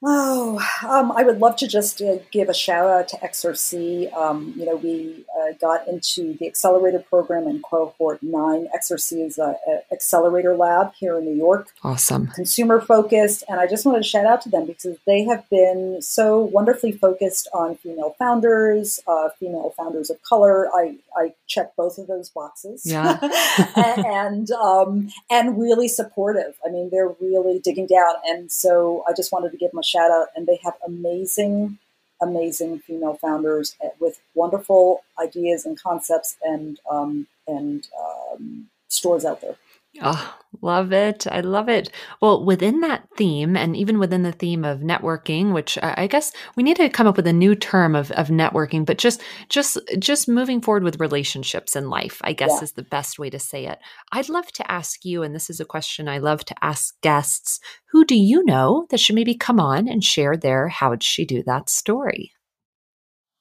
Oh, 0.00 0.64
um, 0.88 1.10
I 1.10 1.24
would 1.24 1.40
love 1.40 1.56
to 1.56 1.66
just 1.66 2.00
uh, 2.00 2.18
give 2.30 2.48
a 2.48 2.54
shout 2.54 2.88
out 2.88 3.08
to 3.08 3.16
XRC. 3.16 4.12
Um, 4.12 4.54
you 4.56 4.64
know, 4.64 4.76
we 4.76 5.24
uh, 5.36 5.54
got 5.60 5.88
into 5.88 6.34
the 6.38 6.46
accelerator 6.46 7.00
program 7.00 7.48
in 7.48 7.60
cohort 7.62 8.22
nine. 8.22 8.68
XRC 8.76 9.26
is 9.26 9.38
an 9.38 9.56
accelerator 9.90 10.56
lab 10.56 10.92
here 10.94 11.18
in 11.18 11.24
New 11.24 11.34
York. 11.34 11.74
Awesome. 11.82 12.28
Consumer 12.28 12.80
focused. 12.80 13.42
And 13.48 13.58
I 13.58 13.66
just 13.66 13.84
wanted 13.84 13.98
to 13.98 14.08
shout 14.08 14.24
out 14.24 14.40
to 14.42 14.48
them 14.48 14.66
because 14.66 14.96
they 15.04 15.24
have 15.24 15.48
been 15.50 16.00
so 16.00 16.38
wonderfully 16.38 16.92
focused 16.92 17.48
on 17.52 17.74
female 17.76 18.14
founders, 18.20 19.00
uh, 19.08 19.30
female 19.40 19.74
founders 19.76 20.10
of 20.10 20.22
color. 20.22 20.68
I, 20.76 20.96
I 21.16 21.34
check 21.48 21.74
both 21.74 21.98
of 21.98 22.06
those 22.06 22.28
boxes. 22.28 22.82
Yeah. 22.84 23.18
and, 23.76 24.48
um, 24.52 25.08
and 25.28 25.58
really 25.60 25.88
supportive. 25.88 26.54
I 26.64 26.70
mean, 26.70 26.90
they're 26.92 27.12
really 27.20 27.58
digging 27.58 27.88
down. 27.88 28.14
And 28.26 28.52
so 28.52 29.02
I 29.08 29.12
just 29.12 29.32
wanted 29.32 29.50
to 29.50 29.56
give 29.56 29.72
them 29.72 29.80
a 29.80 29.87
shout 29.88 30.10
out, 30.10 30.28
and 30.36 30.46
they 30.46 30.60
have 30.64 30.74
amazing, 30.86 31.78
amazing 32.20 32.80
female 32.80 33.14
founders 33.14 33.76
eh, 33.82 33.88
with 34.00 34.20
wonderful 34.34 35.02
ideas 35.22 35.64
and 35.66 35.80
concepts 35.80 36.36
and 36.42 36.78
um, 36.90 37.26
and 37.46 37.88
um, 38.04 38.68
stores 38.88 39.24
out 39.24 39.40
there. 39.40 39.56
Oh, 40.00 40.34
love 40.62 40.92
it. 40.92 41.26
I 41.30 41.40
love 41.40 41.68
it. 41.68 41.90
Well, 42.20 42.44
within 42.44 42.80
that 42.80 43.08
theme, 43.16 43.56
and 43.56 43.76
even 43.76 43.98
within 43.98 44.22
the 44.22 44.32
theme 44.32 44.64
of 44.64 44.80
networking, 44.80 45.52
which 45.52 45.76
I 45.82 46.06
guess 46.06 46.32
we 46.56 46.62
need 46.62 46.76
to 46.76 46.88
come 46.88 47.06
up 47.06 47.16
with 47.16 47.26
a 47.26 47.32
new 47.32 47.54
term 47.54 47.94
of, 47.96 48.10
of 48.12 48.28
networking, 48.28 48.84
but 48.86 48.98
just 48.98 49.20
just 49.48 49.78
just 49.98 50.28
moving 50.28 50.60
forward 50.60 50.84
with 50.84 51.00
relationships 51.00 51.74
in 51.74 51.90
life, 51.90 52.20
I 52.22 52.32
guess 52.32 52.50
Yeah. 52.56 52.62
is 52.62 52.72
the 52.72 52.82
best 52.82 53.18
way 53.18 53.28
to 53.30 53.38
say 53.38 53.66
it. 53.66 53.78
I'd 54.12 54.28
love 54.28 54.50
to 54.52 54.70
ask 54.70 55.04
you, 55.04 55.22
and 55.22 55.34
this 55.34 55.50
is 55.50 55.60
a 55.60 55.64
question 55.64 56.08
I 56.08 56.18
love 56.18 56.44
to 56.46 56.54
ask 56.64 56.94
guests, 57.02 57.58
who 57.90 58.04
do 58.04 58.14
you 58.16 58.44
know 58.44 58.86
that 58.90 59.00
should 59.00 59.16
maybe 59.16 59.34
come 59.34 59.58
on 59.60 59.88
and 59.88 60.04
share 60.04 60.36
their 60.36 60.68
how'd 60.68 61.02
she 61.02 61.24
do 61.24 61.42
that 61.44 61.68
story? 61.68 62.32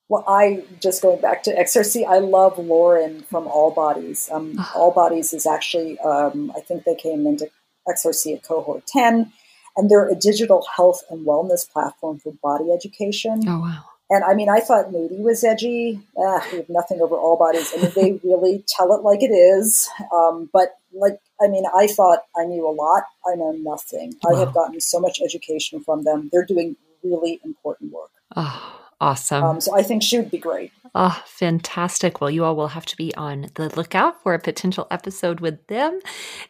Well, 0.09 0.23
I 0.27 0.63
just 0.79 1.01
going 1.01 1.19
back 1.19 1.43
to 1.43 1.53
XRC, 1.53 2.05
I 2.05 2.19
love 2.19 2.57
Lauren 2.57 3.23
from 3.23 3.45
All 3.47 3.71
Bodies. 3.71 4.29
Um, 4.31 4.65
All 4.73 4.91
Bodies 4.91 5.33
is 5.33 5.45
actually, 5.45 5.99
um, 5.99 6.51
I 6.55 6.61
think 6.61 6.85
they 6.85 6.95
came 6.95 7.27
into 7.27 7.49
XRC 7.87 8.37
at 8.37 8.43
cohort 8.43 8.87
10, 8.87 9.31
and 9.75 9.89
they're 9.89 10.09
a 10.09 10.15
digital 10.15 10.65
health 10.75 11.03
and 11.09 11.25
wellness 11.25 11.69
platform 11.69 12.19
for 12.19 12.33
body 12.41 12.71
education. 12.71 13.41
Oh 13.47 13.59
wow. 13.59 13.83
And 14.09 14.23
I 14.23 14.33
mean, 14.33 14.49
I 14.49 14.61
thought 14.61 14.93
Moody 14.93 15.19
was 15.21 15.43
edgy. 15.43 15.99
Ah, 16.17 16.45
we 16.51 16.59
have 16.59 16.69
nothing 16.69 17.01
over 17.01 17.15
All 17.15 17.37
Bodies. 17.37 17.73
I 17.75 17.81
mean, 17.81 17.91
they 17.93 18.11
really 18.27 18.63
tell 18.67 18.93
it 18.93 19.03
like 19.03 19.21
it 19.21 19.33
is. 19.33 19.89
Um, 20.13 20.49
but 20.53 20.75
like, 20.93 21.19
I 21.41 21.47
mean, 21.49 21.65
I 21.75 21.87
thought 21.87 22.19
I 22.35 22.45
knew 22.45 22.67
a 22.67 22.71
lot. 22.71 23.03
I 23.29 23.35
know 23.35 23.51
nothing. 23.51 24.13
I 24.25 24.39
have 24.39 24.53
gotten 24.53 24.79
so 24.79 24.99
much 24.99 25.19
education 25.21 25.83
from 25.83 26.03
them. 26.03 26.29
They're 26.31 26.45
doing 26.45 26.77
really 27.03 27.41
important 27.43 27.91
work. 27.91 28.11
Oh, 28.35 28.86
awesome. 28.99 29.43
Um, 29.43 29.61
so 29.61 29.75
I 29.75 29.83
think 29.83 30.03
she 30.03 30.17
would 30.17 30.31
be 30.31 30.37
great. 30.37 30.71
Oh, 30.95 31.21
fantastic. 31.25 32.19
Well, 32.19 32.29
you 32.29 32.43
all 32.43 32.55
will 32.55 32.69
have 32.69 32.85
to 32.87 32.97
be 32.97 33.13
on 33.15 33.47
the 33.55 33.73
lookout 33.75 34.21
for 34.23 34.33
a 34.33 34.39
potential 34.39 34.87
episode 34.89 35.39
with 35.39 35.65
them. 35.67 35.99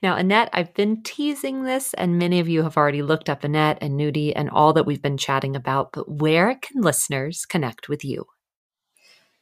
Now, 0.01 0.15
Annette, 0.15 0.49
I've 0.53 0.73
been 0.73 1.03
teasing 1.03 1.63
this, 1.63 1.93
and 1.95 2.17
many 2.17 2.39
of 2.39 2.47
you 2.47 2.63
have 2.63 2.77
already 2.77 3.01
looked 3.01 3.29
up 3.29 3.43
Annette 3.43 3.79
and 3.81 3.99
Nuudii 3.99 4.33
and 4.35 4.49
all 4.49 4.73
that 4.73 4.85
we've 4.85 5.01
been 5.01 5.17
chatting 5.17 5.55
about, 5.55 5.91
but 5.91 6.09
where 6.09 6.55
can 6.55 6.81
listeners 6.81 7.45
connect 7.45 7.89
with 7.89 8.05
you? 8.05 8.25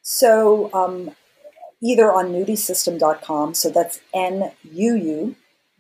So 0.02 0.72
um, 0.74 1.12
either 1.82 2.12
on 2.12 2.28
nuudiisystem.com, 2.28 3.54
so 3.54 3.70
that's 3.70 4.00
N 4.14 4.52
U 4.64 4.96
U 4.96 5.36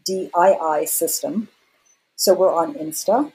D 0.05 0.29
I 0.35 0.53
I 0.53 0.85
system. 0.85 1.47
So 2.15 2.33
we're 2.33 2.53
on 2.53 2.75
Insta 2.75 3.31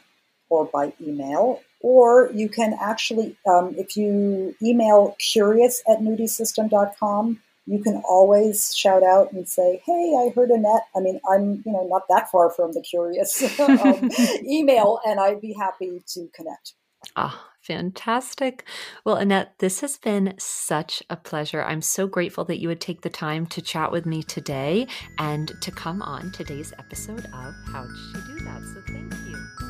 or 0.48 0.64
by 0.64 0.92
email, 1.00 1.60
or 1.80 2.30
you 2.34 2.48
can 2.48 2.76
actually, 2.80 3.36
um, 3.46 3.74
if 3.76 3.96
you 3.96 4.54
email 4.62 5.16
curious 5.18 5.82
at 5.88 5.98
nuudiisystem.com, 5.98 7.40
you 7.66 7.82
can 7.82 8.02
always 8.08 8.74
shout 8.74 9.02
out 9.02 9.32
and 9.32 9.48
say, 9.48 9.80
"Hey, 9.84 10.14
I 10.18 10.32
heard 10.34 10.50
Annette." 10.50 10.86
I 10.96 11.00
mean, 11.00 11.20
I'm 11.30 11.62
you 11.64 11.72
know 11.72 11.86
not 11.88 12.02
that 12.08 12.30
far 12.30 12.50
from 12.50 12.72
the 12.72 12.80
curious 12.80 13.60
um, 13.60 14.10
email, 14.44 15.00
and 15.06 15.20
I'd 15.20 15.40
be 15.40 15.52
happy 15.52 16.02
to 16.14 16.28
connect. 16.34 16.74
Ah, 17.16 17.48
fantastic. 17.62 18.66
Well, 19.04 19.16
Annette, 19.16 19.54
this 19.58 19.80
has 19.80 19.98
been 19.98 20.34
such 20.38 21.02
a 21.08 21.16
pleasure. 21.16 21.62
I'm 21.62 21.80
so 21.80 22.06
grateful 22.06 22.44
that 22.46 22.60
you 22.60 22.68
would 22.68 22.80
take 22.80 23.02
the 23.02 23.10
time 23.10 23.46
to 23.46 23.62
chat 23.62 23.90
with 23.90 24.04
me 24.04 24.22
today 24.22 24.86
and 25.18 25.52
to 25.62 25.70
come 25.70 26.02
on 26.02 26.32
today's 26.32 26.72
episode 26.78 27.24
of 27.26 27.54
How'd 27.72 27.88
She 27.88 28.20
Do 28.26 28.44
That? 28.44 28.62
So 28.74 28.82
thank 28.86 29.14
you. 29.28 29.69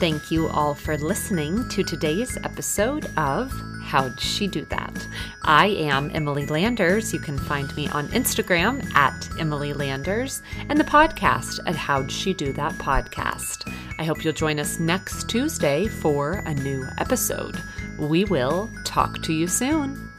Thank 0.00 0.30
you 0.30 0.48
all 0.48 0.74
for 0.74 0.96
listening 0.96 1.68
to 1.68 1.82
today's 1.84 2.38
episode 2.38 3.04
of 3.18 3.52
How'd 3.82 4.18
She 4.18 4.46
Do 4.46 4.64
That? 4.70 5.06
I 5.42 5.66
am 5.66 6.10
Emily 6.14 6.46
Landers. 6.46 7.12
You 7.12 7.18
can 7.20 7.36
find 7.36 7.76
me 7.76 7.86
on 7.88 8.08
Instagram 8.08 8.82
at 8.94 9.28
Emily 9.38 9.74
Landers 9.74 10.40
and 10.70 10.80
the 10.80 10.84
podcast 10.84 11.60
at 11.66 11.76
How'd 11.76 12.10
She 12.10 12.32
Do 12.32 12.50
That 12.54 12.72
Podcast. 12.76 13.70
I 13.98 14.04
hope 14.04 14.24
you'll 14.24 14.32
join 14.32 14.58
us 14.58 14.80
next 14.80 15.28
Tuesday 15.28 15.86
for 15.86 16.42
a 16.46 16.54
new 16.54 16.88
episode. 16.96 17.60
We 17.98 18.24
will 18.24 18.70
talk 18.84 19.20
to 19.24 19.34
you 19.34 19.48
soon. 19.48 20.09